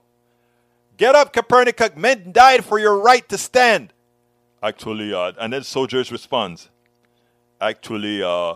Get 0.97 1.15
up, 1.15 1.33
Copernicus. 1.33 1.97
Men 1.97 2.33
died 2.33 2.65
for 2.65 2.79
your 2.81 2.99
right 2.99 3.27
to 3.29 3.39
stand. 3.39 3.93
Actually, 4.65 5.13
uh, 5.13 5.31
and 5.39 5.53
then 5.53 5.63
soldiers 5.63 6.11
responds, 6.11 6.71
actually, 7.61 8.23
uh, 8.23 8.55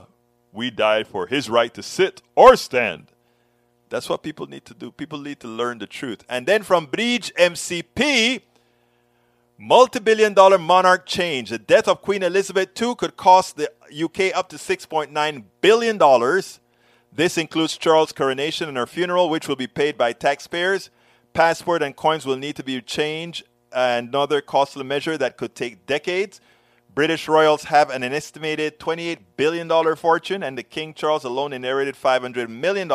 we 0.55 0.71
died 0.71 1.07
for 1.07 1.27
his 1.27 1.51
right 1.51 1.75
to 1.75 1.83
sit 1.83 2.23
or 2.35 2.57
stand. 2.57 3.09
That's 3.91 4.09
what 4.09 4.23
people 4.23 4.47
need 4.47 4.65
to 4.65 4.75
do. 4.75 4.91
People 4.91 5.21
need 5.21 5.39
to 5.41 5.49
learn 5.49 5.77
the 5.77 5.87
truth. 5.87 6.25
And 6.27 6.47
then 6.47 6.63
from 6.63 6.87
Bridge 6.87 7.31
MCP, 7.39 8.41
multi 9.59 9.99
billion 9.99 10.33
dollar 10.33 10.57
monarch 10.57 11.05
change. 11.05 11.51
The 11.51 11.59
death 11.59 11.87
of 11.87 12.01
Queen 12.01 12.23
Elizabeth 12.23 12.71
II 12.81 12.95
could 12.95 13.19
cost 13.19 13.59
the 13.59 13.71
UK 13.93 14.35
up 14.35 14.49
to 14.49 14.57
$6.9 14.57 15.45
billion. 15.61 16.43
This 17.13 17.37
includes 17.37 17.77
Charles' 17.77 18.13
coronation 18.13 18.67
and 18.67 18.79
her 18.79 18.87
funeral, 18.87 19.29
which 19.29 19.47
will 19.47 19.57
be 19.57 19.67
paid 19.67 19.99
by 19.99 20.15
taxpayers. 20.15 20.89
Passport 21.35 21.83
and 21.83 21.95
coins 21.95 22.25
will 22.25 22.37
need 22.37 22.57
to 22.57 22.65
be 22.65 22.81
changed 22.81 23.45
another 23.73 24.41
costly 24.41 24.85
measure 24.85 25.19
that 25.19 25.37
could 25.37 25.55
take 25.55 25.87
decades. 25.87 26.41
British 26.95 27.29
royals 27.29 27.65
have 27.65 27.91
an 27.91 28.03
estimated 28.03 28.79
$28 28.81 29.19
billion 29.37 29.97
fortune, 29.97 30.43
and 30.43 30.59
the 30.59 30.63
King 30.63 30.95
Charles 30.95 31.25
alone 31.25 31.53
inherited 31.53 31.95
$500 31.95 32.49
million 32.49 32.89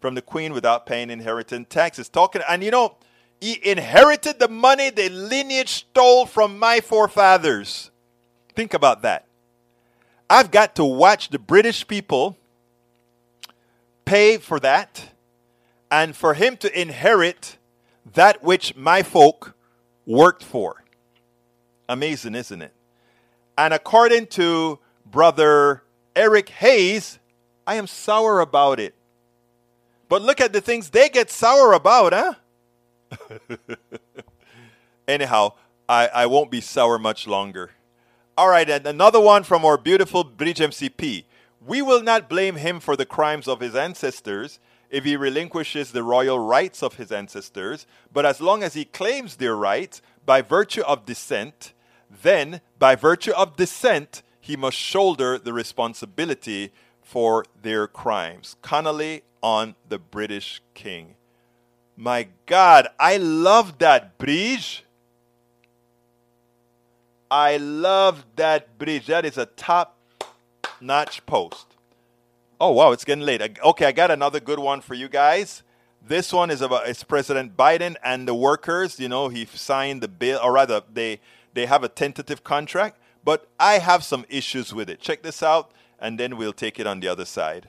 from 0.00 0.14
the 0.14 0.22
Queen 0.22 0.52
without 0.52 0.86
paying 0.86 1.10
inheritance 1.10 1.66
taxes. 1.70 2.08
Talking, 2.08 2.42
and 2.48 2.62
you 2.62 2.70
know, 2.70 2.96
he 3.40 3.58
inherited 3.66 4.38
the 4.38 4.48
money 4.48 4.90
the 4.90 5.08
lineage 5.08 5.68
stole 5.68 6.26
from 6.26 6.58
my 6.58 6.80
forefathers. 6.80 7.90
Think 8.54 8.74
about 8.74 9.02
that. 9.02 9.26
I've 10.28 10.50
got 10.50 10.74
to 10.76 10.84
watch 10.84 11.30
the 11.30 11.38
British 11.38 11.86
people 11.88 12.36
pay 14.04 14.36
for 14.38 14.60
that, 14.60 15.10
and 15.90 16.14
for 16.16 16.34
him 16.34 16.56
to 16.58 16.80
inherit 16.80 17.56
that 18.14 18.42
which 18.42 18.76
my 18.76 19.02
folk 19.02 19.54
worked 20.08 20.42
for. 20.42 20.82
Amazing, 21.88 22.34
isn't 22.34 22.62
it? 22.62 22.72
And 23.56 23.72
according 23.74 24.26
to 24.28 24.78
brother 25.06 25.84
Eric 26.16 26.48
Hayes, 26.48 27.18
I 27.66 27.74
am 27.74 27.86
sour 27.86 28.40
about 28.40 28.80
it. 28.80 28.94
But 30.08 30.22
look 30.22 30.40
at 30.40 30.54
the 30.54 30.62
things 30.62 30.90
they 30.90 31.10
get 31.10 31.30
sour 31.30 31.74
about, 31.74 32.14
huh? 32.14 32.34
Anyhow, 35.08 35.52
I, 35.88 36.08
I 36.08 36.26
won't 36.26 36.50
be 36.50 36.62
sour 36.62 36.98
much 36.98 37.26
longer. 37.26 37.72
All 38.36 38.48
right, 38.48 38.68
and 38.68 38.86
another 38.86 39.20
one 39.20 39.42
from 39.42 39.64
our 39.64 39.76
beautiful 39.76 40.24
Bridge 40.24 40.58
MCP. 40.58 41.24
We 41.66 41.82
will 41.82 42.02
not 42.02 42.28
blame 42.28 42.56
him 42.56 42.80
for 42.80 42.96
the 42.96 43.04
crimes 43.04 43.46
of 43.48 43.60
his 43.60 43.74
ancestors 43.74 44.58
if 44.90 45.04
he 45.04 45.16
relinquishes 45.16 45.92
the 45.92 46.02
royal 46.02 46.38
rights 46.38 46.82
of 46.82 46.94
his 46.94 47.12
ancestors, 47.12 47.86
but 48.12 48.24
as 48.24 48.40
long 48.40 48.62
as 48.62 48.74
he 48.74 48.84
claims 48.84 49.36
their 49.36 49.56
rights 49.56 50.00
by 50.24 50.42
virtue 50.42 50.82
of 50.82 51.06
descent, 51.06 51.72
then 52.22 52.60
by 52.78 52.94
virtue 52.94 53.32
of 53.32 53.56
descent, 53.56 54.22
he 54.40 54.56
must 54.56 54.76
shoulder 54.76 55.38
the 55.38 55.52
responsibility 55.52 56.72
for 57.02 57.44
their 57.60 57.86
crimes. 57.86 58.56
Connolly 58.62 59.22
on 59.42 59.74
the 59.88 59.98
British 59.98 60.62
king. 60.74 61.14
My 61.96 62.28
God, 62.46 62.88
I 62.98 63.16
love 63.16 63.78
that 63.78 64.18
bridge. 64.18 64.84
I 67.30 67.56
love 67.56 68.24
that 68.36 68.78
bridge. 68.78 69.06
That 69.06 69.24
is 69.24 69.36
a 69.36 69.46
top 69.46 69.96
notch 70.80 71.24
post. 71.26 71.67
Oh 72.60 72.72
wow, 72.72 72.90
it's 72.90 73.04
getting 73.04 73.24
late. 73.24 73.40
Okay, 73.64 73.86
I 73.86 73.92
got 73.92 74.10
another 74.10 74.40
good 74.40 74.58
one 74.58 74.80
for 74.80 74.94
you 74.94 75.08
guys. 75.08 75.62
This 76.04 76.32
one 76.32 76.50
is 76.50 76.60
about 76.60 76.88
it's 76.88 77.04
President 77.04 77.56
Biden 77.56 77.94
and 78.02 78.26
the 78.26 78.34
workers. 78.34 78.98
You 78.98 79.08
know, 79.08 79.28
he 79.28 79.44
signed 79.44 80.02
the 80.02 80.08
bill, 80.08 80.40
or 80.42 80.52
rather, 80.52 80.82
they 80.92 81.20
they 81.54 81.66
have 81.66 81.84
a 81.84 81.88
tentative 81.88 82.42
contract. 82.42 82.98
But 83.24 83.46
I 83.60 83.78
have 83.78 84.02
some 84.02 84.24
issues 84.28 84.74
with 84.74 84.90
it. 84.90 85.00
Check 85.00 85.22
this 85.22 85.40
out, 85.40 85.70
and 86.00 86.18
then 86.18 86.36
we'll 86.36 86.52
take 86.52 86.80
it 86.80 86.86
on 86.86 86.98
the 86.98 87.06
other 87.06 87.24
side. 87.24 87.68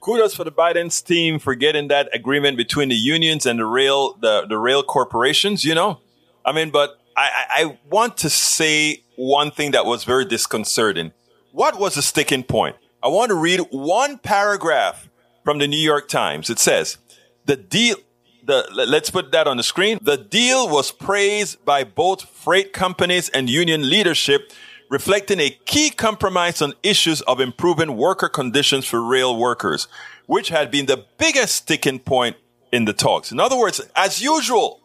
Kudos 0.00 0.34
for 0.34 0.44
the 0.44 0.52
Biden's 0.52 1.00
team 1.00 1.38
for 1.38 1.54
getting 1.54 1.88
that 1.88 2.10
agreement 2.14 2.58
between 2.58 2.90
the 2.90 2.96
unions 2.96 3.46
and 3.46 3.58
the 3.58 3.64
rail 3.64 4.12
the, 4.20 4.44
the 4.46 4.58
rail 4.58 4.82
corporations. 4.82 5.64
You 5.64 5.74
know, 5.74 6.00
I 6.44 6.52
mean, 6.52 6.68
but 6.68 7.00
I, 7.16 7.30
I 7.48 7.78
want 7.88 8.18
to 8.18 8.28
say 8.28 9.04
one 9.16 9.50
thing 9.50 9.70
that 9.70 9.86
was 9.86 10.04
very 10.04 10.26
disconcerting. 10.26 11.12
What 11.52 11.78
was 11.78 11.94
the 11.94 12.02
sticking 12.02 12.42
point? 12.42 12.76
I 13.06 13.08
want 13.08 13.28
to 13.28 13.36
read 13.36 13.60
one 13.70 14.18
paragraph 14.18 15.08
from 15.44 15.58
the 15.58 15.68
New 15.68 15.78
York 15.78 16.08
Times. 16.08 16.50
It 16.50 16.58
says, 16.58 16.98
the 17.44 17.54
deal, 17.54 17.94
the, 18.42 18.66
let's 18.72 19.10
put 19.10 19.30
that 19.30 19.46
on 19.46 19.58
the 19.58 19.62
screen. 19.62 20.00
The 20.02 20.16
deal 20.16 20.68
was 20.68 20.90
praised 20.90 21.64
by 21.64 21.84
both 21.84 22.28
freight 22.28 22.72
companies 22.72 23.28
and 23.28 23.48
union 23.48 23.88
leadership, 23.88 24.50
reflecting 24.90 25.38
a 25.38 25.50
key 25.66 25.90
compromise 25.90 26.60
on 26.60 26.72
issues 26.82 27.20
of 27.20 27.38
improving 27.38 27.96
worker 27.96 28.28
conditions 28.28 28.86
for 28.86 29.00
rail 29.00 29.38
workers, 29.38 29.86
which 30.26 30.48
had 30.48 30.72
been 30.72 30.86
the 30.86 31.04
biggest 31.16 31.54
sticking 31.54 32.00
point 32.00 32.34
in 32.72 32.86
the 32.86 32.92
talks. 32.92 33.30
In 33.30 33.38
other 33.38 33.56
words, 33.56 33.80
as 33.94 34.20
usual, 34.20 34.80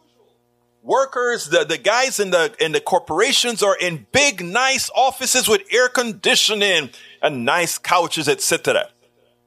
workers, 0.83 1.45
the, 1.45 1.63
the 1.63 1.77
guys 1.77 2.19
in 2.19 2.31
the, 2.31 2.53
in 2.59 2.71
the 2.71 2.81
corporations 2.81 3.61
are 3.63 3.77
in 3.77 4.07
big, 4.11 4.43
nice 4.43 4.89
offices 4.95 5.47
with 5.47 5.61
air 5.71 5.87
conditioning 5.87 6.89
and 7.21 7.45
nice 7.45 7.77
couches, 7.77 8.27
etc. 8.27 8.89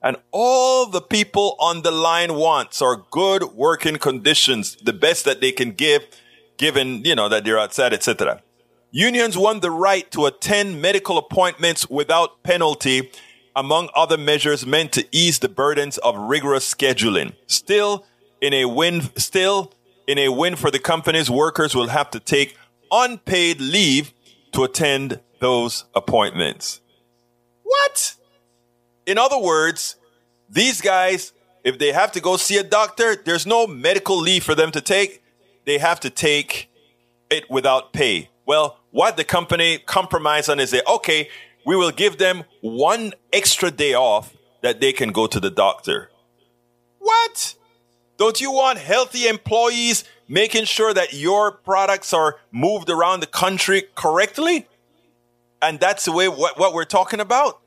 And 0.02 0.16
all 0.32 0.86
the 0.86 1.00
people 1.00 1.56
on 1.58 1.82
the 1.82 1.90
line 1.90 2.34
wants 2.34 2.82
are 2.82 3.04
good 3.10 3.42
working 3.54 3.96
conditions, 3.96 4.76
the 4.76 4.92
best 4.92 5.24
that 5.24 5.40
they 5.40 5.52
can 5.52 5.72
give, 5.72 6.04
given, 6.56 7.04
you 7.04 7.14
know, 7.14 7.28
that 7.28 7.44
they're 7.44 7.58
outside, 7.58 7.92
etc. 7.92 8.42
Unions 8.90 9.36
want 9.36 9.62
the 9.62 9.70
right 9.70 10.08
to 10.12 10.26
attend 10.26 10.80
medical 10.80 11.18
appointments 11.18 11.88
without 11.90 12.42
penalty, 12.42 13.10
among 13.56 13.88
other 13.94 14.18
measures 14.18 14.66
meant 14.66 14.92
to 14.92 15.06
ease 15.10 15.38
the 15.38 15.48
burdens 15.48 15.98
of 15.98 16.16
rigorous 16.16 16.72
scheduling. 16.72 17.32
Still, 17.46 18.06
in 18.40 18.52
a 18.52 18.66
win, 18.66 19.02
still, 19.16 19.72
in 20.06 20.18
a 20.18 20.28
win 20.28 20.56
for 20.56 20.70
the 20.70 20.78
companies, 20.78 21.30
workers 21.30 21.74
will 21.74 21.88
have 21.88 22.10
to 22.10 22.20
take 22.20 22.56
unpaid 22.90 23.60
leave 23.60 24.12
to 24.52 24.64
attend 24.64 25.20
those 25.40 25.84
appointments. 25.94 26.80
What? 27.62 28.14
In 29.06 29.18
other 29.18 29.38
words, 29.38 29.96
these 30.48 30.80
guys, 30.80 31.32
if 31.64 31.78
they 31.78 31.92
have 31.92 32.12
to 32.12 32.20
go 32.20 32.36
see 32.36 32.56
a 32.56 32.62
doctor, 32.62 33.16
there's 33.16 33.46
no 33.46 33.66
medical 33.66 34.16
leave 34.16 34.44
for 34.44 34.54
them 34.54 34.70
to 34.72 34.80
take. 34.80 35.22
They 35.64 35.78
have 35.78 36.00
to 36.00 36.10
take 36.10 36.70
it 37.30 37.50
without 37.50 37.92
pay. 37.92 38.30
Well, 38.46 38.78
what 38.90 39.16
the 39.16 39.24
company 39.24 39.78
compromise 39.78 40.48
on 40.48 40.60
is 40.60 40.70
say, 40.70 40.82
okay, 40.86 41.28
we 41.66 41.76
will 41.76 41.90
give 41.90 42.18
them 42.18 42.44
one 42.60 43.14
extra 43.32 43.70
day 43.70 43.94
off 43.94 44.34
that 44.62 44.80
they 44.80 44.92
can 44.92 45.10
go 45.10 45.26
to 45.26 45.40
the 45.40 45.50
doctor. 45.50 46.10
What? 46.98 47.56
Don't 48.16 48.40
you 48.40 48.52
want 48.52 48.78
healthy 48.78 49.26
employees 49.26 50.04
making 50.28 50.64
sure 50.64 50.94
that 50.94 51.12
your 51.12 51.50
products 51.50 52.12
are 52.12 52.36
moved 52.52 52.88
around 52.88 53.20
the 53.20 53.26
country 53.26 53.84
correctly? 53.94 54.66
And 55.60 55.80
that's 55.80 56.04
the 56.04 56.12
way 56.12 56.28
what, 56.28 56.58
what 56.58 56.74
we're 56.74 56.84
talking 56.84 57.20
about. 57.20 57.60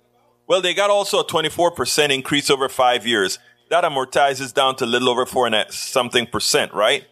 Well, 0.47 0.61
they 0.61 0.73
got 0.73 0.89
also 0.89 1.19
a 1.19 1.25
24% 1.25 2.13
increase 2.13 2.49
over 2.49 2.69
five 2.69 3.05
years. 3.05 3.39
That 3.69 3.83
amortizes 3.83 4.53
down 4.53 4.77
to 4.77 4.85
a 4.85 4.87
little 4.87 5.09
over 5.09 5.25
four 5.25 5.45
and 5.45 5.65
something 5.71 6.25
percent, 6.27 6.73
right? 6.73 7.05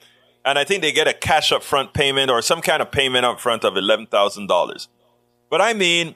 And 0.45 0.57
I 0.57 0.63
think 0.63 0.81
they 0.81 0.93
get 0.93 1.07
a 1.07 1.13
cash 1.13 1.51
upfront 1.51 1.93
payment 1.93 2.31
or 2.31 2.41
some 2.41 2.61
kind 2.61 2.81
of 2.81 2.91
payment 2.91 3.25
up 3.25 3.41
front 3.41 3.65
of 3.65 3.73
$11,000. 3.73 4.87
But 5.49 5.61
I 5.61 5.73
mean, 5.73 6.15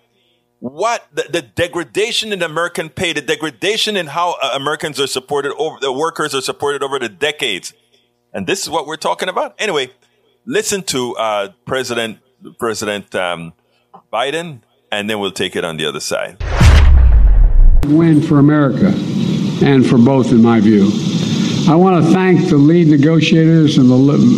what 0.60 1.08
the, 1.14 1.26
the, 1.30 1.42
degradation 1.42 2.34
in 2.34 2.44
American 2.44 2.90
pay, 2.90 3.14
the 3.14 3.22
degradation 3.22 3.96
in 3.96 4.08
how 4.08 4.36
uh, 4.42 4.52
Americans 4.54 5.00
are 5.00 5.08
supported 5.08 5.54
over, 5.56 5.78
the 5.80 5.92
workers 5.92 6.36
are 6.36 6.42
supported 6.42 6.84
over 6.84 7.00
the 7.00 7.10
decades. 7.10 7.74
And 8.34 8.46
this 8.46 8.64
is 8.64 8.70
what 8.70 8.86
we're 8.86 8.98
talking 8.98 9.30
about. 9.30 9.56
Anyway, 9.58 9.92
listen 10.46 10.84
to 10.84 11.16
uh, 11.16 11.50
President 11.66 12.20
President 12.58 13.14
um, 13.16 13.54
Biden, 14.14 14.62
and 14.92 15.10
then 15.10 15.20
we'll 15.20 15.32
take 15.32 15.56
it 15.56 15.66
on 15.66 15.78
the 15.78 15.86
other 15.86 16.00
side. 16.00 16.38
Win 17.86 18.22
for 18.22 18.40
America. 18.40 18.94
and 19.62 19.86
for 19.86 19.98
both, 19.98 20.32
in 20.32 20.42
my 20.42 20.60
view. 20.60 20.90
I 21.68 21.76
want 21.76 22.04
to 22.04 22.12
thank 22.12 22.48
the 22.48 22.58
lead 22.58 22.88
negotiators 22.88 23.76
the, 23.76 23.84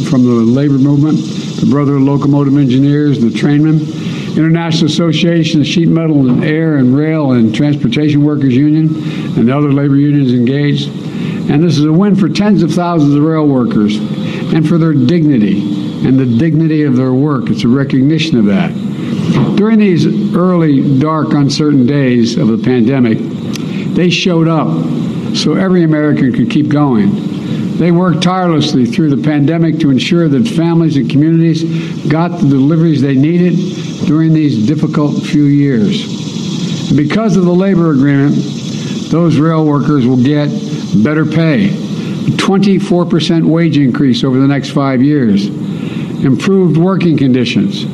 from 0.09 0.25
the 0.25 0.31
labor 0.31 0.79
movement, 0.79 1.17
the 1.59 1.67
Brotherhood 1.69 2.01
of 2.01 2.07
Locomotive 2.07 2.57
Engineers, 2.57 3.19
the 3.19 3.31
trainmen, 3.31 3.79
International 4.37 4.85
Association 4.85 5.61
of 5.61 5.67
Sheet 5.67 5.89
Metal 5.89 6.29
and 6.29 6.43
Air 6.43 6.77
and 6.77 6.95
Rail 6.95 7.33
and 7.33 7.53
Transportation 7.53 8.23
Workers 8.23 8.55
Union, 8.55 8.87
and 9.37 9.47
the 9.47 9.57
other 9.57 9.71
labor 9.71 9.95
unions 9.95 10.33
engaged. 10.33 10.89
And 11.49 11.61
this 11.63 11.77
is 11.77 11.85
a 11.85 11.91
win 11.91 12.15
for 12.15 12.29
tens 12.29 12.63
of 12.63 12.71
thousands 12.71 13.13
of 13.13 13.23
rail 13.23 13.45
workers 13.45 13.97
and 13.97 14.67
for 14.67 14.77
their 14.77 14.93
dignity 14.93 15.59
and 16.07 16.17
the 16.17 16.25
dignity 16.25 16.83
of 16.83 16.95
their 16.95 17.13
work. 17.13 17.49
It's 17.49 17.63
a 17.63 17.67
recognition 17.67 18.37
of 18.37 18.45
that. 18.45 18.71
During 19.57 19.79
these 19.79 20.05
early, 20.35 20.99
dark, 20.99 21.33
uncertain 21.33 21.85
days 21.85 22.37
of 22.37 22.47
the 22.47 22.57
pandemic, 22.57 23.17
they 23.95 24.09
showed 24.09 24.47
up 24.47 24.67
so 25.35 25.55
every 25.55 25.83
American 25.83 26.33
could 26.33 26.49
keep 26.49 26.69
going. 26.69 27.77
They 27.77 27.91
worked 27.91 28.23
tirelessly 28.23 28.85
through 28.85 29.09
the 29.09 29.23
pandemic 29.23 29.79
to 29.79 29.89
ensure 29.89 30.29
that 30.29 30.47
families 30.47 30.97
and 30.97 31.09
communities 31.09 31.63
got 32.07 32.29
the 32.29 32.47
deliveries 32.47 33.01
they 33.01 33.15
needed 33.15 33.90
during 34.11 34.33
these 34.33 34.67
difficult 34.67 35.23
few 35.23 35.45
years. 35.45 36.91
Because 36.93 37.37
of 37.37 37.45
the 37.45 37.53
labor 37.53 37.91
agreement, 37.91 38.35
those 39.09 39.37
rail 39.37 39.65
workers 39.65 40.05
will 40.05 40.21
get 40.21 40.49
better 41.01 41.25
pay, 41.25 41.69
24% 41.69 43.45
wage 43.45 43.77
increase 43.77 44.25
over 44.25 44.37
the 44.37 44.47
next 44.49 44.71
five 44.71 45.01
years, 45.01 45.47
improved 46.25 46.75
working 46.75 47.15
conditions, 47.15 47.85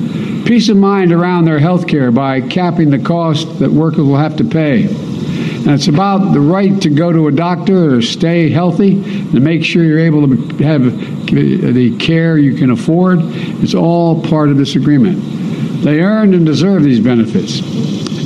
peace 0.47 0.70
of 0.70 0.78
mind 0.78 1.11
around 1.11 1.45
their 1.45 1.59
health 1.59 1.88
care 1.88 2.09
by 2.09 2.41
capping 2.41 2.89
the 2.89 2.97
cost 2.97 3.59
that 3.59 3.70
workers 3.70 3.99
will 3.99 4.18
have 4.18 4.36
to 4.38 4.43
pay. 4.43 4.88
And 4.88 5.70
it's 5.70 5.88
about 5.88 6.34
the 6.34 6.39
right 6.39 6.82
to 6.82 6.89
go 6.89 7.11
to 7.11 7.28
a 7.28 7.32
doctor 7.32 7.97
or 7.97 8.01
stay 8.01 8.49
healthy 8.49 9.03
to 9.34 9.39
make 9.39 9.63
sure 9.63 9.84
you're 9.84 9.99
able 9.99 10.28
to 10.28 10.63
have 10.63 10.84
the 11.28 11.95
care 11.99 12.39
you 12.39 12.55
can 12.55 12.72
afford. 12.72 13.20
It's 13.22 13.76
all 13.76 14.20
part 14.24 14.49
of 14.49 14.57
this 14.57 14.76
agreement. 14.76 15.36
They 15.84 16.01
earned 16.01 16.34
and 16.34 16.45
deserve 16.45 16.84
these 16.84 16.99
benefits. 16.99 17.61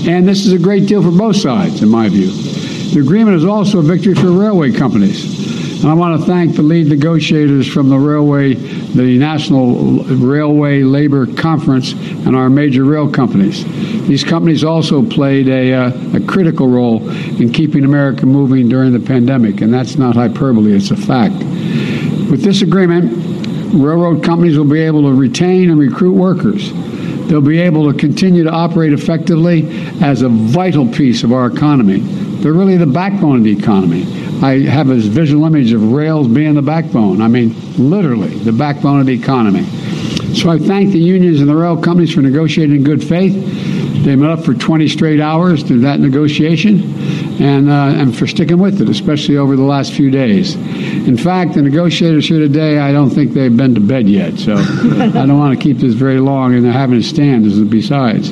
And 0.07 0.27
this 0.27 0.45
is 0.45 0.53
a 0.53 0.59
great 0.59 0.87
deal 0.87 1.03
for 1.03 1.11
both 1.11 1.35
sides, 1.35 1.81
in 1.83 1.89
my 1.89 2.09
view. 2.09 2.31
The 2.93 2.99
agreement 2.99 3.37
is 3.37 3.45
also 3.45 3.79
a 3.79 3.83
victory 3.83 4.15
for 4.15 4.31
railway 4.31 4.71
companies. 4.71 5.41
And 5.81 5.89
I 5.89 5.93
want 5.95 6.19
to 6.19 6.27
thank 6.27 6.55
the 6.55 6.61
lead 6.61 6.87
negotiators 6.87 7.67
from 7.67 7.89
the 7.89 7.97
railway, 7.97 8.53
the 8.53 9.17
National 9.17 10.03
Railway 10.03 10.83
Labor 10.83 11.25
Conference, 11.25 11.93
and 11.93 12.35
our 12.35 12.51
major 12.51 12.83
rail 12.83 13.11
companies. 13.11 13.63
These 14.07 14.23
companies 14.23 14.63
also 14.63 15.03
played 15.03 15.47
a, 15.47 15.73
uh, 15.73 16.17
a 16.17 16.19
critical 16.19 16.67
role 16.67 17.09
in 17.09 17.51
keeping 17.51 17.83
America 17.83 18.27
moving 18.27 18.69
during 18.69 18.93
the 18.93 18.99
pandemic, 18.99 19.61
and 19.61 19.73
that's 19.73 19.95
not 19.95 20.15
hyperbole, 20.15 20.71
it's 20.73 20.91
a 20.91 20.95
fact. 20.95 21.33
With 22.29 22.43
this 22.43 22.61
agreement, 22.61 23.11
railroad 23.73 24.23
companies 24.23 24.57
will 24.57 24.65
be 24.65 24.81
able 24.81 25.01
to 25.03 25.13
retain 25.15 25.69
and 25.71 25.79
recruit 25.79 26.13
workers. 26.13 26.71
They'll 27.31 27.39
be 27.39 27.61
able 27.61 27.89
to 27.89 27.97
continue 27.97 28.43
to 28.43 28.49
operate 28.49 28.91
effectively 28.91 29.65
as 30.01 30.21
a 30.21 30.27
vital 30.27 30.85
piece 30.85 31.23
of 31.23 31.31
our 31.31 31.45
economy. 31.45 31.99
They're 32.01 32.51
really 32.51 32.75
the 32.75 32.85
backbone 32.85 33.37
of 33.37 33.43
the 33.45 33.57
economy. 33.57 34.03
I 34.43 34.69
have 34.69 34.87
this 34.87 35.05
visual 35.05 35.45
image 35.45 35.71
of 35.71 35.93
rails 35.93 36.27
being 36.27 36.55
the 36.55 36.61
backbone. 36.61 37.21
I 37.21 37.29
mean, 37.29 37.55
literally, 37.77 38.37
the 38.39 38.51
backbone 38.51 38.99
of 38.99 39.05
the 39.05 39.13
economy. 39.13 39.63
So 40.35 40.49
I 40.49 40.59
thank 40.59 40.91
the 40.91 40.99
unions 40.99 41.39
and 41.39 41.47
the 41.47 41.55
rail 41.55 41.81
companies 41.81 42.13
for 42.13 42.19
negotiating 42.19 42.75
in 42.75 42.83
good 42.83 43.01
faith. 43.01 43.33
They 44.03 44.17
met 44.17 44.29
up 44.29 44.43
for 44.43 44.53
20 44.53 44.89
straight 44.89 45.21
hours 45.21 45.63
through 45.63 45.79
that 45.81 46.01
negotiation 46.01 47.00
and, 47.39 47.69
uh, 47.69 47.93
and 48.01 48.17
for 48.17 48.27
sticking 48.27 48.59
with 48.59 48.81
it, 48.81 48.89
especially 48.89 49.37
over 49.37 49.55
the 49.55 49.63
last 49.63 49.93
few 49.93 50.09
days. 50.09 50.55
In 50.55 51.17
fact, 51.17 51.53
the 51.53 51.61
negotiators 51.61 52.27
here 52.27 52.39
today, 52.39 52.79
I 52.79 52.91
don't 52.91 53.09
think 53.09 53.33
they've 53.33 53.55
been 53.55 53.75
to 53.75 53.81
bed 53.81 54.09
yet, 54.09 54.37
so 54.37 54.55
I 54.57 55.25
don't 55.25 55.39
want 55.39 55.57
to 55.57 55.63
keep 55.63 55.77
this 55.77 55.93
very 55.93 56.19
long, 56.19 56.53
and 56.55 56.63
they're 56.63 56.71
having 56.71 56.99
to 56.99 57.05
stand 57.05 57.45
as 57.45 57.59
besides. 57.61 58.31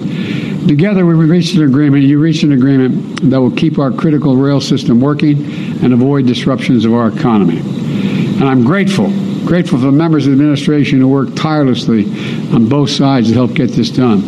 Together, 0.67 1.05
we 1.05 1.13
reached 1.13 1.55
an 1.55 1.63
agreement. 1.63 2.03
You 2.03 2.19
reached 2.19 2.43
an 2.43 2.51
agreement 2.51 3.29
that 3.31 3.39
will 3.39 3.51
keep 3.51 3.79
our 3.79 3.91
critical 3.91 4.35
rail 4.35 4.61
system 4.61 4.99
working 4.99 5.43
and 5.83 5.93
avoid 5.93 6.27
disruptions 6.27 6.85
of 6.85 6.93
our 6.93 7.07
economy. 7.07 7.59
And 7.59 8.43
I'm 8.47 8.63
grateful, 8.63 9.07
grateful 9.45 9.79
for 9.79 9.85
the 9.85 9.91
members 9.91 10.27
of 10.27 10.31
the 10.31 10.41
administration 10.41 10.99
who 10.99 11.07
worked 11.07 11.35
tirelessly 11.35 12.05
on 12.53 12.69
both 12.69 12.89
sides 12.89 13.29
to 13.29 13.33
help 13.33 13.53
get 13.53 13.71
this 13.71 13.89
done. 13.89 14.23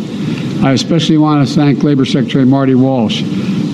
I 0.64 0.72
especially 0.72 1.18
want 1.18 1.46
to 1.46 1.54
thank 1.54 1.82
Labor 1.82 2.04
Secretary 2.04 2.44
Marty 2.44 2.74
Walsh, 2.74 3.22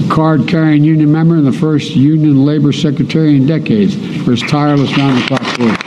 card 0.09 0.49
carrying 0.49 0.85
union 0.85 1.11
member 1.13 1.37
and 1.37 1.47
the 1.47 1.53
first 1.53 1.95
union 1.95 2.45
labor 2.45 2.73
secretary 2.73 3.37
in 3.37 3.47
decades, 3.47 3.95
for 4.25 4.33
his 4.33 4.43
tireless 4.43 4.97
round 4.97 5.23
the 5.23 5.27
clock 5.27 5.59
work. 5.59 5.79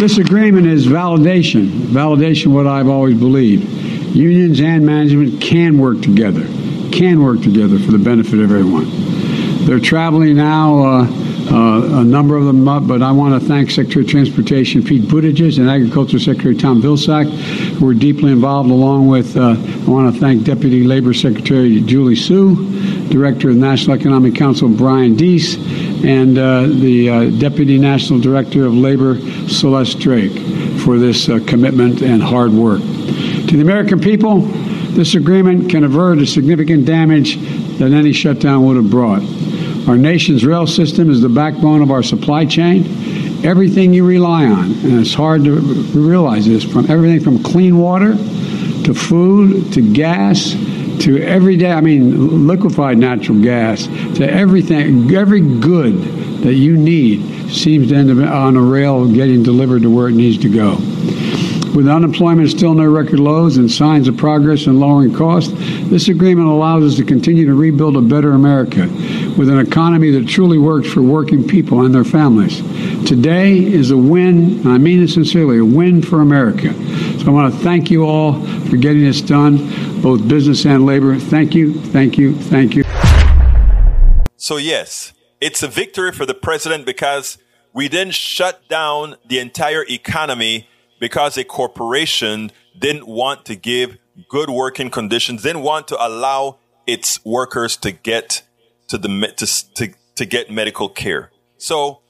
This 0.00 0.18
agreement 0.18 0.66
is 0.66 0.86
validation, 0.86 1.70
validation 1.70 2.52
what 2.52 2.68
I've 2.68 2.88
always 2.88 3.18
believed. 3.18 3.68
Unions 4.14 4.60
and 4.60 4.86
management 4.86 5.42
can 5.42 5.76
work 5.76 6.00
together, 6.02 6.46
can 6.92 7.20
work 7.22 7.42
together 7.42 7.78
for 7.78 7.90
the 7.90 7.98
benefit 7.98 8.38
of 8.38 8.52
everyone. 8.52 8.86
They're 9.66 9.80
traveling 9.80 10.36
now, 10.36 10.82
uh, 10.82 11.06
uh, 11.50 12.00
a 12.00 12.04
number 12.04 12.36
of 12.36 12.44
them 12.44 12.68
up, 12.68 12.86
but 12.86 13.02
I 13.02 13.10
want 13.12 13.40
to 13.40 13.48
thank 13.48 13.70
Secretary 13.70 14.04
of 14.04 14.10
Transportation 14.10 14.82
Pete 14.82 15.02
Buttigieg 15.02 15.58
and 15.58 15.70
Agriculture 15.70 16.18
Secretary 16.18 16.54
Tom 16.54 16.82
Vilsack, 16.82 17.28
who 17.78 17.86
were 17.86 17.94
deeply 17.94 18.32
involved, 18.32 18.70
along 18.70 19.08
with, 19.08 19.36
uh, 19.36 19.56
I 19.56 19.90
want 19.90 20.12
to 20.12 20.20
thank 20.20 20.44
Deputy 20.44 20.84
Labor 20.84 21.14
Secretary 21.14 21.80
Julie 21.80 22.16
Su, 22.16 23.08
Director 23.08 23.48
of 23.48 23.54
the 23.54 23.60
National 23.60 23.96
Economic 23.96 24.34
Council 24.34 24.68
Brian 24.68 25.16
Deese, 25.16 25.56
and 26.04 26.36
uh, 26.36 26.66
the 26.66 27.10
uh, 27.10 27.30
Deputy 27.38 27.78
National 27.78 28.20
Director 28.20 28.66
of 28.66 28.74
Labor 28.74 29.18
Celeste 29.48 29.98
Drake 29.98 30.32
for 30.80 30.98
this 30.98 31.28
uh, 31.28 31.40
commitment 31.46 32.02
and 32.02 32.22
hard 32.22 32.52
work. 32.52 32.80
To 32.80 33.56
the 33.56 33.62
American 33.62 34.00
people, 34.00 34.40
this 34.92 35.14
agreement 35.14 35.70
can 35.70 35.84
avert 35.84 36.18
the 36.18 36.26
significant 36.26 36.84
damage 36.84 37.36
that 37.78 37.92
any 37.92 38.12
shutdown 38.12 38.66
would 38.66 38.76
have 38.76 38.90
brought. 38.90 39.22
Our 39.88 39.96
nation's 39.96 40.44
rail 40.44 40.66
system 40.66 41.08
is 41.08 41.22
the 41.22 41.30
backbone 41.30 41.80
of 41.80 41.90
our 41.90 42.02
supply 42.02 42.44
chain. 42.44 42.84
Everything 43.42 43.94
you 43.94 44.04
rely 44.04 44.44
on, 44.44 44.72
and 44.84 45.00
it's 45.00 45.14
hard 45.14 45.44
to 45.44 45.54
realize 45.58 46.46
this, 46.46 46.62
from 46.62 46.90
everything 46.90 47.20
from 47.20 47.42
clean 47.42 47.78
water 47.78 48.12
to 48.12 48.92
food 48.92 49.72
to 49.72 49.80
gas 49.80 50.52
to 51.00 51.22
everyday, 51.22 51.72
I 51.72 51.80
mean, 51.80 52.46
liquefied 52.46 52.98
natural 52.98 53.40
gas, 53.40 53.86
to 54.16 54.30
everything, 54.30 55.14
every 55.14 55.40
good 55.40 55.94
that 56.42 56.54
you 56.54 56.76
need 56.76 57.50
seems 57.50 57.88
to 57.88 57.94
end 57.94 58.10
up 58.10 58.18
on 58.30 58.56
a 58.56 58.62
rail 58.62 59.10
getting 59.10 59.42
delivered 59.42 59.82
to 59.82 59.90
where 59.90 60.08
it 60.08 60.14
needs 60.14 60.36
to 60.42 60.50
go. 60.50 60.72
With 61.74 61.88
unemployment 61.88 62.50
still 62.50 62.74
near 62.74 62.90
record 62.90 63.20
lows 63.20 63.56
and 63.56 63.70
signs 63.70 64.08
of 64.08 64.16
progress 64.18 64.66
in 64.66 64.80
lowering 64.80 65.14
costs, 65.14 65.52
this 65.88 66.08
agreement 66.08 66.48
allows 66.48 66.82
us 66.82 66.96
to 66.96 67.04
continue 67.04 67.46
to 67.46 67.54
rebuild 67.54 67.96
a 67.96 68.02
better 68.02 68.32
America 68.32 68.88
with 69.38 69.48
an 69.48 69.60
economy 69.60 70.10
that 70.10 70.26
truly 70.26 70.58
works 70.58 70.88
for 70.92 71.00
working 71.00 71.46
people 71.46 71.84
and 71.84 71.94
their 71.94 72.04
families. 72.04 72.58
Today 73.06 73.56
is 73.56 73.92
a 73.92 73.96
win, 73.96 74.58
and 74.58 74.68
I 74.68 74.78
mean 74.78 75.00
it 75.02 75.08
sincerely, 75.08 75.58
a 75.58 75.64
win 75.64 76.02
for 76.02 76.20
America. 76.20 76.74
So 77.20 77.28
I 77.28 77.30
want 77.30 77.54
to 77.54 77.60
thank 77.60 77.88
you 77.88 78.04
all 78.04 78.44
for 78.66 78.76
getting 78.76 79.04
this 79.04 79.20
done, 79.20 80.02
both 80.02 80.26
business 80.26 80.66
and 80.66 80.84
labor. 80.84 81.16
Thank 81.16 81.54
you, 81.54 81.72
thank 81.72 82.18
you, 82.18 82.34
thank 82.34 82.74
you. 82.74 82.82
So, 84.36 84.56
yes, 84.56 85.12
it's 85.40 85.62
a 85.62 85.68
victory 85.68 86.10
for 86.10 86.26
the 86.26 86.34
president 86.34 86.84
because 86.84 87.38
we 87.72 87.88
didn't 87.88 88.14
shut 88.14 88.68
down 88.68 89.16
the 89.28 89.38
entire 89.38 89.84
economy 89.88 90.68
because 90.98 91.36
a 91.36 91.44
corporation 91.44 92.50
didn't 92.76 93.06
want 93.06 93.44
to 93.46 93.54
give 93.54 93.98
good 94.28 94.50
working 94.50 94.90
conditions, 94.90 95.42
didn't 95.42 95.62
want 95.62 95.86
to 95.88 95.96
allow 96.04 96.58
its 96.88 97.24
workers 97.24 97.76
to 97.76 97.92
get 97.92 98.42
to 98.88 98.98
the 98.98 99.08
to, 99.36 99.74
to, 99.74 99.94
to 100.16 100.26
get 100.26 100.50
medical 100.50 100.88
care. 100.88 101.30
So 101.58 102.00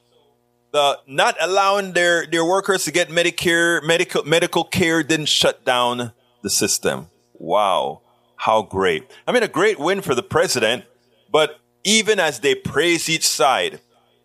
the 0.71 0.99
not 1.07 1.35
allowing 1.39 1.93
their, 1.93 2.25
their 2.25 2.45
workers 2.45 2.85
to 2.85 2.91
get 2.91 3.09
Medicare 3.09 3.83
medical 3.83 4.23
medical 4.23 4.63
care 4.63 5.03
didn't 5.03 5.27
shut 5.27 5.65
down 5.65 6.13
the 6.41 6.49
system. 6.49 7.07
Wow, 7.33 8.01
how 8.35 8.63
great. 8.63 9.09
I 9.27 9.31
mean 9.31 9.43
a 9.43 9.47
great 9.47 9.79
win 9.79 10.01
for 10.01 10.15
the 10.15 10.23
president, 10.23 10.85
but 11.31 11.59
even 11.83 12.19
as 12.19 12.39
they 12.39 12.55
praise 12.55 13.09
each 13.09 13.27
side, 13.27 13.79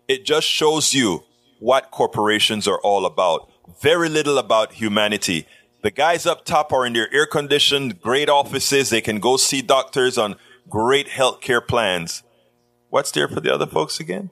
it 0.07 0.25
just 0.25 0.47
shows 0.47 0.93
you 0.93 1.23
what 1.59 1.89
corporations 1.91 2.67
are 2.67 2.79
all 2.79 3.05
about 3.05 3.49
very 3.81 4.09
little 4.09 4.37
about 4.37 4.73
humanity. 4.73 5.47
The 5.81 5.91
guys 5.91 6.25
up 6.25 6.45
top 6.45 6.73
are 6.73 6.85
in 6.85 6.93
their 6.93 7.13
air 7.13 7.25
conditioned, 7.25 8.01
great 8.01 8.29
offices. 8.29 8.89
They 8.89 9.01
can 9.01 9.19
go 9.19 9.37
see 9.37 9.61
doctors 9.61 10.17
on 10.17 10.35
great 10.69 11.07
healthcare 11.07 11.65
plans. 11.65 12.23
What's 12.95 13.11
there 13.11 13.27
for 13.27 13.41
the 13.41 13.53
other 13.53 13.65
folks 13.65 13.99
again? 13.99 14.29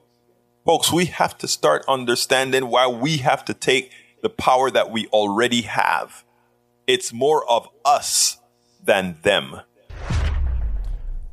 Folks, 0.64 0.90
we 0.90 1.04
have 1.04 1.36
to 1.36 1.46
start 1.46 1.84
understanding 1.86 2.68
why 2.68 2.86
we 2.86 3.18
have 3.18 3.44
to 3.44 3.52
take 3.52 3.92
the 4.22 4.30
power 4.30 4.70
that 4.70 4.90
we 4.90 5.06
already 5.08 5.60
have. 5.60 6.24
It's 6.86 7.12
more 7.12 7.46
of 7.46 7.68
us 7.84 8.38
than 8.82 9.18
them. 9.20 9.60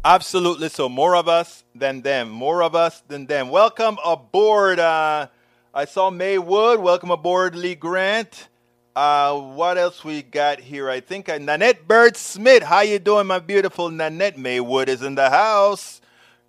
Absolutely. 0.04 0.68
So 0.68 0.90
more 0.90 1.16
of 1.16 1.30
us 1.30 1.64
than 1.74 2.02
them. 2.02 2.30
More 2.30 2.62
of 2.62 2.76
us 2.76 3.02
than 3.08 3.28
them. 3.28 3.48
Welcome 3.48 3.98
aboard. 4.04 4.80
Uh, 4.80 5.28
I 5.74 5.86
saw 5.86 6.10
Maywood. 6.10 6.82
Welcome 6.82 7.12
aboard, 7.12 7.56
Lee 7.56 7.76
Grant. 7.76 8.50
Uh, 8.94 9.40
what 9.40 9.78
else 9.78 10.04
we 10.04 10.22
got 10.22 10.60
here? 10.60 10.90
I 10.90 11.00
think 11.00 11.30
uh, 11.30 11.38
Nanette 11.38 11.88
Bird 11.88 12.18
Smith. 12.18 12.64
How 12.64 12.82
you 12.82 13.00
doing, 13.00 13.28
my 13.28 13.40
beautiful 13.40 13.90
Nanette 13.90 14.38
Maywood 14.38 14.90
is 14.90 15.02
in 15.02 15.16
the 15.16 15.30
house. 15.30 16.01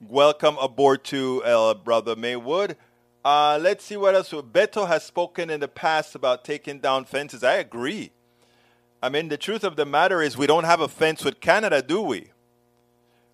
Welcome 0.08 0.58
aboard 0.58 1.04
to 1.04 1.44
uh, 1.44 1.74
brother 1.74 2.16
Maywood. 2.16 2.76
Uh, 3.24 3.56
let's 3.62 3.84
see 3.84 3.96
what 3.96 4.16
else. 4.16 4.32
Beto 4.32 4.88
has 4.88 5.04
spoken 5.04 5.48
in 5.48 5.60
the 5.60 5.68
past 5.68 6.16
about 6.16 6.44
taking 6.44 6.80
down 6.80 7.04
fences. 7.04 7.44
I 7.44 7.54
agree. 7.54 8.10
I 9.00 9.08
mean, 9.08 9.28
the 9.28 9.36
truth 9.36 9.62
of 9.62 9.76
the 9.76 9.86
matter 9.86 10.20
is 10.20 10.36
we 10.36 10.48
don't 10.48 10.64
have 10.64 10.80
a 10.80 10.88
fence 10.88 11.24
with 11.24 11.38
Canada, 11.38 11.80
do 11.80 12.02
we? 12.02 12.32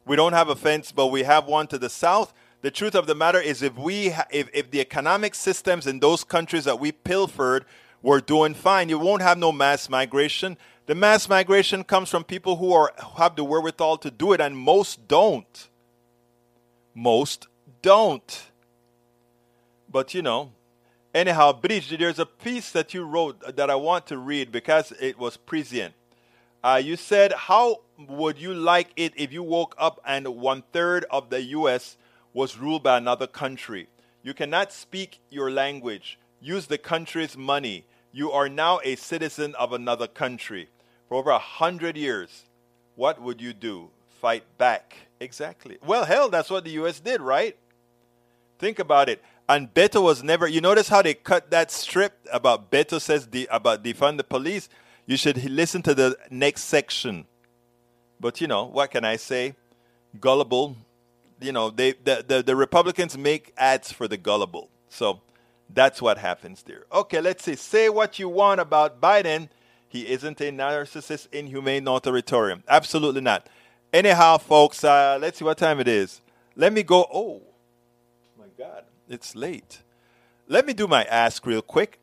We 0.05 0.15
don't 0.15 0.35
have 0.35 0.51
a 0.51 0.55
fence, 0.55 0.93
but 0.93 1.07
we 1.07 1.23
have 1.23 1.47
one 1.47 1.69
to 1.69 1.79
the 1.79 1.89
south. 1.89 2.35
The 2.61 2.71
truth 2.71 2.95
of 2.95 3.07
the 3.07 3.15
matter 3.15 3.41
is 3.41 3.63
if 3.63 3.75
we 3.79 4.13
if, 4.31 4.51
if 4.53 4.71
the 4.71 4.81
economic 4.81 5.35
systems 5.35 5.87
in 5.87 6.01
those 6.01 6.23
countries 6.23 6.65
that 6.65 6.79
we 6.79 6.93
pilfered 6.93 7.65
were 8.03 8.21
doing 8.21 8.53
fine, 8.53 8.91
you 8.91 8.99
won't 8.99 9.23
have 9.23 9.39
no 9.39 9.53
mass 9.53 9.89
migration. 9.89 10.59
The 10.85 10.95
mass 10.95 11.31
migration 11.31 11.83
comes 11.83 12.11
from 12.11 12.25
people 12.25 12.57
who 12.57 12.75
are 12.75 12.93
have 13.17 13.37
the 13.37 13.45
wherewithal 13.45 13.97
to 13.99 14.11
do 14.11 14.35
it, 14.35 14.41
and 14.43 14.55
most 14.55 15.09
don't. 15.09 15.71
Most 16.99 17.47
don't. 17.81 18.51
But 19.89 20.15
you 20.15 20.23
know, 20.23 20.51
anyhow, 21.15 21.53
Bridge, 21.53 21.97
there's 21.97 22.19
a 22.19 22.27
piece 22.27 22.73
that 22.73 22.93
you 22.93 23.05
wrote 23.05 23.55
that 23.55 23.71
I 23.71 23.77
want 23.77 24.09
to 24.09 24.19
read 24.19 24.51
because 24.51 24.93
it 25.01 25.17
was 25.17 25.37
prescient. 25.37 25.95
Uh, 26.65 26.81
you 26.83 26.97
said, 26.97 27.33
How 27.33 27.83
would 28.09 28.37
you 28.37 28.53
like 28.53 28.89
it 28.97 29.13
if 29.17 29.33
you 29.33 29.45
woke 29.45 29.77
up 29.79 30.01
and 30.05 30.27
one 30.27 30.65
third 30.73 31.05
of 31.09 31.31
the 31.31 31.41
U.S. 31.59 31.97
was 32.33 32.59
ruled 32.59 32.83
by 32.83 32.99
another 32.99 33.29
country? 33.29 33.87
You 34.25 34.35
cannot 34.35 34.73
speak 34.73 35.21
your 35.31 35.53
language, 35.53 36.19
use 36.41 36.67
the 36.67 36.79
country's 36.79 37.37
money. 37.37 37.85
You 38.11 38.33
are 38.33 38.49
now 38.49 38.81
a 38.83 38.97
citizen 38.97 39.55
of 39.55 39.73
another 39.73 40.09
country. 40.09 40.69
For 41.09 41.19
over 41.19 41.31
a 41.31 41.39
hundred 41.39 41.97
years, 41.97 42.47
what 42.97 43.23
would 43.23 43.41
you 43.41 43.53
do? 43.53 43.91
Fight 44.21 44.43
back. 44.59 45.08
Exactly. 45.21 45.79
Well, 45.85 46.05
hell, 46.05 46.29
that's 46.29 46.51
what 46.51 46.65
the 46.65 46.71
U.S. 46.73 47.01
did, 47.01 47.21
right? 47.21 47.57
Think 48.59 48.79
about 48.79 49.09
it. 49.09 49.23
And 49.49 49.73
Beto 49.73 50.03
was 50.03 50.23
never. 50.23 50.47
You 50.47 50.61
notice 50.61 50.89
how 50.89 51.03
they 51.03 51.15
cut 51.15 51.51
that 51.51 51.71
strip 51.71 52.13
about 52.33 52.71
Beto 52.71 53.01
says 53.01 53.27
the, 53.29 53.49
about 53.51 53.83
defund 53.83 54.19
the 54.19 54.25
police. 54.25 54.69
You 55.07 55.17
should 55.17 55.43
listen 55.51 55.83
to 55.83 55.95
the 55.95 56.19
next 56.31 56.65
section. 56.65 57.25
But 58.21 58.41
you 58.41 58.47
know 58.47 58.65
what 58.67 58.91
can 58.91 59.05
I 59.05 59.17
say? 59.17 59.55
Gullible. 60.21 60.77
You 61.41 61.53
know 61.53 61.71
they 61.71 61.93
the, 61.93 62.25
the, 62.27 62.43
the 62.43 62.57
Republicans 62.57 63.17
make 63.17 63.55
ads 63.57 63.91
for 63.91 64.07
the 64.07 64.19
gullible. 64.19 64.69
So 64.91 65.21
that's 65.73 66.03
what 66.03 66.19
happens 66.19 66.63
there. 66.65 66.85
Okay, 66.93 67.21
let's 67.21 67.45
see. 67.45 67.55
Say 67.55 67.89
what 67.89 68.19
you 68.19 68.29
want 68.29 68.61
about 68.61 69.01
Biden. 69.01 69.49
He 69.89 70.09
isn't 70.09 70.41
a 70.43 70.53
narcissist, 70.53 71.29
inhumane, 71.33 71.89
authoritarian. 71.89 72.63
Absolutely 72.69 73.23
not. 73.23 73.49
Anyhow, 73.91 74.37
folks, 74.37 74.85
uh, 74.85 75.19
let's 75.19 75.39
see 75.39 75.45
what 75.47 75.57
time 75.57 75.81
it 75.81 75.89
is. 75.89 76.21
Let 76.55 76.75
me 76.75 76.83
go. 76.83 77.07
Oh, 77.11 77.41
my 78.39 78.45
God. 78.59 78.85
It's 79.09 79.35
late. 79.35 79.81
Let 80.47 80.67
me 80.67 80.75
do 80.75 80.87
my 80.87 81.05
ask 81.05 81.47
real 81.47 81.63
quick. 81.63 81.99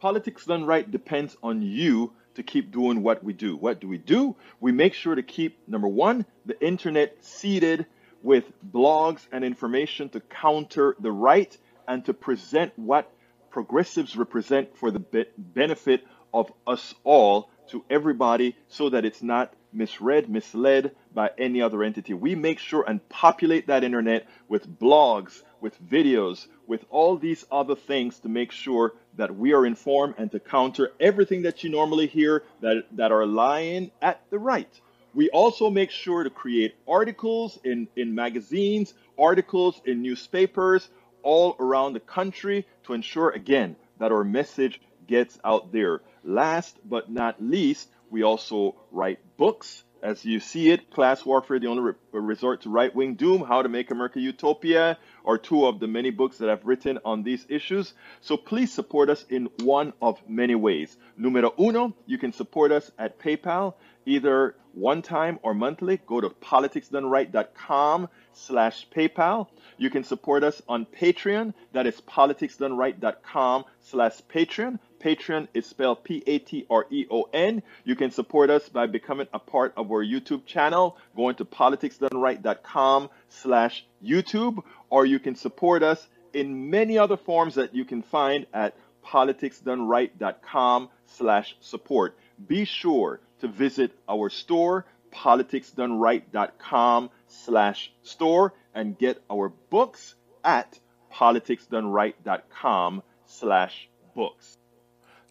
Politics 0.00 0.44
done 0.44 0.64
right 0.64 0.90
depends 0.90 1.36
on 1.40 1.62
you 1.62 2.12
to 2.34 2.42
keep 2.42 2.72
doing 2.72 3.02
what 3.02 3.22
we 3.22 3.32
do. 3.32 3.56
What 3.56 3.80
do 3.80 3.86
we 3.86 3.98
do? 3.98 4.34
We 4.60 4.72
make 4.72 4.94
sure 4.94 5.14
to 5.14 5.22
keep, 5.22 5.58
number 5.68 5.88
one, 5.88 6.26
the 6.46 6.60
internet 6.64 7.24
seeded 7.24 7.86
with 8.22 8.44
blogs 8.72 9.20
and 9.30 9.44
information 9.44 10.08
to 10.10 10.20
counter 10.20 10.96
the 10.98 11.12
right 11.12 11.56
and 11.86 12.04
to 12.06 12.14
present 12.14 12.72
what 12.76 13.08
progressives 13.50 14.16
represent 14.16 14.76
for 14.76 14.90
the 14.90 14.98
be- 14.98 15.26
benefit 15.36 16.04
of 16.34 16.52
us 16.66 16.94
all 17.04 17.50
to 17.68 17.84
everybody 17.88 18.56
so 18.68 18.90
that 18.90 19.04
it's 19.04 19.22
not 19.22 19.52
misread, 19.72 20.28
misled 20.28 20.94
by 21.14 21.30
any 21.38 21.60
other 21.62 21.82
entity. 21.82 22.14
We 22.14 22.34
make 22.34 22.58
sure 22.58 22.84
and 22.86 23.06
populate 23.08 23.66
that 23.66 23.84
internet 23.84 24.26
with 24.48 24.78
blogs, 24.78 25.42
with 25.60 25.80
videos, 25.88 26.46
with 26.66 26.84
all 26.90 27.16
these 27.16 27.44
other 27.50 27.74
things 27.74 28.20
to 28.20 28.28
make 28.28 28.52
sure 28.52 28.94
that 29.16 29.36
we 29.36 29.52
are 29.52 29.66
informed 29.66 30.14
and 30.18 30.30
to 30.32 30.40
counter 30.40 30.92
everything 31.00 31.42
that 31.42 31.64
you 31.64 31.70
normally 31.70 32.06
hear 32.06 32.44
that, 32.60 32.84
that 32.92 33.12
are 33.12 33.26
lying 33.26 33.90
at 34.00 34.20
the 34.30 34.38
right. 34.38 34.80
We 35.14 35.30
also 35.30 35.70
make 35.70 35.90
sure 35.90 36.22
to 36.22 36.30
create 36.30 36.76
articles 36.86 37.58
in, 37.64 37.88
in 37.96 38.14
magazines, 38.14 38.94
articles 39.18 39.80
in 39.84 40.02
newspapers 40.02 40.88
all 41.22 41.56
around 41.58 41.94
the 41.94 42.00
country 42.00 42.66
to 42.84 42.92
ensure, 42.92 43.30
again, 43.30 43.76
that 43.98 44.12
our 44.12 44.22
message 44.24 44.80
gets 45.06 45.38
out 45.44 45.72
there. 45.72 46.02
Last 46.22 46.76
but 46.84 47.10
not 47.10 47.42
least, 47.42 47.88
we 48.10 48.22
also 48.22 48.76
write 48.90 49.18
books. 49.36 49.84
As 50.00 50.24
you 50.24 50.38
see 50.38 50.70
it, 50.70 50.90
Class 50.90 51.24
Warfare, 51.26 51.58
the 51.58 51.66
only 51.66 51.82
re- 51.82 51.94
resort 52.12 52.62
to 52.62 52.70
right 52.70 52.94
wing 52.94 53.14
doom, 53.14 53.42
How 53.42 53.62
to 53.62 53.68
Make 53.68 53.90
America 53.90 54.20
Utopia, 54.20 54.96
are 55.24 55.38
two 55.38 55.66
of 55.66 55.80
the 55.80 55.88
many 55.88 56.10
books 56.10 56.38
that 56.38 56.48
I've 56.48 56.64
written 56.64 57.00
on 57.04 57.24
these 57.24 57.44
issues. 57.48 57.94
So 58.20 58.36
please 58.36 58.72
support 58.72 59.10
us 59.10 59.24
in 59.28 59.48
one 59.62 59.92
of 60.00 60.20
many 60.28 60.54
ways. 60.54 60.96
Numero 61.16 61.52
uno, 61.58 61.96
you 62.06 62.16
can 62.16 62.32
support 62.32 62.70
us 62.70 62.92
at 62.96 63.18
PayPal, 63.18 63.74
either 64.06 64.54
one 64.72 65.02
time 65.02 65.40
or 65.42 65.52
monthly. 65.52 65.96
Go 66.06 66.20
to 66.20 66.30
politicsdoneright.com 66.30 68.08
slash 68.32 68.86
PayPal. 68.94 69.48
You 69.78 69.90
can 69.90 70.04
support 70.04 70.44
us 70.44 70.62
on 70.68 70.86
Patreon. 70.86 71.54
That 71.72 71.88
is 71.88 72.00
politicsdoneright.com 72.00 73.64
slash 73.80 74.20
Patreon. 74.32 74.78
Patreon 74.98 75.48
is 75.54 75.66
spelled 75.66 76.04
P 76.04 76.22
A 76.26 76.38
T 76.38 76.66
R 76.68 76.86
E 76.90 77.06
O 77.10 77.28
N. 77.32 77.62
You 77.84 77.96
can 77.96 78.10
support 78.10 78.50
us 78.50 78.68
by 78.68 78.86
becoming 78.86 79.28
a 79.32 79.38
part 79.38 79.72
of 79.76 79.90
our 79.90 80.04
YouTube 80.04 80.44
channel, 80.46 80.96
going 81.16 81.36
to 81.36 81.44
politicsdoneright.com 81.44 83.10
slash 83.28 83.86
YouTube, 84.04 84.62
or 84.90 85.06
you 85.06 85.18
can 85.18 85.34
support 85.36 85.82
us 85.82 86.06
in 86.32 86.70
many 86.70 86.98
other 86.98 87.16
forms 87.16 87.54
that 87.54 87.74
you 87.74 87.84
can 87.84 88.02
find 88.02 88.46
at 88.52 88.74
politicsdoneright.com 89.06 90.88
slash 91.06 91.56
support. 91.60 92.16
Be 92.46 92.64
sure 92.64 93.20
to 93.40 93.48
visit 93.48 93.92
our 94.08 94.30
store, 94.30 94.84
politicsdoneright.com 95.12 97.10
slash 97.26 97.92
store, 98.02 98.54
and 98.74 98.98
get 98.98 99.22
our 99.30 99.48
books 99.48 100.14
at 100.44 100.78
politicsdoneright.com 101.12 103.02
slash 103.26 103.88
books. 104.14 104.57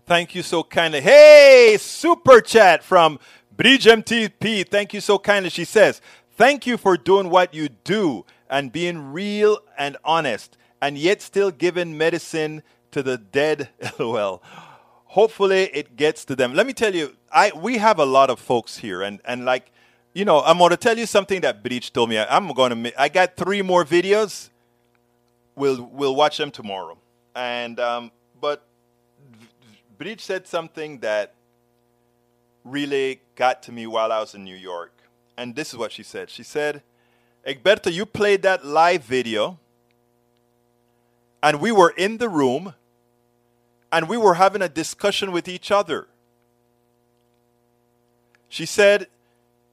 Thank 0.07 0.35
you 0.35 0.41
so 0.41 0.63
kindly. 0.63 1.01
Hey, 1.01 1.75
super 1.77 2.39
chat 2.39 2.81
from 2.81 3.19
Bridge 3.57 3.83
MCP. 3.83 4.65
Thank 4.69 4.93
you 4.93 5.01
so 5.01 5.19
kindly. 5.19 5.49
She 5.49 5.65
says, 5.65 6.01
Thank 6.31 6.65
you 6.65 6.77
for 6.77 6.95
doing 6.95 7.29
what 7.29 7.53
you 7.53 7.67
do 7.67 8.23
and 8.49 8.71
being 8.71 9.11
real 9.11 9.59
and 9.77 9.97
honest, 10.05 10.57
and 10.81 10.97
yet 10.97 11.21
still 11.21 11.51
giving 11.51 11.97
medicine 11.97 12.63
to 12.91 13.03
the 13.03 13.17
dead. 13.17 13.67
LOL. 13.99 14.41
Hopefully 15.07 15.63
it 15.73 15.97
gets 15.97 16.23
to 16.25 16.37
them. 16.37 16.53
Let 16.53 16.67
me 16.67 16.71
tell 16.71 16.95
you, 16.95 17.17
I 17.29 17.51
we 17.53 17.77
have 17.77 17.99
a 17.99 18.05
lot 18.05 18.29
of 18.29 18.39
folks 18.39 18.77
here, 18.77 19.01
and 19.01 19.19
and 19.25 19.43
like, 19.43 19.73
you 20.13 20.23
know, 20.23 20.39
I'm 20.39 20.57
to 20.59 20.77
tell 20.77 20.97
you 20.97 21.05
something 21.05 21.41
that 21.41 21.63
Bridge 21.63 21.91
told 21.91 22.09
me. 22.11 22.17
I'm 22.17 22.53
going 22.53 22.83
to. 22.83 23.01
I 23.01 23.09
got 23.09 23.35
three 23.35 23.61
more 23.61 23.83
videos. 23.83 24.51
We'll 25.55 25.83
we'll 25.91 26.15
watch 26.15 26.37
them 26.37 26.51
tomorrow, 26.51 26.97
and 27.35 27.77
um, 27.81 28.11
but 28.39 28.63
Bridge 29.97 30.21
said 30.21 30.47
something 30.47 30.99
that 30.99 31.33
really 32.63 33.21
got 33.35 33.63
to 33.63 33.71
me 33.71 33.87
while 33.87 34.11
I 34.11 34.19
was 34.19 34.35
in 34.35 34.43
New 34.43 34.55
York. 34.55 34.91
And 35.37 35.55
this 35.55 35.69
is 35.69 35.77
what 35.77 35.91
she 35.91 36.03
said. 36.03 36.29
She 36.29 36.43
said, 36.43 36.83
Egberto, 37.45 37.91
you 37.91 38.05
played 38.05 38.41
that 38.41 38.65
live 38.65 39.03
video, 39.03 39.57
and 41.41 41.61
we 41.61 41.71
were 41.71 41.93
in 41.97 42.17
the 42.17 42.27
room, 42.27 42.73
and 43.91 44.09
we 44.09 44.17
were 44.17 44.33
having 44.33 44.61
a 44.61 44.69
discussion 44.69 45.31
with 45.31 45.47
each 45.47 45.71
other. 45.71 46.07
She 48.49 48.65
said 48.65 49.07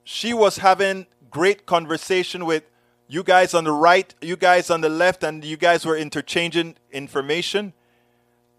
she 0.04 0.32
was 0.32 0.58
having 0.58 1.06
great 1.30 1.66
conversation 1.66 2.44
with 2.44 2.64
you 3.08 3.22
guys 3.22 3.54
on 3.54 3.64
the 3.64 3.72
right, 3.72 4.14
you 4.20 4.36
guys 4.36 4.70
on 4.70 4.80
the 4.80 4.88
left, 4.88 5.22
and 5.24 5.44
you 5.44 5.56
guys 5.56 5.84
were 5.84 5.96
interchanging 5.96 6.76
information. 6.92 7.72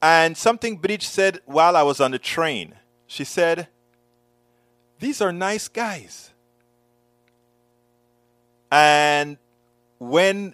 And 0.06 0.38
something 0.38 0.78
Bridge 0.78 1.08
said 1.08 1.40
while 1.46 1.76
I 1.76 1.82
was 1.82 2.00
on 2.00 2.12
the 2.12 2.20
train. 2.20 2.76
She 3.08 3.24
said, 3.24 3.70
These 5.00 5.20
are 5.20 5.32
nice 5.32 5.68
guys. 5.68 6.30
And 8.72 9.38
when, 9.98 10.54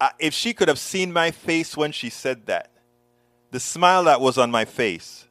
uh, 0.00 0.08
if 0.18 0.34
she 0.34 0.52
could 0.52 0.66
have 0.66 0.80
seen 0.80 1.12
my 1.12 1.30
face 1.30 1.76
when 1.76 1.92
she 1.92 2.10
said 2.10 2.46
that, 2.46 2.72
the 3.52 3.60
smile 3.60 4.02
that 4.02 4.20
was 4.20 4.36
on 4.36 4.50
my 4.50 4.64
face, 4.64 5.28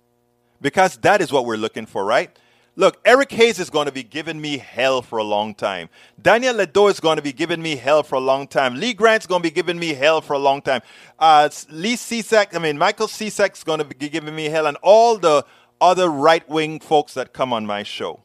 because 0.62 0.96
that 1.00 1.20
is 1.20 1.34
what 1.34 1.46
we're 1.46 1.58
looking 1.58 1.86
for, 1.86 2.06
right? 2.06 2.40
Look, 2.80 3.00
Eric 3.04 3.32
Hayes 3.32 3.58
is 3.58 3.72
going 3.72 3.88
to 3.88 3.92
be 3.92 4.04
giving 4.04 4.40
me 4.40 4.60
hell 4.60 5.02
for 5.02 5.18
a 5.18 5.24
long 5.24 5.56
time. 5.56 5.90
Daniel 6.22 6.54
Ledo 6.54 6.92
is 6.92 7.00
going 7.00 7.16
to 7.16 7.24
be 7.24 7.34
giving 7.34 7.60
me 7.60 7.76
hell 7.76 8.04
for 8.04 8.18
a 8.18 8.20
long 8.20 8.48
time. 8.48 8.76
Lee 8.76 8.94
Grant's 8.94 9.26
going 9.26 9.42
to 9.42 9.50
be 9.50 9.54
giving 9.54 9.80
me 9.80 9.96
hell 9.96 10.22
for 10.22 10.34
a 10.34 10.38
long 10.38 10.62
time. 10.62 10.82
Uh, 11.18 11.50
Lee 11.72 11.96
Cisak, 11.96 12.56
I 12.56 12.60
mean, 12.60 12.78
Michael 12.78 13.08
Cisak's 13.08 13.64
going 13.64 13.80
to 13.80 13.86
be 13.86 14.08
giving 14.08 14.36
me 14.36 14.46
hell, 14.46 14.68
and 14.68 14.78
all 14.84 15.18
the 15.18 15.44
other 15.82 16.08
right 16.08 16.48
wing 16.48 16.80
folks 16.80 17.16
that 17.16 17.34
come 17.34 17.52
on 17.52 17.66
my 17.66 17.82
show. 17.82 18.22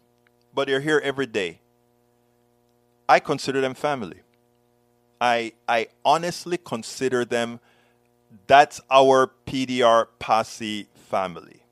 But 0.53 0.69
they're 0.69 0.81
here 0.81 1.01
every 1.03 1.27
day. 1.27 1.61
I 3.09 3.21
consider 3.21 3.63
them 3.63 3.73
family. 3.73 4.21
I, 5.19 5.53
I 5.67 5.89
honestly 6.05 6.59
consider 6.59 7.25
them, 7.25 7.59
that's 8.47 8.83
our 8.91 9.31
PDR 9.47 10.09
posse 10.19 10.89
family. 10.95 11.63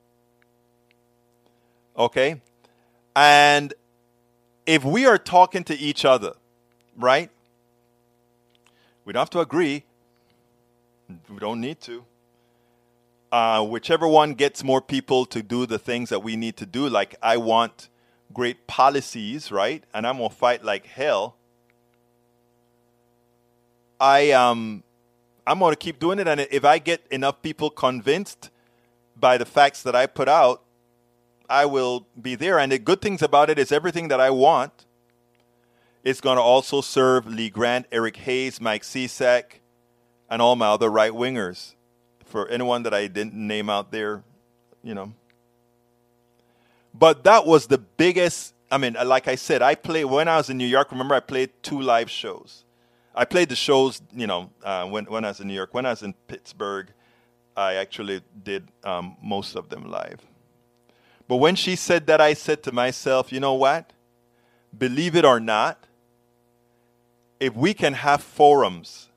Okay? 1.94 2.40
And 3.14 3.74
if 4.66 4.84
we 4.84 5.06
are 5.06 5.18
talking 5.18 5.64
to 5.64 5.76
each 5.78 6.04
other, 6.04 6.34
right? 6.96 7.30
We 9.04 9.12
don't 9.12 9.20
have 9.20 9.30
to 9.30 9.40
agree. 9.40 9.84
We 11.28 11.38
don't 11.38 11.60
need 11.60 11.80
to. 11.82 12.04
Uh, 13.32 13.64
whichever 13.64 14.06
one 14.06 14.34
gets 14.34 14.62
more 14.64 14.80
people 14.80 15.24
to 15.26 15.42
do 15.42 15.66
the 15.66 15.78
things 15.78 16.08
that 16.08 16.20
we 16.20 16.36
need 16.36 16.56
to 16.56 16.66
do, 16.66 16.88
like 16.88 17.14
I 17.22 17.36
want 17.36 17.88
great 18.32 18.66
policies, 18.66 19.50
right? 19.50 19.84
And 19.94 20.06
I'm 20.06 20.18
gonna 20.18 20.30
fight 20.30 20.64
like 20.64 20.86
hell. 20.86 21.36
I 24.00 24.30
um, 24.32 24.82
I'm 25.46 25.58
gonna 25.58 25.76
keep 25.76 25.98
doing 25.98 26.18
it, 26.18 26.26
and 26.26 26.40
if 26.40 26.64
I 26.64 26.78
get 26.78 27.06
enough 27.10 27.42
people 27.42 27.70
convinced 27.70 28.50
by 29.16 29.36
the 29.38 29.44
facts 29.44 29.82
that 29.82 29.94
I 29.94 30.06
put 30.06 30.28
out, 30.28 30.62
I 31.50 31.66
will 31.66 32.06
be 32.20 32.36
there. 32.36 32.58
And 32.58 32.70
the 32.70 32.78
good 32.78 33.02
things 33.02 33.20
about 33.20 33.50
it 33.50 33.58
is 33.58 33.72
everything 33.72 34.08
that 34.08 34.20
I 34.20 34.30
want 34.30 34.86
is 36.04 36.20
going 36.20 36.36
to 36.36 36.42
also 36.42 36.80
serve 36.80 37.26
Lee 37.26 37.50
Grant, 37.50 37.86
Eric 37.90 38.16
Hayes, 38.18 38.60
Mike 38.60 38.82
Cisak, 38.82 39.60
and 40.30 40.40
all 40.40 40.56
my 40.56 40.68
other 40.68 40.88
right 40.88 41.12
wingers. 41.12 41.74
For 42.24 42.46
anyone 42.46 42.84
that 42.84 42.94
I 42.94 43.08
didn't 43.08 43.34
name 43.34 43.68
out 43.68 43.90
there, 43.90 44.22
you 44.84 44.94
know. 44.94 45.12
But 46.94 47.24
that 47.24 47.44
was 47.44 47.66
the 47.66 47.78
biggest. 47.78 48.54
I 48.70 48.78
mean, 48.78 48.96
like 49.04 49.26
I 49.26 49.34
said, 49.34 49.62
I 49.62 49.74
played 49.74 50.04
when 50.04 50.28
I 50.28 50.36
was 50.36 50.48
in 50.48 50.56
New 50.56 50.66
York. 50.66 50.92
Remember, 50.92 51.16
I 51.16 51.20
played 51.20 51.50
two 51.64 51.80
live 51.80 52.08
shows. 52.08 52.64
I 53.16 53.24
played 53.24 53.48
the 53.48 53.56
shows, 53.56 54.00
you 54.14 54.28
know, 54.28 54.50
uh, 54.62 54.86
when 54.86 55.06
when 55.06 55.24
I 55.24 55.28
was 55.28 55.40
in 55.40 55.48
New 55.48 55.54
York. 55.54 55.74
When 55.74 55.84
I 55.86 55.90
was 55.90 56.04
in 56.04 56.14
Pittsburgh, 56.28 56.92
I 57.56 57.74
actually 57.74 58.22
did 58.44 58.68
um, 58.84 59.16
most 59.20 59.56
of 59.56 59.68
them 59.68 59.90
live. 59.90 60.20
But 61.30 61.36
when 61.36 61.54
she 61.54 61.76
said 61.76 62.08
that, 62.08 62.20
I 62.20 62.34
said 62.34 62.64
to 62.64 62.72
myself, 62.72 63.30
you 63.30 63.38
know 63.38 63.54
what? 63.54 63.92
Believe 64.76 65.14
it 65.14 65.24
or 65.24 65.38
not, 65.38 65.86
if 67.38 67.54
we 67.54 67.72
can 67.72 67.92
have 67.92 68.20
forums, 68.20 69.10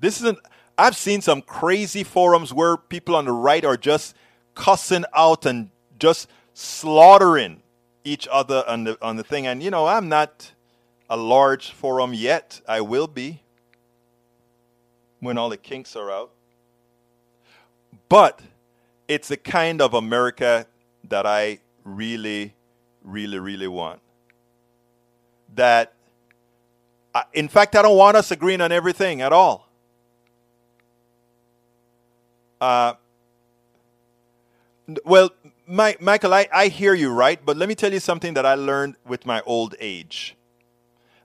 this 0.00 0.16
isn't, 0.16 0.40
I've 0.76 0.96
seen 0.96 1.20
some 1.20 1.42
crazy 1.42 2.02
forums 2.02 2.52
where 2.52 2.76
people 2.76 3.14
on 3.14 3.26
the 3.26 3.30
right 3.30 3.64
are 3.64 3.76
just 3.76 4.16
cussing 4.56 5.04
out 5.14 5.46
and 5.46 5.70
just 6.00 6.28
slaughtering 6.54 7.62
each 8.02 8.26
other 8.32 8.64
on 8.66 8.82
the, 8.82 8.98
on 9.00 9.14
the 9.14 9.22
thing. 9.22 9.46
And, 9.46 9.62
you 9.62 9.70
know, 9.70 9.86
I'm 9.86 10.08
not 10.08 10.50
a 11.08 11.16
large 11.16 11.70
forum 11.70 12.12
yet. 12.12 12.60
I 12.66 12.80
will 12.80 13.06
be 13.06 13.42
when 15.20 15.38
all 15.38 15.50
the 15.50 15.56
kinks 15.56 15.94
are 15.94 16.10
out. 16.10 16.32
But 18.08 18.40
it's 19.08 19.28
the 19.28 19.36
kind 19.36 19.80
of 19.82 19.94
America 19.94 20.66
that 21.08 21.26
I 21.26 21.58
really, 21.84 22.54
really, 23.02 23.38
really 23.38 23.68
want. 23.68 24.00
That, 25.54 25.92
I, 27.14 27.24
in 27.32 27.48
fact, 27.48 27.76
I 27.76 27.82
don't 27.82 27.96
want 27.96 28.16
us 28.16 28.30
agreeing 28.30 28.60
on 28.60 28.72
everything 28.72 29.20
at 29.20 29.32
all. 29.32 29.68
Uh, 32.60 32.94
well, 35.04 35.30
my, 35.66 35.96
Michael, 36.00 36.34
I, 36.34 36.48
I 36.52 36.68
hear 36.68 36.94
you, 36.94 37.10
right? 37.12 37.44
But 37.44 37.56
let 37.56 37.68
me 37.68 37.74
tell 37.74 37.92
you 37.92 38.00
something 38.00 38.34
that 38.34 38.46
I 38.46 38.54
learned 38.54 38.96
with 39.06 39.26
my 39.26 39.42
old 39.42 39.74
age. 39.80 40.36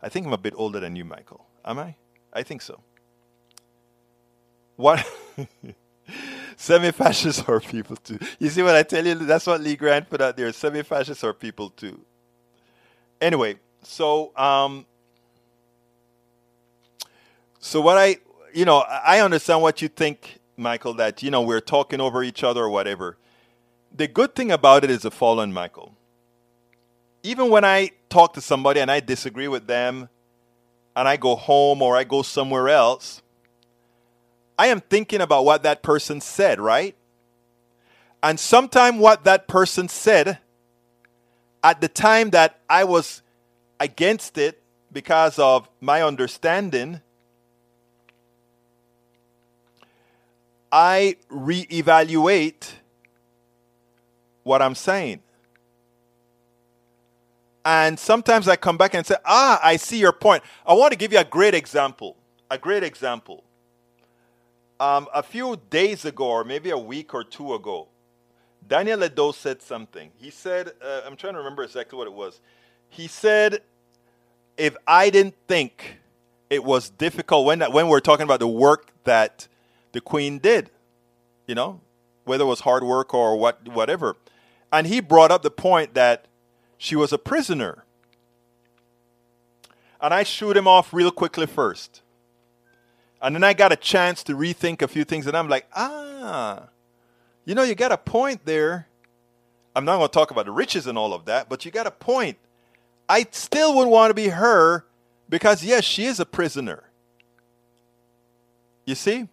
I 0.01 0.09
think 0.09 0.25
I'm 0.25 0.33
a 0.33 0.37
bit 0.37 0.53
older 0.55 0.79
than 0.79 0.95
you, 0.95 1.05
Michael. 1.05 1.45
Am 1.65 1.79
I? 1.79 1.95
I 2.33 2.43
think 2.43 2.61
so. 2.61 2.81
What? 4.75 5.05
Semi-fascists 6.61 7.41
are 7.47 7.61
people 7.61 7.95
too. 7.95 8.19
You 8.37 8.49
see 8.49 8.61
what 8.61 8.75
I 8.75 8.83
tell 8.83 9.07
you? 9.07 9.15
That's 9.15 9.47
what 9.47 9.61
Lee 9.61 9.77
Grant 9.77 10.09
put 10.09 10.19
out 10.19 10.35
there. 10.35 10.51
Semi-fascists 10.51 11.23
are 11.23 11.33
people 11.33 11.69
too. 11.69 12.01
Anyway, 13.21 13.55
so 13.81 14.35
um, 14.35 14.85
so 17.59 17.79
what 17.79 17.97
I, 17.97 18.17
you 18.53 18.65
know, 18.65 18.79
I 18.79 19.21
understand 19.21 19.61
what 19.61 19.81
you 19.81 19.87
think, 19.87 20.39
Michael. 20.57 20.93
That 20.95 21.23
you 21.23 21.31
know 21.31 21.41
we're 21.41 21.61
talking 21.61 22.01
over 22.01 22.23
each 22.23 22.43
other 22.43 22.65
or 22.65 22.69
whatever. 22.69 23.17
The 23.95 24.09
good 24.09 24.35
thing 24.35 24.51
about 24.51 24.83
it 24.83 24.91
is 24.91 25.03
the 25.03 25.11
following, 25.11 25.53
Michael. 25.53 25.95
Even 27.23 27.49
when 27.49 27.63
I 27.63 27.91
talk 28.09 28.33
to 28.33 28.41
somebody 28.41 28.81
and 28.81 28.91
I 28.91 28.99
disagree 28.99 29.47
with 29.47 29.67
them, 29.67 30.09
and 30.93 31.07
I 31.07 31.15
go 31.15 31.37
home 31.37 31.81
or 31.81 31.95
I 31.95 32.03
go 32.03 32.21
somewhere 32.21 32.67
else 32.67 33.21
I 34.59 34.67
am 34.67 34.81
thinking 34.81 35.21
about 35.21 35.45
what 35.45 35.63
that 35.63 35.81
person 35.83 36.19
said, 36.19 36.59
right? 36.59 36.93
And 38.21 38.37
sometime 38.37 38.99
what 38.99 39.23
that 39.23 39.47
person 39.47 39.87
said 39.87 40.39
at 41.63 41.79
the 41.79 41.87
time 41.87 42.31
that 42.31 42.59
I 42.69 42.83
was 42.83 43.21
against 43.79 44.37
it 44.37 44.61
because 44.91 45.39
of 45.39 45.69
my 45.79 46.01
understanding, 46.03 46.99
I 50.73 51.15
reevaluate 51.31 52.69
what 54.43 54.61
I'm 54.61 54.75
saying. 54.75 55.21
And 57.63 57.97
sometimes 57.97 58.49
I 58.49 58.57
come 58.57 58.77
back 58.77 58.93
and 58.93 59.07
say, 59.07 59.15
ah, 59.23 59.61
I 59.63 59.77
see 59.77 59.99
your 59.99 60.11
point. 60.11 60.43
I 60.65 60.73
want 60.73 60.91
to 60.91 60.97
give 60.97 61.13
you 61.13 61.19
a 61.19 61.23
great 61.23 61.55
example. 61.55 62.17
A 62.51 62.57
great 62.57 62.83
example. 62.83 63.45
Um, 64.79 65.07
a 65.13 65.21
few 65.21 65.59
days 65.69 66.05
ago, 66.05 66.25
or 66.25 66.43
maybe 66.43 66.69
a 66.69 66.77
week 66.77 67.13
or 67.13 67.23
two 67.23 67.53
ago, 67.53 67.89
Daniel 68.65 68.99
Ledo 68.99 69.33
said 69.33 69.61
something. 69.61 70.11
He 70.17 70.29
said, 70.29 70.71
uh, 70.81 71.01
I'm 71.05 71.15
trying 71.15 71.33
to 71.33 71.39
remember 71.39 71.63
exactly 71.63 71.97
what 71.97 72.07
it 72.07 72.13
was. 72.13 72.39
He 72.87 73.07
said, 73.07 73.61
if 74.57 74.75
I 74.87 75.09
didn't 75.09 75.35
think 75.47 75.97
it 76.49 76.63
was 76.63 76.89
difficult 76.89 77.45
when, 77.45 77.61
when 77.71 77.87
we're 77.87 77.99
talking 77.99 78.23
about 78.23 78.39
the 78.39 78.47
work 78.47 78.91
that 79.03 79.47
the 79.91 80.01
Queen 80.01 80.39
did, 80.39 80.69
you 81.47 81.55
know, 81.55 81.81
whether 82.25 82.43
it 82.43 82.47
was 82.47 82.61
hard 82.61 82.83
work 82.83 83.13
or 83.13 83.35
what, 83.37 83.67
whatever. 83.69 84.15
And 84.71 84.87
he 84.87 84.99
brought 84.99 85.31
up 85.31 85.41
the 85.41 85.51
point 85.51 85.93
that 85.95 86.25
she 86.77 86.95
was 86.95 87.11
a 87.11 87.17
prisoner. 87.17 87.85
And 89.99 90.13
I 90.13 90.23
shoot 90.23 90.55
him 90.55 90.67
off 90.67 90.93
real 90.93 91.11
quickly 91.11 91.47
first. 91.47 92.01
And 93.21 93.35
then 93.35 93.43
I 93.43 93.53
got 93.53 93.71
a 93.71 93.75
chance 93.75 94.23
to 94.23 94.33
rethink 94.35 94.81
a 94.81 94.87
few 94.87 95.03
things, 95.03 95.27
and 95.27 95.35
I'm 95.35 95.49
like, 95.49 95.67
ah, 95.75 96.67
you 97.45 97.53
know, 97.53 97.63
you 97.63 97.75
got 97.75 97.91
a 97.91 97.97
point 97.97 98.45
there. 98.45 98.87
I'm 99.75 99.85
not 99.85 99.97
going 99.97 100.09
to 100.09 100.13
talk 100.13 100.31
about 100.31 100.45
the 100.45 100.51
riches 100.51 100.87
and 100.87 100.97
all 100.97 101.13
of 101.13 101.25
that, 101.25 101.49
but 101.49 101.65
you 101.65 101.71
got 101.71 101.87
a 101.87 101.91
point. 101.91 102.37
I 103.07 103.25
still 103.31 103.75
would 103.75 103.87
want 103.87 104.11
to 104.11 104.13
be 104.13 104.29
her 104.29 104.85
because, 105.27 105.63
yes, 105.63 105.83
she 105.83 106.05
is 106.05 106.19
a 106.19 106.25
prisoner. 106.25 106.83
You 108.85 108.95
see? 108.95 109.27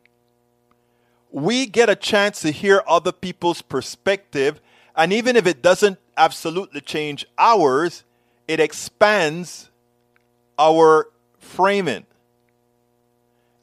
We 1.30 1.66
get 1.66 1.88
a 1.88 1.96
chance 1.96 2.40
to 2.40 2.50
hear 2.50 2.82
other 2.86 3.12
people's 3.12 3.62
perspective, 3.62 4.60
and 4.94 5.12
even 5.12 5.36
if 5.36 5.46
it 5.46 5.62
doesn't 5.62 5.98
absolutely 6.16 6.80
change 6.80 7.26
ours, 7.38 8.04
it 8.48 8.60
expands 8.60 9.70
our 10.58 11.08
framing. 11.38 12.06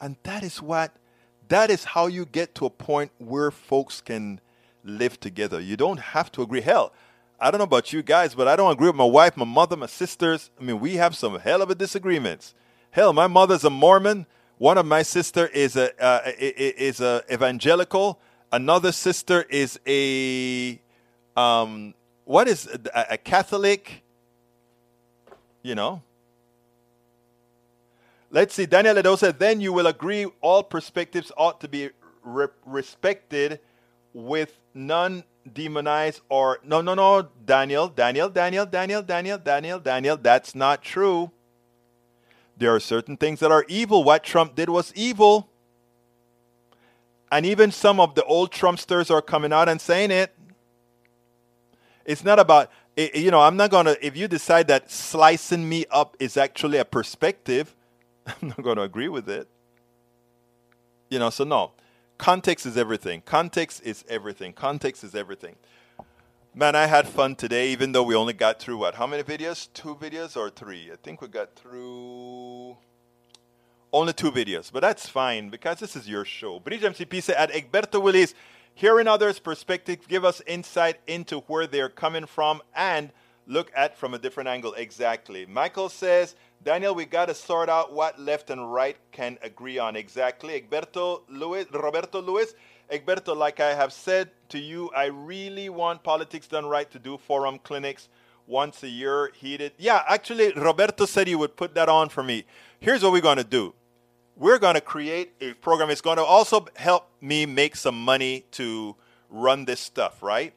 And 0.03 0.17
that 0.23 0.43
is 0.43 0.61
what, 0.61 0.91
that 1.47 1.69
is 1.69 1.85
how 1.85 2.07
you 2.07 2.25
get 2.25 2.55
to 2.55 2.65
a 2.65 2.69
point 2.69 3.13
where 3.19 3.51
folks 3.51 4.01
can 4.01 4.41
live 4.83 5.17
together. 5.17 5.61
You 5.61 5.77
don't 5.77 5.99
have 6.01 6.29
to 6.33 6.41
agree. 6.41 6.59
Hell, 6.59 6.91
I 7.39 7.49
don't 7.49 7.59
know 7.59 7.63
about 7.63 7.93
you 7.93 8.03
guys, 8.03 8.35
but 8.35 8.45
I 8.45 8.57
don't 8.57 8.73
agree 8.73 8.87
with 8.87 8.97
my 8.97 9.05
wife, 9.05 9.37
my 9.37 9.45
mother, 9.45 9.77
my 9.77 9.85
sisters. 9.85 10.51
I 10.59 10.63
mean, 10.65 10.81
we 10.81 10.97
have 10.97 11.15
some 11.15 11.39
hell 11.39 11.61
of 11.61 11.69
a 11.69 11.75
disagreements. 11.75 12.53
Hell, 12.91 13.13
my 13.13 13.27
mother's 13.27 13.63
a 13.63 13.69
Mormon. 13.69 14.25
One 14.57 14.77
of 14.77 14.85
my 14.85 15.03
sister 15.03 15.47
is 15.47 15.77
a 15.77 15.97
uh, 16.03 16.31
is 16.37 16.99
a 16.99 17.23
evangelical. 17.31 18.19
Another 18.51 18.91
sister 18.91 19.43
is 19.43 19.79
a 19.87 20.81
um, 21.37 21.93
what 22.25 22.49
is 22.49 22.67
a, 22.67 23.05
a 23.11 23.17
Catholic? 23.17 24.03
You 25.61 25.75
know, 25.75 26.03
Let's 28.34 28.55
see. 28.55 28.65
Daniel 28.65 28.95
Ledo 28.95 29.38
then 29.38 29.61
you 29.61 29.71
will 29.71 29.86
agree 29.86 30.25
all 30.41 30.63
perspectives 30.63 31.31
ought 31.38 31.61
to 31.61 31.67
be 31.67 31.91
re- 32.23 32.47
respected 32.65 33.59
with 34.11 34.57
none 34.73 35.23
demonize 35.47 36.19
or 36.29 36.59
no 36.63 36.81
no 36.81 36.95
no 36.95 37.29
Daniel 37.45 37.89
Daniel 37.89 38.29
Daniel 38.29 38.65
Daniel 38.65 39.03
Daniel 39.03 39.38
Daniel 39.38 39.79
Daniel 39.79 40.17
that's 40.17 40.55
not 40.55 40.81
true. 40.81 41.29
There 42.57 42.73
are 42.73 42.79
certain 42.79 43.17
things 43.17 43.39
that 43.39 43.51
are 43.51 43.65
evil. 43.67 44.03
What 44.03 44.23
Trump 44.23 44.55
did 44.55 44.67
was 44.67 44.91
evil. 44.95 45.47
And 47.31 47.45
even 47.45 47.71
some 47.71 47.99
of 47.99 48.15
the 48.15 48.23
old 48.23 48.51
Trumpsters 48.51 49.11
are 49.11 49.21
coming 49.21 49.53
out 49.53 49.69
and 49.69 49.79
saying 49.79 50.09
it. 50.09 50.36
It's 52.03 52.23
not 52.23 52.39
about 52.39 52.71
eh, 52.97 53.09
eh, 53.13 53.19
you 53.19 53.29
know, 53.29 53.41
I'm 53.41 53.57
not 53.57 53.69
going 53.69 53.86
to 53.86 54.03
if 54.03 54.17
you 54.17 54.27
decide 54.27 54.67
that 54.69 54.89
slicing 54.89 55.69
me 55.69 55.86
up 55.91 56.17
is 56.19 56.36
actually 56.36 56.79
a 56.79 56.86
perspective, 56.86 57.75
I'm 58.28 58.49
not 58.49 58.61
going 58.61 58.78
to 58.78 58.84
agree 58.84 59.09
with 59.09 59.30
it. 59.30 59.47
You 61.09 61.19
know, 61.19 61.30
so 61.30 61.43
no. 61.43 61.71
Context 62.17 62.65
is 62.65 62.78
everything. 62.78 63.21
Context 63.26 63.82
is 63.84 64.05
everything. 64.07 64.53
Context 64.53 65.03
is 65.03 65.15
everything. 65.15 65.55
Man, 66.55 66.76
I 66.76 66.86
had 66.86 67.07
fun 67.07 67.36
today, 67.36 67.71
even 67.71 67.91
though 67.91 68.03
we 68.03 68.15
only 68.15 68.34
got 68.34 68.59
through 68.59 68.78
what? 68.78 68.95
How 68.95 69.07
many 69.07 69.24
videos? 69.24 69.67
Two 69.74 69.95
videos 69.95 70.38
or 70.38 70.49
three? 70.49 70.91
I 70.91 70.95
think 71.01 71.21
we 71.21 71.28
got 71.28 71.55
through 71.55 72.78
only 73.91 74.13
two 74.13 74.32
videos, 74.32 74.71
but 74.71 74.82
that's 74.82 75.09
fine 75.09 75.49
because 75.49 75.80
this 75.80 75.95
is 75.95 76.07
your 76.07 76.26
show. 76.26 76.59
Bridge 76.59 76.82
MCP 76.82 77.24
said 77.24 77.36
at 77.38 77.51
Egberto 77.51 78.01
Willies, 78.01 78.36
hearing 78.74 79.07
others' 79.07 79.39
perspective 79.39 80.07
give 80.07 80.24
us 80.24 80.41
insight 80.45 80.99
into 81.07 81.39
where 81.41 81.67
they're 81.67 81.89
coming 81.89 82.26
from 82.26 82.61
and 82.76 83.11
look 83.47 83.71
at 83.76 83.97
from 83.97 84.13
a 84.13 84.19
different 84.19 84.47
angle. 84.49 84.74
Exactly. 84.74 85.45
Michael 85.45 85.89
says, 85.89 86.36
Daniel, 86.64 86.95
we 86.95 87.05
got 87.05 87.26
to 87.26 87.34
sort 87.36 87.68
out 87.68 87.91
what 87.91 88.20
left 88.20 88.49
and 88.49 88.74
right 88.74 88.95
can 89.11 89.38
agree 89.41 89.78
on. 89.80 89.97
Exactly. 89.97 90.61
Egberto 90.61 91.24
Luis, 91.28 91.66
Roberto 91.74 92.22
Luis. 92.22 92.53
Egberto, 92.89 93.36
like 93.36 93.59
I 93.59 93.74
have 93.74 93.91
said 93.91 94.30
to 94.49 94.59
you, 94.59 94.89
I 94.95 95.05
really 95.05 95.68
want 95.68 96.03
politics 96.03 96.47
done 96.47 96.66
right 96.66 96.89
to 96.91 96.99
do 96.99 97.18
forum 97.18 97.59
clinics 97.64 98.07
once 98.47 98.84
a 98.84 98.88
year, 98.88 99.32
heated. 99.36 99.74
Yeah, 99.78 100.03
actually, 100.07 100.53
Roberto 100.53 101.05
said 101.05 101.28
he 101.28 101.36
would 101.36 101.57
put 101.57 101.76
that 101.76 101.89
on 101.89 102.09
for 102.09 102.24
me. 102.24 102.45
Here's 102.80 103.03
what 103.03 103.11
we're 103.11 103.22
going 103.22 103.38
to 103.38 103.43
do 103.43 103.74
we're 104.36 104.57
going 104.57 104.76
to 104.76 104.82
create 104.82 105.34
a 105.41 105.53
program. 105.55 105.89
It's 105.89 106.01
going 106.01 106.18
to 106.18 106.24
also 106.24 106.66
help 106.76 107.09
me 107.22 107.45
make 107.45 107.76
some 107.76 108.01
money 108.01 108.45
to 108.51 108.95
run 109.30 109.66
this 109.66 109.80
stuff, 109.80 110.24
right? 110.24 110.53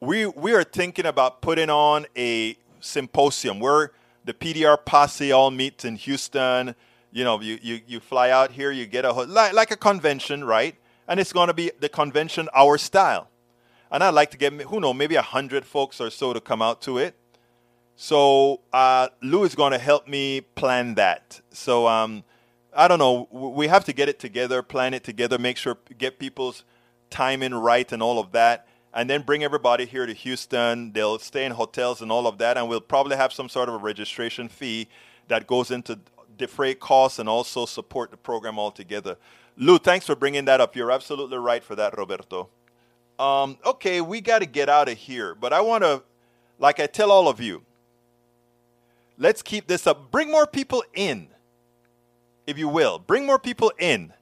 We, 0.00 0.26
we 0.26 0.52
are 0.52 0.64
thinking 0.64 1.06
about 1.06 1.42
putting 1.42 1.70
on 1.70 2.06
a 2.16 2.56
symposium 2.80 3.60
where 3.60 3.92
the 4.28 4.34
PDR 4.34 4.76
posse 4.84 5.32
all 5.32 5.50
meets 5.50 5.86
in 5.86 5.96
Houston. 5.96 6.74
You 7.10 7.24
know, 7.24 7.40
you, 7.40 7.58
you, 7.62 7.80
you 7.86 7.98
fly 7.98 8.28
out 8.28 8.52
here, 8.52 8.70
you 8.70 8.84
get 8.84 9.06
a, 9.06 9.12
like, 9.12 9.54
like 9.54 9.70
a 9.70 9.76
convention, 9.76 10.44
right? 10.44 10.76
And 11.08 11.18
it's 11.18 11.32
going 11.32 11.46
to 11.46 11.54
be 11.54 11.72
the 11.80 11.88
convention 11.88 12.50
our 12.54 12.76
style. 12.76 13.30
And 13.90 14.04
I'd 14.04 14.10
like 14.12 14.30
to 14.32 14.36
get, 14.36 14.52
who 14.52 14.80
know, 14.80 14.92
maybe 14.92 15.14
a 15.14 15.22
hundred 15.22 15.64
folks 15.64 15.98
or 15.98 16.10
so 16.10 16.34
to 16.34 16.42
come 16.42 16.60
out 16.60 16.82
to 16.82 16.98
it. 16.98 17.16
So 17.96 18.60
uh, 18.70 19.08
Lou 19.22 19.44
is 19.44 19.54
going 19.54 19.72
to 19.72 19.78
help 19.78 20.06
me 20.06 20.42
plan 20.42 20.94
that. 20.96 21.40
So 21.50 21.88
um, 21.88 22.22
I 22.76 22.86
don't 22.86 22.98
know. 22.98 23.28
We 23.32 23.68
have 23.68 23.86
to 23.86 23.94
get 23.94 24.10
it 24.10 24.18
together, 24.18 24.62
plan 24.62 24.92
it 24.92 25.04
together, 25.04 25.38
make 25.38 25.56
sure 25.56 25.78
get 25.96 26.18
people's 26.18 26.64
timing 27.08 27.54
right 27.54 27.90
and 27.90 28.02
all 28.02 28.18
of 28.18 28.32
that 28.32 28.67
and 28.94 29.08
then 29.08 29.22
bring 29.22 29.44
everybody 29.44 29.86
here 29.86 30.06
to 30.06 30.12
Houston. 30.12 30.92
They'll 30.92 31.18
stay 31.18 31.44
in 31.44 31.52
hotels 31.52 32.00
and 32.00 32.10
all 32.10 32.26
of 32.26 32.38
that, 32.38 32.56
and 32.56 32.68
we'll 32.68 32.80
probably 32.80 33.16
have 33.16 33.32
some 33.32 33.48
sort 33.48 33.68
of 33.68 33.76
a 33.76 33.78
registration 33.78 34.48
fee 34.48 34.88
that 35.28 35.46
goes 35.46 35.70
into 35.70 35.98
defray 36.36 36.74
costs 36.74 37.18
and 37.18 37.28
also 37.28 37.66
support 37.66 38.10
the 38.10 38.16
program 38.16 38.58
altogether. 38.58 39.16
Lou, 39.56 39.78
thanks 39.78 40.06
for 40.06 40.14
bringing 40.14 40.44
that 40.46 40.60
up. 40.60 40.76
You're 40.76 40.92
absolutely 40.92 41.38
right 41.38 41.62
for 41.62 41.74
that, 41.76 41.98
Roberto. 41.98 42.48
Um, 43.18 43.58
okay, 43.66 44.00
we 44.00 44.20
got 44.20 44.38
to 44.38 44.46
get 44.46 44.68
out 44.68 44.88
of 44.88 44.96
here, 44.96 45.34
but 45.34 45.52
I 45.52 45.60
want 45.60 45.82
to, 45.82 46.02
like 46.58 46.78
I 46.78 46.86
tell 46.86 47.10
all 47.10 47.28
of 47.28 47.40
you, 47.40 47.62
let's 49.18 49.42
keep 49.42 49.66
this 49.66 49.86
up. 49.86 50.12
Bring 50.12 50.30
more 50.30 50.46
people 50.46 50.84
in, 50.94 51.28
if 52.46 52.56
you 52.56 52.68
will. 52.68 53.00
Bring 53.00 53.26
more 53.26 53.38
people 53.38 53.72
in. 53.78 54.12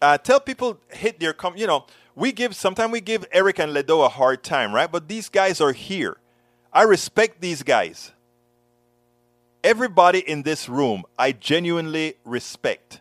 Uh, 0.00 0.16
tell 0.16 0.40
people 0.40 0.78
hit 0.90 1.20
their 1.20 1.32
com- 1.32 1.56
you 1.56 1.66
know 1.66 1.84
we 2.18 2.32
give 2.32 2.56
sometimes 2.56 2.90
we 2.90 3.00
give 3.00 3.24
Eric 3.30 3.60
and 3.60 3.72
Ledo 3.72 4.04
a 4.04 4.08
hard 4.08 4.42
time, 4.42 4.74
right? 4.74 4.90
But 4.90 5.06
these 5.06 5.28
guys 5.28 5.60
are 5.60 5.72
here. 5.72 6.16
I 6.72 6.82
respect 6.82 7.40
these 7.40 7.62
guys. 7.62 8.10
Everybody 9.62 10.18
in 10.18 10.42
this 10.42 10.68
room, 10.68 11.04
I 11.16 11.30
genuinely 11.30 12.14
respect. 12.24 13.00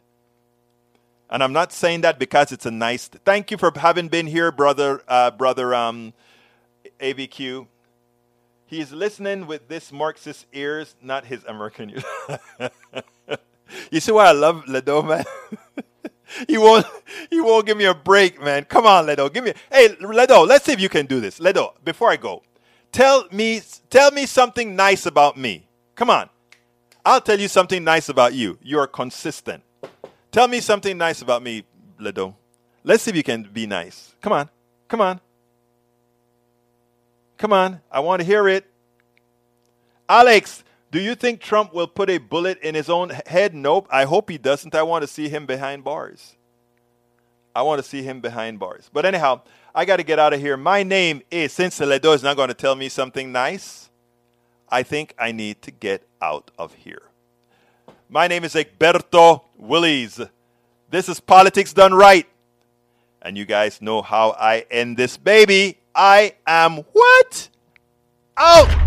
And 1.32 1.44
I'm 1.44 1.52
not 1.52 1.74
saying 1.74 2.02
that 2.02 2.20
because 2.20 2.52
it's 2.52 2.66
a 2.68 2.72
nice. 2.72 3.08
Th- 3.08 3.22
Thank 3.26 3.50
you 3.50 3.58
for 3.58 3.72
having 3.76 4.08
been 4.08 4.28
here, 4.28 4.52
brother, 4.52 5.02
uh, 5.08 5.32
brother 5.32 5.74
um, 5.74 6.14
AVQ. 7.00 7.68
He's 8.68 8.92
listening 8.92 9.48
with 9.48 9.68
this 9.68 9.92
Marxist 9.92 10.46
ears, 10.54 10.96
not 11.02 11.26
his 11.26 11.44
American 11.46 11.90
ears. 11.90 12.40
you 13.92 14.00
see 14.00 14.12
why 14.12 14.28
I 14.28 14.32
love 14.34 14.66
Ledo, 14.68 15.02
man? 15.02 15.26
he 16.48 16.58
won't 16.58 16.86
he 17.30 17.40
won't 17.42 17.66
give 17.66 17.78
me 17.78 17.86
a 17.86 17.94
break, 17.94 18.42
man. 18.42 18.66
Come 18.66 18.86
on, 18.86 19.06
Ledo. 19.06 19.32
Give 19.34 19.44
me 19.44 19.54
Hey, 19.72 19.90
Ledo, 20.00 20.48
let's 20.48 20.66
see 20.66 20.74
if 20.74 20.80
you 20.80 20.90
can 20.90 21.06
do 21.06 21.20
this. 21.20 21.40
Ledo, 21.40 21.74
before 21.84 22.10
I 22.12 22.18
go, 22.18 22.44
tell 22.92 23.28
me 23.32 23.62
tell 23.90 24.12
me 24.12 24.26
something 24.26 24.76
nice 24.76 25.06
about 25.06 25.38
me. 25.38 25.68
Come 25.96 26.10
on. 26.10 26.30
I'll 27.06 27.22
tell 27.22 27.40
you 27.40 27.48
something 27.48 27.84
nice 27.84 28.10
about 28.10 28.34
you. 28.34 28.58
You're 28.62 28.88
consistent. 28.88 29.64
Tell 30.32 30.48
me 30.48 30.60
something 30.60 30.98
nice 30.98 31.22
about 31.22 31.42
me, 31.42 31.64
Ledo. 32.00 32.36
Let's 32.84 33.04
see 33.04 33.12
if 33.12 33.18
you 33.18 33.24
can 33.24 33.44
be 33.44 33.66
nice. 33.66 34.16
Come 34.22 34.34
on. 34.34 34.50
Come 34.88 35.02
on. 35.02 35.22
Come 37.38 37.54
on. 37.54 37.82
I 37.92 38.02
want 38.02 38.22
to 38.22 38.26
hear 38.26 38.48
it. 38.48 38.66
Alex, 40.10 40.64
do 40.92 41.00
you 41.00 41.16
think 41.16 41.42
Trump 41.42 41.74
will 41.74 41.88
put 41.88 42.10
a 42.10 42.18
bullet 42.18 42.60
in 42.62 42.76
his 42.76 42.90
own 42.90 43.10
head? 43.26 43.54
Nope. 43.54 43.88
I 43.90 44.06
hope 44.06 44.30
he 44.30 44.38
doesn't. 44.38 44.74
I 44.74 44.84
want 44.84 45.04
to 45.04 45.08
see 45.08 45.28
him 45.28 45.46
behind 45.46 45.84
bars. 45.84 46.36
I 47.54 47.64
want 47.64 47.82
to 47.82 47.88
see 47.88 48.04
him 48.04 48.22
behind 48.22 48.60
bars. 48.60 48.90
But 48.94 49.06
anyhow, 49.06 49.42
I 49.74 49.84
got 49.84 49.98
to 49.98 50.04
get 50.04 50.20
out 50.20 50.34
of 50.34 50.40
here. 50.40 50.56
My 50.56 50.84
name 50.84 51.24
is, 51.32 51.52
since 51.52 51.80
Ledo 51.80 52.14
is 52.14 52.24
not 52.24 52.38
going 52.38 52.50
to 52.50 52.54
tell 52.54 52.76
me 52.76 52.88
something 52.88 53.32
nice, 53.32 53.90
I 54.70 54.84
think 54.84 55.14
I 55.18 55.32
need 55.32 55.62
to 55.64 55.72
get 55.72 56.08
out 56.22 56.52
of 56.58 56.74
here. 56.74 57.02
My 58.10 58.28
name 58.28 58.44
is 58.44 58.54
Egberto 58.54 59.42
Willies. 59.58 60.22
This 60.90 61.10
is 61.10 61.20
Politics 61.20 61.74
Done 61.74 61.94
Right. 61.94 62.28
And 63.22 63.38
you 63.38 63.46
guys 63.46 63.82
know 63.82 64.02
how 64.02 64.32
I 64.40 64.66
end 64.72 64.96
this 64.96 65.18
baby. 65.18 65.80
I 65.94 66.36
am 66.46 66.78
what? 66.94 67.50
Out! 68.38 68.87